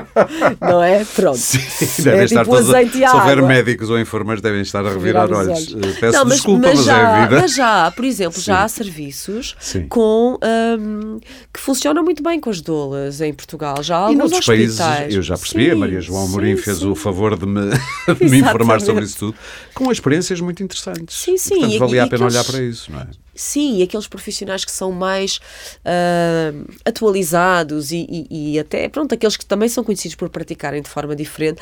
Não 0.61 0.81
é? 0.81 1.03
Pronto. 1.03 1.37
Sim, 1.37 2.03
devem 2.03 2.21
é 2.21 2.23
estar 2.25 2.43
tipo 2.43 2.55
todos 2.55 2.73
a, 2.73 2.77
azeite 2.77 2.97
e 3.03 3.07
Se 3.07 3.15
houver 3.15 3.41
médicos 3.41 3.89
ou 3.89 3.99
enfermeiros, 3.99 4.41
devem 4.41 4.61
estar 4.61 4.85
a 4.85 4.89
revirar 4.89 5.27
Virar 5.27 5.41
os 5.41 5.47
olhos. 5.47 5.73
olhos. 5.73 5.95
Uh, 5.95 5.99
Peço 5.99 6.17
Não, 6.17 6.25
mas, 6.25 6.33
desculpa, 6.35 6.67
mas 6.67 6.75
mas, 6.77 6.85
já, 6.85 6.97
é 6.97 7.05
a 7.05 7.25
vida. 7.25 7.41
mas 7.41 7.55
já, 7.55 7.91
por 7.91 8.05
exemplo, 8.05 8.41
já 8.41 8.57
Sim. 8.57 8.63
há 8.63 8.67
serviços 8.67 9.55
Sim. 9.59 9.87
com, 9.87 10.37
hum, 10.79 11.19
que 11.53 11.59
funcionam 11.59 12.03
muito 12.03 12.21
bem 12.23 12.39
com 12.39 12.49
as 12.49 12.61
doulas 12.61 13.21
em 13.21 13.33
Portugal. 13.33 13.81
Já 13.81 13.97
há 14.05 14.11
E 14.11 14.15
alguns 14.15 14.31
hospitais. 14.33 14.77
países, 14.77 15.15
eu 15.15 15.21
já 15.21 15.37
percebi, 15.37 15.71
a 15.71 15.75
Maria 15.75 16.01
João 16.01 16.27
Amorim 16.39 16.57
sim, 16.57 16.63
fez 16.63 16.77
sim. 16.79 16.87
o 16.89 16.95
favor 16.95 17.37
de 17.37 17.45
me, 17.45 17.61
me 18.29 18.37
informar 18.39 18.79
sobre 18.81 19.03
isso 19.05 19.17
tudo, 19.17 19.35
com 19.73 19.91
experiências 19.91 20.39
muito 20.41 20.61
interessantes. 20.63 21.15
Sim, 21.17 21.37
sim, 21.37 21.55
Portanto, 21.55 21.73
e- 21.73 21.79
valia 21.79 21.95
e 21.95 21.99
a 21.99 22.07
pena 22.07 22.25
aqueles- 22.25 22.33
olhar 22.35 22.43
para 22.45 22.61
isso, 22.63 22.91
não 22.91 22.99
é? 23.01 23.07
Sim, 23.35 23.77
e 23.77 23.83
aqueles 23.83 24.07
profissionais 24.07 24.65
que 24.65 24.71
são 24.71 24.91
mais 24.91 25.39
ah, 25.85 26.51
atualizados 26.85 27.91
e, 27.91 28.05
e- 28.29 28.53
e 28.53 28.59
até, 28.59 28.89
pronto, 28.89 29.13
aqueles 29.13 29.37
que 29.37 29.45
também 29.45 29.69
são 29.69 29.83
conhecidos 29.83 30.15
por 30.15 30.29
praticarem 30.29 30.81
de 30.81 30.89
forma 30.89 31.15
diferente, 31.15 31.61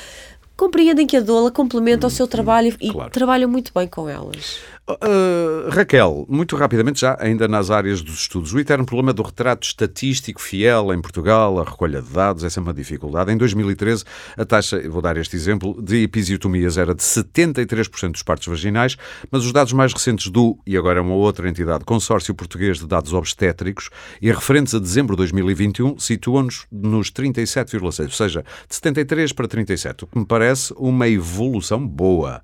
compreendem 0.58 1.06
que 1.06 1.18
a 1.18 1.20
doula 1.20 1.52
complementa 1.52 2.08
o 2.08 2.10
seu 2.10 2.28
trabalho 2.28 2.74
e 2.80 2.90
claro. 2.92 3.12
trabalham 3.12 3.50
muito 3.50 3.72
bem 3.76 3.88
com 3.88 4.08
elas. 4.08 4.58
Uh, 4.88 5.68
Raquel, 5.72 6.28
muito 6.30 6.56
rapidamente, 6.56 7.00
já 7.02 7.18
ainda 7.20 7.48
nas 7.48 7.72
áreas 7.72 8.04
dos 8.04 8.20
estudos, 8.20 8.54
o 8.54 8.60
eterno 8.60 8.86
problema 8.86 9.12
do 9.12 9.24
retrato 9.24 9.66
estatístico 9.66 10.40
fiel 10.40 10.94
em 10.94 11.02
Portugal, 11.02 11.60
a 11.60 11.64
recolha 11.64 12.04
de 12.04 12.10
dados, 12.12 12.44
é 12.56 12.60
uma 12.60 12.72
dificuldade. 12.72 13.32
Em 13.32 13.38
2013, 13.38 14.04
a 14.38 14.46
taxa, 14.46 14.88
vou 14.88 15.02
dar 15.02 15.18
este 15.18 15.36
exemplo, 15.36 15.82
de 15.82 16.04
episiotomias 16.04 16.78
era 16.78 16.94
de 16.94 17.02
73% 17.02 18.12
dos 18.12 18.22
partos 18.22 18.46
vaginais, 18.46 18.96
mas 19.32 19.44
os 19.44 19.52
dados 19.52 19.74
mais 19.74 19.92
recentes 19.92 20.30
do, 20.30 20.56
e 20.68 20.78
agora 20.78 21.00
é 21.00 21.02
uma 21.02 21.16
outra 21.16 21.50
entidade, 21.50 21.84
Consórcio 21.84 22.36
Português 22.36 22.78
de 22.78 22.86
Dados 22.86 23.12
Obstétricos, 23.12 23.90
e 24.22 24.32
referentes 24.32 24.76
a 24.76 24.80
dezembro 24.80 25.16
de 25.16 25.22
2021, 25.22 25.98
situam-nos 25.98 26.68
nos 26.72 27.10
37,6%, 27.12 28.04
ou 28.04 28.12
seja, 28.12 28.46
de 28.70 28.76
73 28.76 29.34
para 29.34 29.48
37, 29.48 30.04
o 30.04 30.08
que 30.08 30.20
me 30.20 30.26
parece 30.28 30.72
uma 30.78 31.08
evolução 31.08 31.88
boa. 31.88 32.44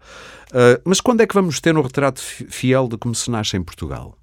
Uh, 0.51 0.81
mas 0.83 0.99
quando 0.99 1.21
é 1.21 1.27
que 1.27 1.33
vamos 1.33 1.59
ter 1.61 1.77
um 1.77 1.81
retrato 1.81 2.19
fi- 2.21 2.45
fiel 2.45 2.87
de 2.87 2.97
como 2.97 3.15
se 3.15 3.31
nasce 3.31 3.55
em 3.55 3.63
Portugal? 3.63 4.17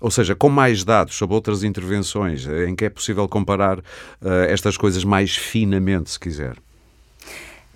Ou 0.00 0.10
seja, 0.10 0.34
com 0.34 0.48
mais 0.48 0.84
dados 0.84 1.14
sobre 1.16 1.34
outras 1.34 1.62
intervenções, 1.62 2.46
em 2.46 2.76
que 2.76 2.84
é 2.84 2.90
possível 2.90 3.28
comparar 3.28 3.78
uh, 3.78 3.82
estas 4.48 4.76
coisas 4.76 5.02
mais 5.02 5.34
finamente, 5.36 6.10
se 6.10 6.20
quiser. 6.20 6.56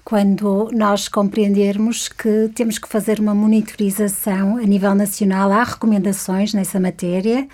Quando 0.08 0.70
nós 0.72 1.06
compreendermos 1.06 2.08
que 2.08 2.50
temos 2.54 2.78
que 2.78 2.88
fazer 2.88 3.20
uma 3.20 3.34
monitorização 3.34 4.56
a 4.56 4.62
nível 4.62 4.94
nacional, 4.94 5.52
há 5.52 5.62
recomendações 5.62 6.54
nessa 6.54 6.80
matéria. 6.80 7.46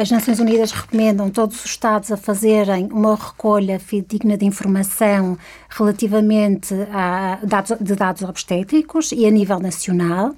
As 0.00 0.08
Nações 0.12 0.38
Unidas 0.38 0.70
recomendam 0.70 1.28
todos 1.28 1.56
os 1.56 1.64
Estados 1.64 2.12
a 2.12 2.16
fazerem 2.16 2.86
uma 2.92 3.16
recolha 3.16 3.80
fidedigna 3.80 4.36
de 4.36 4.46
informação 4.46 5.36
relativamente 5.68 6.72
a 6.92 7.40
dados, 7.42 7.76
de 7.80 7.96
dados 7.96 8.22
obstétricos 8.22 9.10
e 9.10 9.26
a 9.26 9.30
nível 9.30 9.58
nacional. 9.58 10.36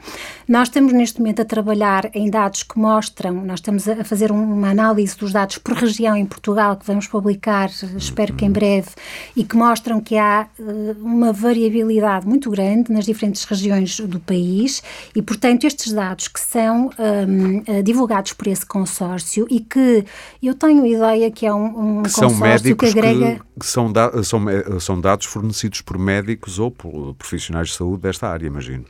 Nós 0.48 0.68
estamos 0.68 0.94
neste 0.94 1.18
momento 1.20 1.42
a 1.42 1.44
trabalhar 1.44 2.10
em 2.14 2.30
dados 2.30 2.62
que 2.62 2.78
mostram, 2.78 3.34
nós 3.34 3.60
estamos 3.60 3.86
a 3.86 4.02
fazer 4.02 4.32
um- 4.32 4.54
uma 4.54 4.70
análise 4.70 5.14
dos 5.14 5.30
dados 5.30 5.58
por 5.58 5.74
região 5.74 6.16
em 6.16 6.24
Portugal, 6.24 6.74
que 6.74 6.86
vamos 6.86 7.06
publicar, 7.06 7.68
espero 7.98 8.32
que 8.32 8.46
em 8.46 8.50
breve, 8.50 8.88
e 9.36 9.44
que 9.44 9.54
mostram 9.54 10.00
que 10.00 10.16
há 10.16 10.37
eh, 10.58 10.96
uma 11.00 11.32
variabilidade 11.32 12.26
muito 12.26 12.50
grande 12.50 12.92
nas 12.92 13.04
diferentes 13.06 13.44
regiões 13.44 13.98
do 14.00 14.20
país 14.20 14.82
e, 15.14 15.22
portanto, 15.22 15.64
estes 15.64 15.92
dados 15.92 16.28
que 16.28 16.38
são 16.40 16.90
hum, 17.28 17.62
eh, 17.66 17.82
divulgados 17.82 18.32
por 18.32 18.46
esse 18.46 18.64
consórcio 18.66 19.46
e 19.50 19.60
que 19.60 20.04
eu 20.42 20.54
tenho 20.54 20.84
ideia 20.86 21.30
que 21.30 21.46
é 21.46 21.52
um, 21.52 21.98
um 21.98 22.02
Que 22.02 22.12
consórcio 22.12 22.76
que 22.76 22.86
agrega. 22.86 23.40
que 23.58 23.66
são, 23.66 23.92
da- 23.92 24.22
são, 24.22 24.38
me- 24.40 24.80
são 24.80 25.00
dados 25.00 25.26
fornecidos 25.26 25.80
por 25.80 25.98
médicos 25.98 26.58
ou 26.58 26.70
por 26.70 27.14
profissionais 27.14 27.68
de 27.68 27.74
saúde 27.74 28.02
desta 28.02 28.28
área, 28.28 28.46
imagino. 28.46 28.84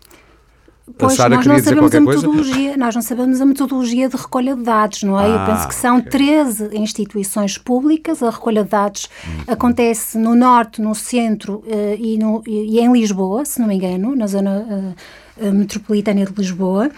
Pois, 0.97 1.15
Sara 1.15 1.37
nós 1.37 1.47
não 1.47 1.59
sabemos 1.59 1.95
a 1.95 2.01
metodologia, 2.01 2.77
nós 2.77 2.95
não 2.95 3.03
sabemos 3.03 3.41
a 3.41 3.47
metodologia 3.47 4.09
de 4.09 4.17
recolha 4.17 4.57
de 4.57 4.63
dados, 4.63 5.03
não 5.03 5.21
é? 5.21 5.29
Eu 5.29 5.35
Ah, 5.39 5.45
penso 5.47 5.69
que 5.69 5.75
são 5.75 5.99
ok. 5.99 6.11
13 6.11 6.71
instituições 6.77 7.59
públicas, 7.59 8.23
a 8.23 8.31
recolha 8.31 8.65
de 8.65 8.71
dados 8.71 9.09
Uhum. 9.27 9.53
acontece 9.55 10.17
no 10.19 10.35
norte, 10.35 10.81
no 10.81 10.95
centro 10.95 11.63
eh, 11.67 11.97
e, 12.01 12.19
no- 12.19 12.43
e 12.47 12.79
em 12.81 12.93
Lisboa, 12.93 13.45
se 13.45 13.61
não 13.61 13.67
me 13.69 13.75
engano, 13.75 14.15
na 14.17 14.27
zona 14.27 14.95
eh, 15.41 15.51
metropolitana 15.53 16.25
de 16.25 16.33
Lisboa. 16.37 16.91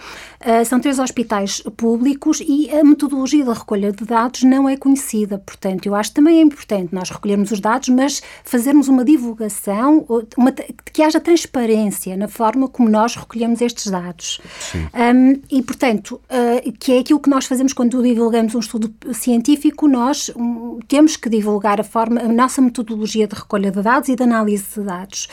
Eh, 0.43 0.63
são 0.63 0.79
três 0.79 0.97
hospitais 0.97 1.61
públicos 1.77 2.41
e 2.41 2.69
a 2.71 2.83
metodologia 2.83 3.45
da 3.45 3.53
recolha 3.53 3.91
de 3.91 4.03
dados 4.03 4.41
não 4.43 4.67
é 4.67 4.75
conhecida, 4.75 5.37
portanto, 5.37 5.85
eu 5.85 5.93
acho 5.93 6.09
que 6.09 6.15
também 6.15 6.39
é 6.39 6.41
importante 6.41 6.93
nós 6.93 7.09
recolhermos 7.09 7.51
os 7.51 7.59
dados, 7.59 7.89
mas 7.89 8.21
fazermos 8.43 8.87
uma 8.87 9.05
divulgação, 9.05 10.05
uma, 10.35 10.51
que 10.51 11.03
haja 11.03 11.19
transparência 11.19 12.17
na 12.17 12.27
forma 12.27 12.67
como 12.67 12.89
nós 12.89 13.15
recolhemos 13.15 13.61
estes 13.61 13.91
dados. 13.91 14.41
Um, 14.75 15.41
e, 15.49 15.61
portanto, 15.61 16.19
uh, 16.25 16.71
que 16.73 16.93
é 16.93 16.99
aquilo 16.99 17.19
que 17.19 17.29
nós 17.29 17.45
fazemos 17.45 17.73
quando 17.73 18.01
divulgamos 18.01 18.55
um 18.55 18.59
estudo 18.59 18.93
científico, 19.13 19.87
nós 19.87 20.31
um, 20.35 20.79
temos 20.87 21.15
que 21.15 21.29
divulgar 21.29 21.79
a 21.79 21.83
forma, 21.83 22.21
a 22.21 22.27
nossa 22.27 22.61
metodologia 22.61 23.27
de 23.27 23.35
recolha 23.35 23.71
de 23.71 23.81
dados 23.81 24.09
e 24.09 24.15
de 24.15 24.23
análise 24.23 24.65
de 24.75 24.81
dados. 24.85 25.27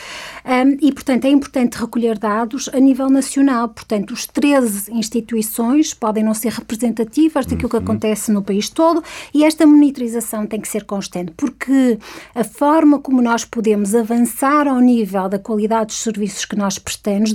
Um, 0.45 0.77
e, 0.81 0.91
portanto, 0.91 1.25
é 1.25 1.29
importante 1.29 1.79
recolher 1.79 2.17
dados 2.17 2.69
a 2.73 2.79
nível 2.79 3.09
nacional. 3.09 3.69
Portanto, 3.69 4.11
os 4.11 4.27
13 4.27 4.98
instituições 4.99 5.93
podem 5.93 6.23
não 6.23 6.33
ser 6.33 6.51
representativas 6.51 7.45
daquilo 7.45 7.69
que 7.69 7.77
acontece 7.77 8.31
no 8.31 8.43
país 8.43 8.69
todo 8.69 9.03
e 9.33 9.43
esta 9.43 9.65
monitorização 9.65 10.45
tem 10.45 10.59
que 10.59 10.67
ser 10.67 10.83
constante, 10.83 11.31
porque 11.35 11.97
a 12.35 12.43
forma 12.43 12.99
como 12.99 13.21
nós 13.21 13.45
podemos 13.45 13.95
avançar 13.95 14.67
ao 14.67 14.79
nível 14.79 15.27
da 15.29 15.39
qualidade 15.39 15.87
dos 15.87 16.01
serviços 16.01 16.45
que 16.45 16.55
nós 16.55 16.77
prestamos, 16.77 17.33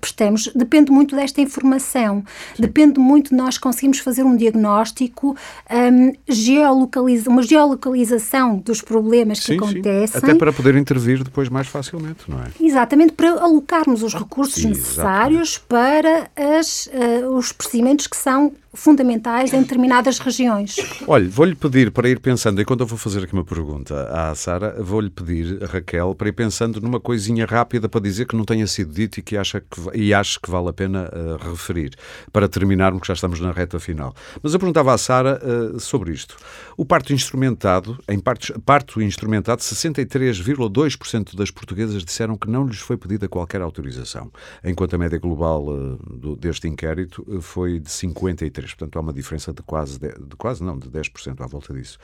prestamos 0.00 0.50
depende 0.54 0.90
muito 0.90 1.14
desta 1.16 1.40
informação, 1.40 2.24
depende 2.58 2.98
muito 2.98 3.30
de 3.30 3.36
nós 3.36 3.58
conseguirmos 3.58 3.98
fazer 3.98 4.22
um 4.22 4.36
diagnóstico, 4.36 5.36
um, 5.70 6.12
geolocaliza, 6.28 7.28
uma 7.28 7.42
geolocalização 7.42 8.58
dos 8.58 8.80
problemas 8.80 9.40
que 9.40 9.46
Sim, 9.46 9.52
sim. 9.52 9.58
acontecem. 9.58 10.18
Até 10.18 10.34
para 10.34 10.52
poder 10.52 10.76
intervir 10.76 11.22
depois 11.22 11.48
mais 11.48 11.66
facilmente, 11.66 12.28
não 12.28 12.38
é? 12.38 12.46
Exatamente, 12.60 13.12
para 13.12 13.30
alocarmos 13.40 14.02
os 14.02 14.14
recursos 14.14 14.58
Exatamente. 14.58 14.78
necessários 14.78 15.58
para 15.58 16.30
as, 16.36 16.88
eh, 17.00 17.26
os 17.26 17.50
procedimentos 17.50 18.06
que 18.06 18.16
são 18.16 18.52
fundamentais 18.72 19.52
em 19.52 19.60
determinadas 19.62 20.18
regiões. 20.18 20.76
Olha, 21.06 21.28
vou-lhe 21.28 21.54
pedir 21.54 21.90
para 21.90 22.08
ir 22.08 22.20
pensando, 22.20 22.60
enquanto 22.62 22.80
eu 22.80 22.86
vou 22.86 22.96
fazer 22.98 23.24
aqui 23.24 23.32
uma 23.32 23.44
pergunta 23.44 24.08
à 24.10 24.34
Sara, 24.34 24.76
vou-lhe 24.82 25.10
pedir, 25.10 25.60
Raquel, 25.64 26.14
para 26.14 26.28
ir 26.28 26.32
pensando 26.32 26.80
numa 26.80 27.00
coisinha 27.00 27.44
rápida 27.46 27.88
para 27.88 28.00
dizer 28.00 28.26
que 28.26 28.36
não 28.36 28.44
tenha 28.44 28.66
sido 28.66 28.92
dito 28.92 29.18
e 29.18 29.22
que 29.22 29.36
acha 29.36 29.60
que, 29.60 29.80
e 29.98 30.14
acho 30.14 30.40
que 30.40 30.50
vale 30.50 30.68
a 30.68 30.72
pena 30.72 31.10
eh, 31.12 31.48
referir, 31.50 31.94
para 32.32 32.48
terminarmos, 32.48 33.00
que 33.02 33.08
já 33.08 33.14
estamos 33.14 33.40
na 33.40 33.50
reta 33.50 33.80
final. 33.80 34.14
Mas 34.42 34.52
eu 34.54 34.58
perguntava 34.60 34.94
à 34.94 34.98
Sara 34.98 35.40
eh, 35.42 35.78
sobre 35.78 36.12
isto. 36.12 36.36
O 36.76 36.84
parto 36.84 37.12
instrumentado, 37.12 37.98
em 38.08 38.18
partos, 38.20 38.52
parto 38.64 39.02
instrumentado, 39.02 39.60
63,2% 39.62 41.34
das 41.36 41.50
portuguesas 41.50 42.04
disseram 42.04 42.36
que 42.36 42.48
não 42.48 42.66
lhes 42.66 42.78
foi 42.78 42.96
pedida 42.96 43.28
qualquer 43.28 43.60
autorização, 43.60 44.30
enquanto 44.64 44.94
a 44.94 44.98
média 44.98 45.18
global 45.18 45.66
eh, 45.68 45.96
do- 46.18 46.36
deste 46.36 46.68
inquérito 46.68 47.24
foi 47.40 47.78
de 47.80 47.88
53%. 47.90 48.59
Portanto, 48.66 48.96
há 48.96 49.00
uma 49.00 49.12
diferença 49.12 49.52
de 49.52 49.62
quase, 49.62 49.98
de, 49.98 50.36
quase 50.36 50.62
não, 50.62 50.78
de 50.78 50.88
10% 50.88 51.40
à 51.40 51.46
volta 51.46 51.72
disso. 51.72 51.98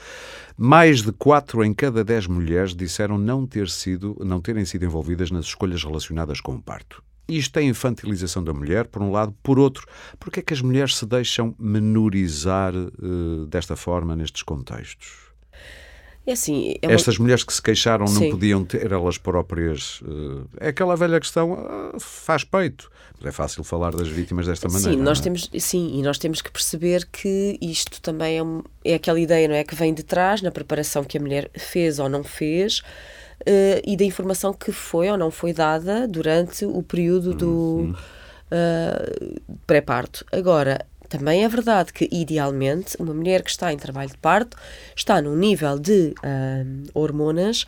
Mais 0.57 1.03
de 1.03 1.13
4 1.13 1.65
em 1.65 1.75
cada 1.75 2.03
10 2.05 2.27
mulheres 2.27 2.75
disseram 2.75 3.19
não, 3.19 3.47
ter 3.47 3.69
sido, 3.69 4.17
não 4.21 4.41
terem 4.41 4.65
sido 4.65 4.85
envolvidas 4.85 5.31
nas 5.31 5.47
escolhas 5.47 5.83
relacionadas 5.83 6.41
com 6.41 6.55
o 6.55 6.63
parto. 6.63 7.03
Isto 7.29 7.59
é 7.59 7.63
infantilização 7.63 8.43
da 8.43 8.53
mulher, 8.53 8.87
por 8.87 9.03
um 9.03 9.11
lado. 9.11 9.35
Por 9.43 9.59
outro, 9.59 9.87
porque 10.19 10.41
é 10.41 10.43
que 10.43 10.55
as 10.55 10.63
mulheres 10.63 10.97
se 10.97 11.05
deixam 11.05 11.57
menorizar 11.59 12.73
eh, 12.73 13.47
desta 13.49 13.75
forma 13.75 14.15
nestes 14.15 14.43
contextos? 14.45 15.26
É 16.27 16.33
assim, 16.33 16.75
é 16.83 16.89
uma... 16.89 16.95
Estas 16.95 17.19
mulheres 17.19 17.45
que 17.45 17.53
se 17.53 17.63
queixaram 17.63 18.07
sim. 18.07 18.25
não 18.25 18.31
podiam 18.31 18.65
ter 18.65 18.91
elas 18.91 19.17
próprias. 19.17 20.01
Uh, 20.01 20.45
é 20.59 20.69
aquela 20.69 20.97
velha 20.97 21.21
questão, 21.21 21.53
uh, 21.53 22.01
faz 22.01 22.43
peito. 22.43 22.91
Mas 23.19 23.29
é 23.29 23.33
fácil 23.33 23.63
falar 23.63 23.95
das 23.95 24.09
vítimas 24.09 24.47
desta 24.47 24.69
maneira. 24.69 24.93
Sim, 24.93 24.99
nós 25.01 25.21
é? 25.21 25.23
temos, 25.23 25.49
sim, 25.59 25.99
e 25.99 26.03
nós 26.03 26.19
temos 26.19 26.43
que 26.43 26.51
perceber 26.51 27.07
que 27.07 27.57
isto 27.63 28.01
também 28.03 28.41
é, 28.85 28.93
é 28.93 28.95
aquela 28.97 29.21
ideia, 29.21 29.47
não 29.47 29.55
é? 29.55 29.63
Que 29.63 29.77
vem 29.77 29.95
de 29.95 30.03
trás, 30.03 30.43
na 30.43 30.51
preparação 30.51 31.05
que 31.05 31.17
a 31.17 31.21
mulher 31.21 31.49
fez 31.57 32.01
ou 32.01 32.09
não 32.09 32.25
fez. 32.25 32.81
Uh, 33.43 33.81
e 33.87 33.97
da 33.97 34.05
informação 34.05 34.53
que 34.53 34.73
foi 34.73 35.09
ou 35.11 35.17
não 35.17 35.31
foi 35.31 35.53
dada 35.53 36.09
durante 36.09 36.65
o 36.65 36.83
período 36.83 37.35
do 37.35 37.49
uhum. 37.49 37.95
uh, 38.51 39.57
pré-parto. 39.67 40.25
Agora, 40.33 40.85
também 41.09 41.45
é 41.45 41.49
verdade 41.49 41.93
que, 41.93 42.09
idealmente, 42.11 42.97
uma 42.99 43.15
mulher 43.15 43.43
que 43.43 43.51
está 43.51 43.73
em 43.73 43.77
trabalho 43.77 44.11
de 44.11 44.19
parto 44.19 44.57
está 44.95 45.21
num 45.21 45.37
nível 45.37 45.79
de 45.79 46.15
uh, 46.19 46.91
hormonas 46.95 47.65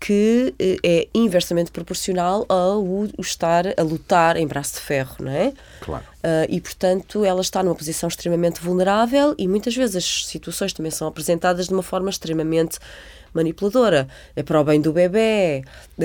que 0.00 0.54
uh, 0.54 0.80
é 0.84 1.08
inversamente 1.12 1.72
proporcional 1.72 2.46
ao 2.48 2.84
estar 3.18 3.66
a 3.76 3.82
lutar 3.82 4.36
em 4.36 4.46
braço 4.46 4.74
de 4.74 4.80
ferro, 4.80 5.16
não 5.20 5.32
é? 5.32 5.52
Claro. 5.80 6.04
Uh, 6.18 6.46
e, 6.48 6.60
portanto, 6.60 7.24
ela 7.24 7.40
está 7.40 7.62
numa 7.62 7.74
posição 7.74 8.08
extremamente 8.08 8.60
vulnerável 8.60 9.34
e 9.36 9.48
muitas 9.48 9.74
vezes 9.74 9.96
as 9.96 10.26
situações 10.26 10.72
também 10.72 10.90
são 10.90 11.08
apresentadas 11.08 11.66
de 11.66 11.74
uma 11.74 11.82
forma 11.82 12.10
extremamente 12.10 12.78
manipuladora. 13.32 14.08
É 14.34 14.42
para 14.42 14.60
o 14.60 14.64
bem 14.64 14.80
do 14.80 14.92
bebê, 14.92 15.62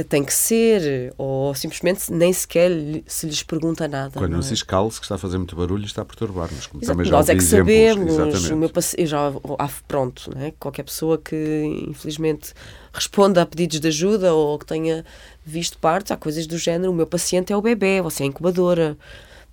tem 0.10 0.24
que 0.24 0.34
ser, 0.34 1.14
ou 1.18 1.54
simplesmente 1.56 2.12
nem 2.12 2.32
sequer 2.32 2.72
se 3.06 3.26
lhes 3.26 3.44
pergunta 3.44 3.88
nada. 3.88 4.12
Quando 4.14 4.32
não, 4.32 4.38
não 4.38 4.44
se 4.44 4.54
escala-se 4.54 5.00
que 5.00 5.06
está 5.06 5.16
a 5.16 5.18
fazer 5.18 5.38
muito 5.38 5.56
barulho 5.56 5.86
está 5.86 6.02
a 6.02 6.06
perturbar-nos. 6.06 6.68
Também 6.86 7.06
já 7.06 7.12
Nós 7.12 7.30
é 7.30 7.34
que 7.34 7.42
exemplos, 7.42 8.16
sabemos, 8.16 8.50
o 8.50 8.56
meu 8.58 8.72
eu 8.98 9.06
já, 9.06 9.32
ah, 9.60 9.70
pronto, 9.88 10.36
né? 10.36 10.54
qualquer 10.60 10.84
pessoa 10.84 11.18
que 11.18 11.86
infelizmente 11.88 12.54
responda 12.92 13.42
a 13.42 13.46
pedidos 13.46 13.80
de 13.80 13.88
ajuda 13.88 14.34
ou 14.34 14.58
que 14.60 14.66
tenha 14.66 15.06
visto 15.46 15.78
partos, 15.78 16.12
há 16.12 16.18
coisas 16.18 16.48
do 16.48 16.58
género, 16.58 16.92
o 16.92 16.96
meu 16.96 17.08
paciente 17.08 17.52
é 17.52 17.58
o 17.58 17.62
bebê, 17.62 18.02
você 18.02 18.24
é 18.24 18.26
a 18.26 18.30
incubadora. 18.30 18.98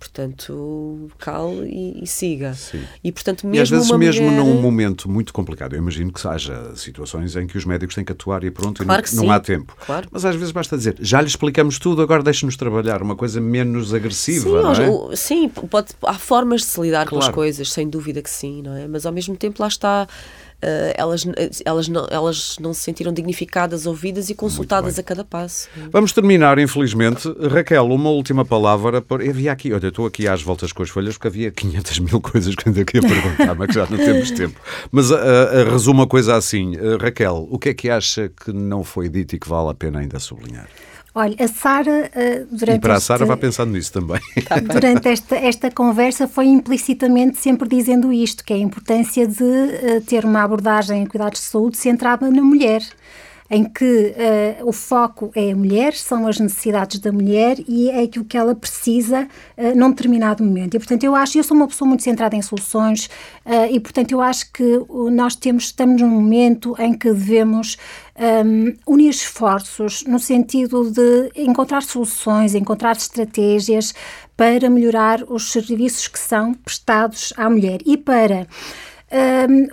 Portanto, 0.01 1.11
cale 1.19 1.69
e, 1.69 2.03
e 2.03 2.07
siga. 2.07 2.55
Sim. 2.55 2.81
E, 3.03 3.11
portanto, 3.11 3.45
mesmo 3.45 3.55
e 3.55 3.59
às 3.61 3.69
vezes, 3.69 3.91
mesmo 3.91 4.31
mulher... 4.31 4.43
num 4.43 4.59
momento 4.59 5.07
muito 5.07 5.31
complicado, 5.31 5.73
eu 5.73 5.77
imagino 5.77 6.11
que 6.11 6.27
haja 6.27 6.75
situações 6.75 7.35
em 7.35 7.45
que 7.45 7.55
os 7.55 7.65
médicos 7.65 7.93
têm 7.93 8.03
que 8.03 8.11
atuar 8.11 8.43
e 8.43 8.49
pronto, 8.49 8.83
claro 8.83 9.03
e 9.05 9.15
não, 9.15 9.25
não 9.25 9.31
há 9.31 9.39
tempo. 9.39 9.77
Claro. 9.85 10.07
Mas 10.11 10.25
às 10.25 10.35
vezes 10.35 10.51
basta 10.51 10.75
dizer, 10.75 10.95
já 10.99 11.21
lhe 11.21 11.27
explicamos 11.27 11.77
tudo, 11.77 12.01
agora 12.01 12.23
deixe-nos 12.23 12.55
trabalhar, 12.55 13.03
uma 13.03 13.15
coisa 13.15 13.39
menos 13.39 13.93
agressiva. 13.93 14.73
Sim, 14.73 14.81
é? 15.11 15.15
sim 15.15 15.49
pode, 15.49 15.89
há 16.01 16.15
formas 16.15 16.61
de 16.61 16.67
se 16.67 16.81
lidar 16.81 17.05
claro. 17.05 17.23
com 17.23 17.29
as 17.29 17.35
coisas, 17.35 17.71
sem 17.71 17.87
dúvida 17.87 18.23
que 18.23 18.29
sim, 18.29 18.63
não 18.63 18.75
é? 18.75 18.87
Mas 18.87 19.05
ao 19.05 19.13
mesmo 19.13 19.37
tempo 19.37 19.61
lá 19.61 19.67
está 19.67 20.07
Uh, 20.63 20.93
elas, 20.95 21.25
elas, 21.65 21.87
não, 21.87 22.07
elas 22.11 22.55
não 22.59 22.73
se 22.73 22.81
sentiram 22.81 23.11
dignificadas, 23.11 23.87
ouvidas 23.87 24.29
e 24.29 24.35
consultadas 24.35 24.99
a 24.99 25.03
cada 25.03 25.23
passo. 25.23 25.67
Vamos 25.91 26.11
terminar, 26.11 26.59
infelizmente. 26.59 27.27
Raquel, 27.49 27.87
uma 27.87 28.09
última 28.09 28.45
palavra. 28.45 29.01
Por... 29.01 29.21
Havia 29.21 29.51
aqui, 29.51 29.73
olha, 29.73 29.87
estou 29.87 30.05
aqui 30.05 30.27
às 30.27 30.41
voltas 30.41 30.71
com 30.71 30.83
as 30.83 30.89
folhas 30.89 31.15
porque 31.15 31.27
havia 31.27 31.51
500 31.51 31.99
mil 31.99 32.21
coisas 32.21 32.53
que 32.53 32.69
ainda 32.69 32.85
queria 32.85 33.07
perguntar, 33.07 33.55
mas 33.55 33.73
já 33.73 33.87
não 33.87 33.97
temos 33.97 34.29
tempo. 34.31 34.59
Mas 34.91 35.09
uh, 35.09 35.15
uh, 35.15 35.71
resumo 35.71 36.01
uma 36.01 36.07
coisa 36.07 36.35
assim. 36.35 36.73
Raquel, 36.99 37.47
o 37.49 37.57
que 37.57 37.69
é 37.69 37.73
que 37.73 37.89
acha 37.89 38.29
que 38.29 38.51
não 38.51 38.83
foi 38.83 39.09
dito 39.09 39.35
e 39.35 39.39
que 39.39 39.47
vale 39.47 39.69
a 39.69 39.73
pena 39.73 39.99
ainda 39.99 40.19
sublinhar? 40.19 40.67
Olha, 41.13 41.35
a 41.39 41.47
Sara, 41.47 42.09
uh, 42.15 42.55
durante. 42.55 42.77
E 42.77 42.79
para 42.79 42.93
este, 42.93 43.03
a 43.03 43.05
Sara, 43.05 43.25
vá 43.25 43.35
pensando 43.35 43.73
nisso 43.73 43.91
também. 43.91 44.21
Tá 44.47 44.59
durante 44.59 45.09
esta, 45.09 45.35
esta 45.35 45.69
conversa, 45.69 46.27
foi 46.27 46.45
implicitamente 46.45 47.37
sempre 47.37 47.67
dizendo 47.67 48.13
isto: 48.13 48.45
que 48.45 48.53
é 48.53 48.55
a 48.55 48.59
importância 48.59 49.27
de 49.27 49.43
uh, 49.43 50.01
ter 50.05 50.23
uma 50.23 50.43
abordagem 50.43 51.03
em 51.03 51.05
cuidados 51.05 51.41
de 51.41 51.47
saúde 51.47 51.77
centrada 51.77 52.29
na 52.29 52.41
mulher 52.41 52.81
em 53.51 53.65
que 53.65 54.15
uh, 54.63 54.65
o 54.65 54.71
foco 54.71 55.29
é 55.35 55.51
a 55.51 55.55
mulher, 55.55 55.93
são 55.93 56.25
as 56.25 56.39
necessidades 56.39 56.99
da 56.99 57.11
mulher 57.11 57.57
e 57.67 57.89
é 57.89 58.03
aquilo 58.03 58.23
que 58.23 58.37
ela 58.37 58.55
precisa 58.55 59.27
uh, 59.57 59.77
num 59.77 59.89
determinado 59.89 60.41
momento. 60.41 60.75
E, 60.75 60.79
portanto, 60.79 61.03
eu 61.03 61.13
acho, 61.13 61.37
eu 61.37 61.43
sou 61.43 61.57
uma 61.57 61.67
pessoa 61.67 61.85
muito 61.85 62.01
centrada 62.01 62.33
em 62.33 62.41
soluções 62.41 63.07
uh, 63.45 63.69
e, 63.69 63.77
portanto, 63.77 64.13
eu 64.13 64.21
acho 64.21 64.49
que 64.53 64.63
nós 65.11 65.35
temos, 65.35 65.65
estamos 65.65 66.01
num 66.01 66.07
momento 66.07 66.73
em 66.79 66.93
que 66.93 67.11
devemos 67.11 67.77
um, 68.45 68.73
unir 68.87 69.09
esforços 69.09 70.05
no 70.05 70.17
sentido 70.17 70.89
de 70.89 71.31
encontrar 71.35 71.83
soluções, 71.83 72.55
encontrar 72.55 72.95
estratégias 72.95 73.93
para 74.37 74.69
melhorar 74.69 75.23
os 75.27 75.51
serviços 75.51 76.07
que 76.07 76.19
são 76.19 76.53
prestados 76.53 77.33
à 77.35 77.49
mulher 77.49 77.79
e 77.85 77.97
para 77.97 78.47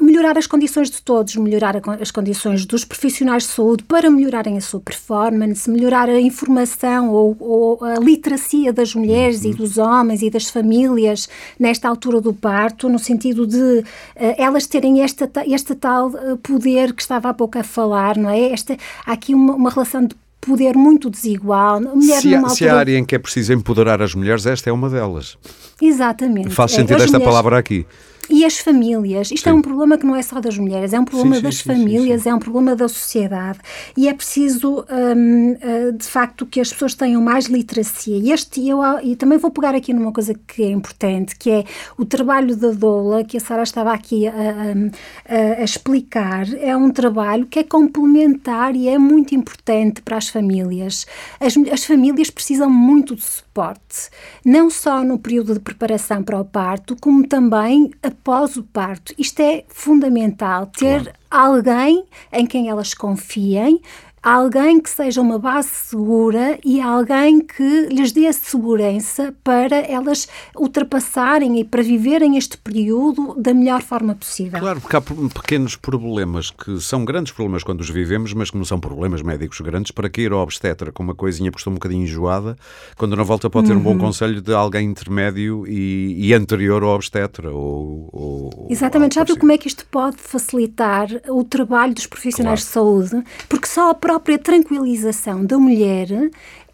melhorar 0.01 0.37
as 0.37 0.47
condições 0.47 0.91
de 0.91 1.01
todos, 1.01 1.37
melhorar 1.37 1.81
as 2.01 2.11
condições 2.11 2.67
dos 2.67 2.85
profissionais 2.85 3.45
de 3.45 3.51
saúde 3.51 3.85
para 3.85 4.11
melhorarem 4.11 4.57
a 4.57 4.61
sua 4.61 4.81
performance, 4.81 5.71
melhorar 5.71 6.09
a 6.09 6.21
informação 6.21 7.11
ou, 7.11 7.37
ou 7.39 7.85
a 7.85 7.95
literacia 7.97 8.73
das 8.73 8.95
mulheres 8.95 9.45
uhum. 9.45 9.51
e 9.51 9.55
dos 9.55 9.79
homens 9.79 10.23
e 10.23 10.31
das 10.31 10.49
famílias 10.49 11.29
nesta 11.59 11.89
altura 11.89 12.21
do 12.21 12.33
parto, 12.33 12.89
no 12.89 12.99
sentido 12.99 13.47
de 13.47 13.57
uh, 13.57 13.85
elas 14.17 14.67
terem 14.67 15.03
esta, 15.03 15.31
este 15.47 15.75
tal 15.75 16.09
uh, 16.09 16.37
poder 16.39 16.93
que 16.93 17.03
estava 17.03 17.29
há 17.29 17.35
pouco 17.35 17.59
a 17.59 17.63
falar, 17.63 18.17
não 18.17 18.31
é? 18.31 18.51
Esta, 18.51 18.77
há 19.07 19.13
aqui 19.13 19.35
uma, 19.35 19.55
uma 19.55 19.71
relação 19.71 20.05
de 20.05 20.17
poder 20.41 20.77
muito 20.77 21.11
desigual. 21.11 21.81
Mulher 21.81 22.21
se, 22.21 22.35
há, 22.35 22.49
se 22.49 22.69
há 22.69 22.77
área 22.77 22.97
em 22.97 23.05
que 23.05 23.15
é 23.15 23.19
preciso 23.19 23.53
empoderar 23.53 24.01
as 24.03 24.15
mulheres, 24.15 24.47
esta 24.47 24.71
é 24.71 24.73
uma 24.73 24.89
delas. 24.89 25.37
Exatamente. 25.81 26.51
Faz 26.51 26.73
é, 26.73 26.77
sentido 26.77 27.01
é, 27.01 27.05
esta 27.05 27.19
mulheres... 27.19 27.25
palavra 27.25 27.59
aqui. 27.59 27.87
E 28.31 28.45
as 28.45 28.59
famílias, 28.59 29.31
isto 29.31 29.45
sim. 29.45 29.51
é 29.51 29.53
um 29.55 29.63
problema 29.63 29.97
que 29.97 30.05
não 30.05 30.15
é 30.15 30.21
só 30.21 30.39
das 30.41 30.59
mulheres, 30.59 30.93
é 30.93 31.01
um 31.01 31.05
problema 31.05 31.37
sim, 31.37 31.43
das 31.43 31.61
famílias, 31.61 32.27
é 32.27 32.35
um 32.35 32.39
problema 32.39 32.77
da 32.77 32.87
sociedade 32.87 33.59
e 33.97 34.07
é 34.07 34.13
preciso, 34.13 34.85
um, 34.91 35.53
uh, 35.53 35.93
de 35.93 36.05
facto, 36.05 36.45
que 36.45 36.61
as 36.61 36.71
pessoas 36.71 36.95
tenham 36.95 37.23
mais 37.23 37.47
literacia. 37.47 38.17
E, 38.17 38.31
este, 38.31 38.69
eu, 38.69 38.81
e 39.03 39.17
também 39.17 39.39
vou 39.39 39.51
pegar 39.51 39.75
aqui 39.75 39.95
numa 39.95 40.13
coisa 40.13 40.35
que 40.35 40.63
é 40.63 40.71
importante, 40.71 41.37
que 41.37 41.51
é 41.51 41.65
o 41.97 42.05
trabalho 42.05 42.55
da 42.55 42.71
doula, 42.71 43.25
que 43.25 43.39
a 43.39 43.41
Sara 43.41 43.63
estava 43.63 43.93
aqui 43.93 44.27
a, 44.27 44.33
a, 44.33 45.61
a, 45.61 45.65
explicar, 45.65 46.47
é 46.55 46.77
um 46.77 46.91
trabalho 46.91 47.47
que 47.47 47.59
é 47.59 47.65
complementar 47.65 48.77
e 48.77 48.89
é 48.89 48.99
muito 48.99 49.35
importante 49.35 50.03
para 50.03 50.19
as 50.19 50.29
famílias. 50.29 51.07
As, 51.41 51.57
as 51.73 51.85
famílias 51.85 52.29
precisam 52.29 52.69
muito 52.69 53.17
de 53.17 53.23
suporte, 53.23 54.11
não 54.45 54.69
só 54.69 55.03
no 55.03 55.19
período 55.19 55.55
de 55.55 55.61
preparação 55.61 56.23
para 56.23 56.39
o 56.39 56.45
parto, 56.45 56.95
como 57.01 57.27
também 57.27 57.91
após 58.19 58.57
o 58.57 58.63
parto. 58.63 59.15
Isto 59.17 59.41
é 59.41 59.65
fundamental, 59.69 60.67
ter 60.67 61.05
claro. 61.05 61.19
alguém 61.31 62.05
em 62.33 62.47
quem 62.47 62.69
elas 62.69 62.93
confiem, 62.93 63.81
alguém 64.23 64.81
que 64.81 64.91
seja 64.91 65.21
uma 65.21 65.39
base 65.39 65.69
segura 65.69 66.59
e 66.65 66.81
alguém 66.81 67.41
que 67.41 67.87
lhes 67.91 68.13
dê 68.13 68.27
a 68.27 68.33
segurança 68.33 69.35
para 69.43 69.77
elas 69.77 70.29
ultrapassarem 70.57 71.61
e 71.61 71.65
para 71.65 71.83
viverem 71.83 72.37
este 72.37 72.57
período 72.57 73.35
da 73.39 73.55
melhor 73.55 73.83
forma 73.83 74.15
possível. 74.15 74.59
Claro, 74.59 74.81
porque 74.81 74.97
há 74.97 75.01
pequenos 75.01 75.77
problemas 75.77 76.51
que 76.51 76.81
são 76.81 77.05
grandes 77.05 77.33
problemas 77.33 77.63
quando 77.63 77.81
os 77.81 77.91
vivemos, 77.91 78.33
mas 78.33 78.51
que 78.51 78.57
não 78.57 78.65
são 78.65 78.79
problemas 78.81 79.23
médicos 79.23 79.61
grandes, 79.61 79.93
para 79.93 80.09
que 80.09 80.23
ir 80.23 80.33
ao 80.33 80.41
obstetra 80.41 80.93
com 80.93 81.03
uma 81.03 81.15
coisinha 81.15 81.51
que 81.51 81.59
estou 81.59 81.71
um 81.71 81.75
bocadinho 81.75 82.03
enjoada, 82.03 82.57
quando 82.97 83.17
na 83.17 83.23
volta 83.23 83.49
pode 83.49 83.69
ter 83.69 83.73
uhum. 83.75 83.81
um 83.81 83.83
bom 83.83 83.93
uhum. 83.93 83.99
conselho 83.99 84.41
de 84.41 84.53
alguém 84.53 84.89
intermédio 84.89 85.67
e, 85.67 86.29
e 86.29 86.35
anterior 86.35 86.83
ao 86.83 86.91
obstetra. 86.91 87.51
Ou, 87.51 88.09
ou 88.13 88.67
Exatamente, 88.71 89.15
já 89.15 89.25
viu 89.25 89.39
como 89.39 89.53
é 89.53 89.59
que 89.59 89.69
isto 89.69 89.87
pode 89.91 90.17
facilitar 90.19 91.09
o 91.29 91.45
trabalho 91.45 91.95
dos 91.95 92.07
profissionais 92.07 92.65
claro. 92.65 92.99
de 92.99 93.11
saúde? 93.11 93.27
Porque 93.49 93.67
só 93.67 93.91
a 93.91 93.95
própria 94.09 94.39
tranquilização 94.39 95.45
da 95.45 95.59
mulher 95.59 96.09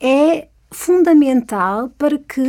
é 0.01 0.47
fundamental 0.71 1.91
para 1.99 2.17
que 2.17 2.41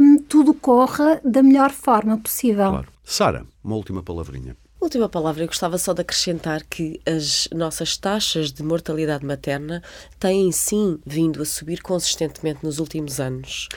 hum, 0.00 0.22
tudo 0.28 0.54
corra 0.54 1.20
da 1.24 1.42
melhor 1.42 1.72
forma 1.72 2.16
possível. 2.16 2.70
Claro. 2.70 2.88
Sara, 3.02 3.44
uma 3.64 3.74
última 3.74 4.00
palavrinha. 4.00 4.56
Última 4.80 5.08
palavra, 5.08 5.42
eu 5.42 5.48
gostava 5.48 5.76
só 5.76 5.92
de 5.92 6.02
acrescentar 6.02 6.62
que 6.62 7.00
as 7.04 7.48
nossas 7.52 7.96
taxas 7.96 8.52
de 8.52 8.62
mortalidade 8.62 9.26
materna 9.26 9.82
têm 10.20 10.52
sim 10.52 11.00
vindo 11.04 11.42
a 11.42 11.44
subir 11.44 11.82
consistentemente 11.82 12.60
nos 12.62 12.78
últimos 12.78 13.18
anos. 13.18 13.68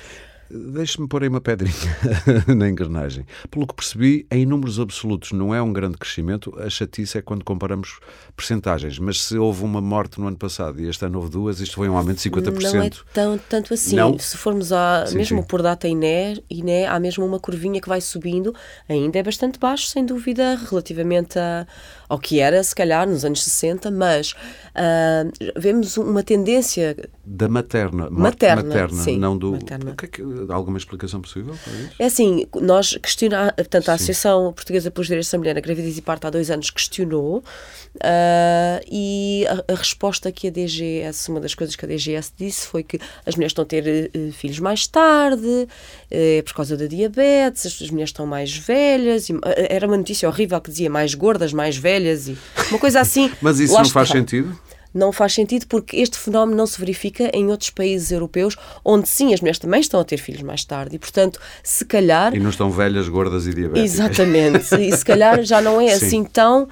Deixe-me 0.49 1.07
pôr 1.07 1.23
aí 1.23 1.29
uma 1.29 1.41
pedrinha 1.41 1.73
na 2.55 2.69
engrenagem. 2.69 3.25
Pelo 3.49 3.65
que 3.65 3.73
percebi, 3.73 4.27
em 4.29 4.45
números 4.45 4.79
absolutos 4.79 5.31
não 5.31 5.55
é 5.55 5.61
um 5.61 5.73
grande 5.73 5.97
crescimento. 5.97 6.53
A 6.59 6.69
chatice 6.69 7.17
é 7.17 7.21
quando 7.21 7.43
comparamos 7.43 7.99
percentagens. 8.35 8.99
Mas 8.99 9.21
se 9.21 9.37
houve 9.37 9.63
uma 9.63 9.81
morte 9.81 10.19
no 10.19 10.27
ano 10.27 10.37
passado 10.37 10.79
e 10.79 10.87
este 10.87 11.03
ano 11.03 11.17
houve 11.17 11.31
duas, 11.31 11.59
isto 11.59 11.75
foi 11.75 11.89
um 11.89 11.97
aumento 11.97 12.17
de 12.17 12.29
50%. 12.29 12.73
Não 12.73 12.83
é 12.83 12.89
tão, 13.11 13.37
tanto 13.49 13.73
assim. 13.73 13.95
Não? 13.95 14.19
Se 14.19 14.37
formos 14.37 14.71
a, 14.71 15.07
sim, 15.07 15.17
mesmo 15.17 15.41
sim. 15.41 15.47
por 15.47 15.63
data 15.63 15.87
INE, 15.87 16.43
INE, 16.49 16.85
há 16.85 16.99
mesmo 16.99 17.25
uma 17.25 17.39
curvinha 17.39 17.81
que 17.81 17.89
vai 17.89 17.99
subindo. 17.99 18.53
Ainda 18.87 19.17
é 19.17 19.23
bastante 19.23 19.57
baixo, 19.57 19.87
sem 19.87 20.05
dúvida, 20.05 20.59
relativamente 20.69 21.39
a, 21.39 21.65
ao 22.07 22.19
que 22.19 22.39
era, 22.39 22.61
se 22.63 22.75
calhar, 22.75 23.07
nos 23.07 23.25
anos 23.25 23.43
60. 23.43 23.89
Mas 23.89 24.33
uh, 24.33 25.59
vemos 25.59 25.97
uma 25.97 26.21
tendência... 26.21 26.95
Da 27.25 27.47
materna. 27.47 28.09
Materna, 28.11 28.63
materna 28.63 29.03
sim, 29.03 29.17
não 29.17 29.35
do... 29.35 29.53
Materna. 29.53 29.91
O 29.91 29.95
que 29.95 30.05
é 30.05 30.07
que 30.07 30.34
alguma 30.49 30.77
explicação 30.77 31.21
possível 31.21 31.55
para 31.63 31.73
isso? 31.73 31.91
É 31.99 32.05
assim, 32.05 32.47
nós 32.61 32.97
questionamos, 33.01 33.53
portanto, 33.55 33.89
a 33.89 33.93
Associação 33.93 34.53
Portuguesa 34.53 34.91
pelos 34.91 35.07
Direitos 35.07 35.31
da 35.31 35.37
Mulher 35.37 35.55
na 35.55 35.61
Gravidez 35.61 35.97
e 35.97 36.01
Parto 36.01 36.27
há 36.27 36.29
dois 36.29 36.49
anos 36.51 36.69
questionou 36.69 37.37
uh, 37.37 38.85
e 38.89 39.45
a, 39.47 39.73
a, 39.73 39.75
resposta 39.75 40.31
que 40.31 40.47
a 40.47 40.51
DGS, 40.51 41.29
uma 41.29 41.39
das 41.39 41.55
coisas 41.55 41.75
que 41.75 41.85
a 41.85 41.87
DGS 41.87 42.31
disse 42.37 42.67
foi 42.67 42.83
que 42.83 42.99
as 43.25 43.35
mulheres 43.35 43.51
estão 43.51 43.63
a 43.63 43.65
ter 43.65 44.11
uh, 44.15 44.31
filhos 44.31 44.59
mais 44.59 44.87
tarde, 44.87 45.45
uh, 45.45 46.43
por 46.43 46.53
causa 46.53 46.77
da 46.77 46.87
diabetes, 46.87 47.65
as 47.81 47.89
mulheres 47.89 48.09
estão 48.09 48.25
mais 48.25 48.55
velhas, 48.55 49.29
e, 49.29 49.33
era 49.69 49.87
uma 49.87 49.97
notícia 49.97 50.27
horrível 50.27 50.59
que 50.61 50.69
dizia 50.69 50.89
mais 50.89 51.13
gordas, 51.13 51.53
mais 51.53 51.77
velhas 51.77 52.27
e 52.27 52.37
uma 52.69 52.79
coisa 52.79 52.99
assim. 52.99 53.31
Mas 53.41 53.59
isso 53.59 53.73
não 53.73 53.85
faz 53.85 54.09
sentido? 54.09 54.57
Não 54.95 55.11
faz 55.11 55.33
sentido 55.33 55.67
porque 55.67 55.97
este 55.97 56.17
fenómeno 56.17 56.57
não 56.57 56.65
se 56.65 56.79
verifica 56.79 57.29
em 57.33 57.49
outros 57.49 57.69
países 57.69 58.11
europeus, 58.11 58.55
onde 58.83 59.09
sim 59.09 59.33
as 59.33 59.41
mulheres 59.41 59.59
também 59.59 59.81
estão 59.81 59.99
a 59.99 60.03
ter 60.03 60.17
filhos 60.17 60.41
mais 60.41 60.63
tarde 60.63 60.95
e, 60.95 60.99
portanto, 60.99 61.39
se 61.61 61.83
calhar. 61.83 62.33
E 62.33 62.39
não 62.39 62.49
estão 62.49 62.71
velhas, 62.71 63.09
gordas 63.09 63.45
e 63.45 63.53
diabéticas. 63.53 63.93
Exatamente. 63.93 64.75
e 64.75 64.95
se 64.95 65.03
calhar 65.03 65.43
já 65.43 65.61
não 65.61 65.81
é 65.81 65.89
sim. 65.99 66.05
assim 66.05 66.23
tão. 66.23 66.67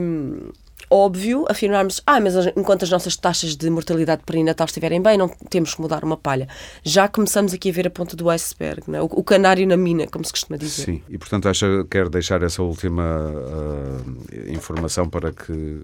Hum, 0.00 0.50
óbvio 0.90 1.44
afirmarmos, 1.48 2.00
ah, 2.06 2.20
mas 2.20 2.34
enquanto 2.56 2.84
as 2.84 2.90
nossas 2.90 3.16
taxas 3.16 3.56
de 3.56 3.68
mortalidade 3.70 4.22
perinatal 4.24 4.66
estiverem 4.66 5.00
bem, 5.02 5.18
não 5.18 5.28
temos 5.28 5.74
que 5.74 5.80
mudar 5.80 6.04
uma 6.04 6.16
palha. 6.16 6.48
Já 6.82 7.08
começamos 7.08 7.52
aqui 7.52 7.70
a 7.70 7.72
ver 7.72 7.86
a 7.86 7.90
ponta 7.90 8.16
do 8.16 8.28
iceberg, 8.30 8.82
é? 8.92 9.00
o, 9.00 9.04
o 9.04 9.24
canário 9.24 9.66
na 9.66 9.76
mina, 9.76 10.06
como 10.06 10.24
se 10.24 10.32
costuma 10.32 10.56
dizer. 10.56 10.84
Sim, 10.84 11.02
e 11.08 11.18
portanto 11.18 11.48
acha, 11.48 11.66
quer 11.90 12.08
deixar 12.08 12.42
essa 12.42 12.62
última 12.62 13.02
uh, 13.02 14.52
informação 14.52 15.08
para 15.08 15.32
que 15.32 15.82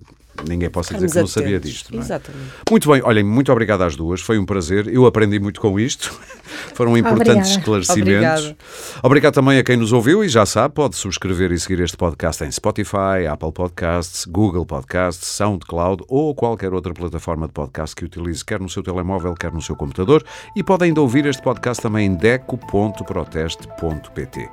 ninguém 0.48 0.70
possa 0.70 0.94
dizer 0.94 1.08
que 1.08 1.18
não 1.18 1.26
sabia 1.26 1.60
disto. 1.60 1.92
Não 1.92 2.00
é? 2.00 2.04
Exatamente. 2.04 2.44
Muito 2.70 2.90
bem, 2.90 3.02
olhem, 3.04 3.24
muito 3.24 3.52
obrigado 3.52 3.82
às 3.82 3.96
duas, 3.96 4.20
foi 4.20 4.38
um 4.38 4.46
prazer. 4.46 4.88
Eu 4.88 5.06
aprendi 5.06 5.38
muito 5.38 5.60
com 5.60 5.78
isto, 5.78 6.12
foram 6.74 6.96
importantes 6.96 7.30
Obrigada. 7.30 7.58
esclarecimentos. 7.58 8.12
Obrigado. 8.12 8.56
Obrigado 9.02 9.34
também 9.34 9.58
a 9.58 9.64
quem 9.64 9.76
nos 9.76 9.92
ouviu 9.92 10.24
e 10.24 10.28
já 10.28 10.44
sabe, 10.46 10.74
pode 10.74 10.96
subscrever 10.96 11.52
e 11.52 11.58
seguir 11.58 11.80
este 11.80 11.96
podcast 11.96 12.44
em 12.44 12.50
Spotify, 12.50 13.26
Apple 13.30 13.52
Podcasts, 13.52 14.24
Google 14.24 14.66
Podcasts, 14.66 15.28
SoundCloud 15.28 16.02
ou 16.08 16.34
qualquer 16.34 16.72
outra 16.72 16.94
plataforma 16.94 17.46
de 17.46 17.52
podcast 17.52 17.94
que 17.94 18.04
utilize, 18.04 18.44
quer 18.44 18.60
no 18.60 18.68
seu 18.68 18.82
telemóvel, 18.82 19.34
quer 19.34 19.52
no 19.52 19.62
seu 19.62 19.76
computador. 19.76 20.24
E 20.56 20.62
pode 20.62 20.84
ainda 20.84 21.00
ouvir 21.00 21.26
este 21.26 21.42
podcast 21.42 21.82
também 21.82 22.06
em 22.06 22.14
deco.proteste.pt. 22.14 24.48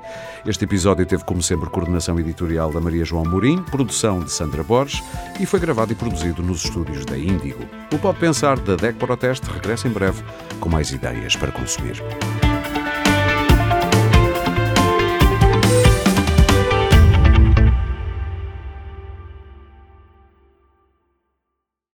Este 0.46 0.64
episódio 0.64 1.06
teve, 1.06 1.24
como 1.24 1.42
sempre, 1.42 1.68
coordenação 1.70 2.18
editorial 2.18 2.72
da 2.72 2.80
Maria 2.80 3.04
João 3.04 3.24
Mourim, 3.24 3.62
produção 3.62 4.20
de 4.20 4.30
Sandra 4.30 4.62
Borges 4.62 5.02
e 5.38 5.46
foi 5.46 5.60
gravado 5.70 5.92
e 5.92 5.94
produzido 5.94 6.42
nos 6.42 6.64
estúdios 6.64 7.04
da 7.04 7.16
Índigo. 7.16 7.64
O 7.94 7.98
Pode 7.98 8.18
Pensar 8.18 8.58
da 8.58 8.74
DEC 8.74 8.96
Proteste 8.96 9.48
regressa 9.52 9.86
em 9.86 9.92
breve 9.92 10.20
com 10.58 10.68
mais 10.68 10.90
ideias 10.90 11.36
para 11.36 11.52
consumir. 11.52 12.02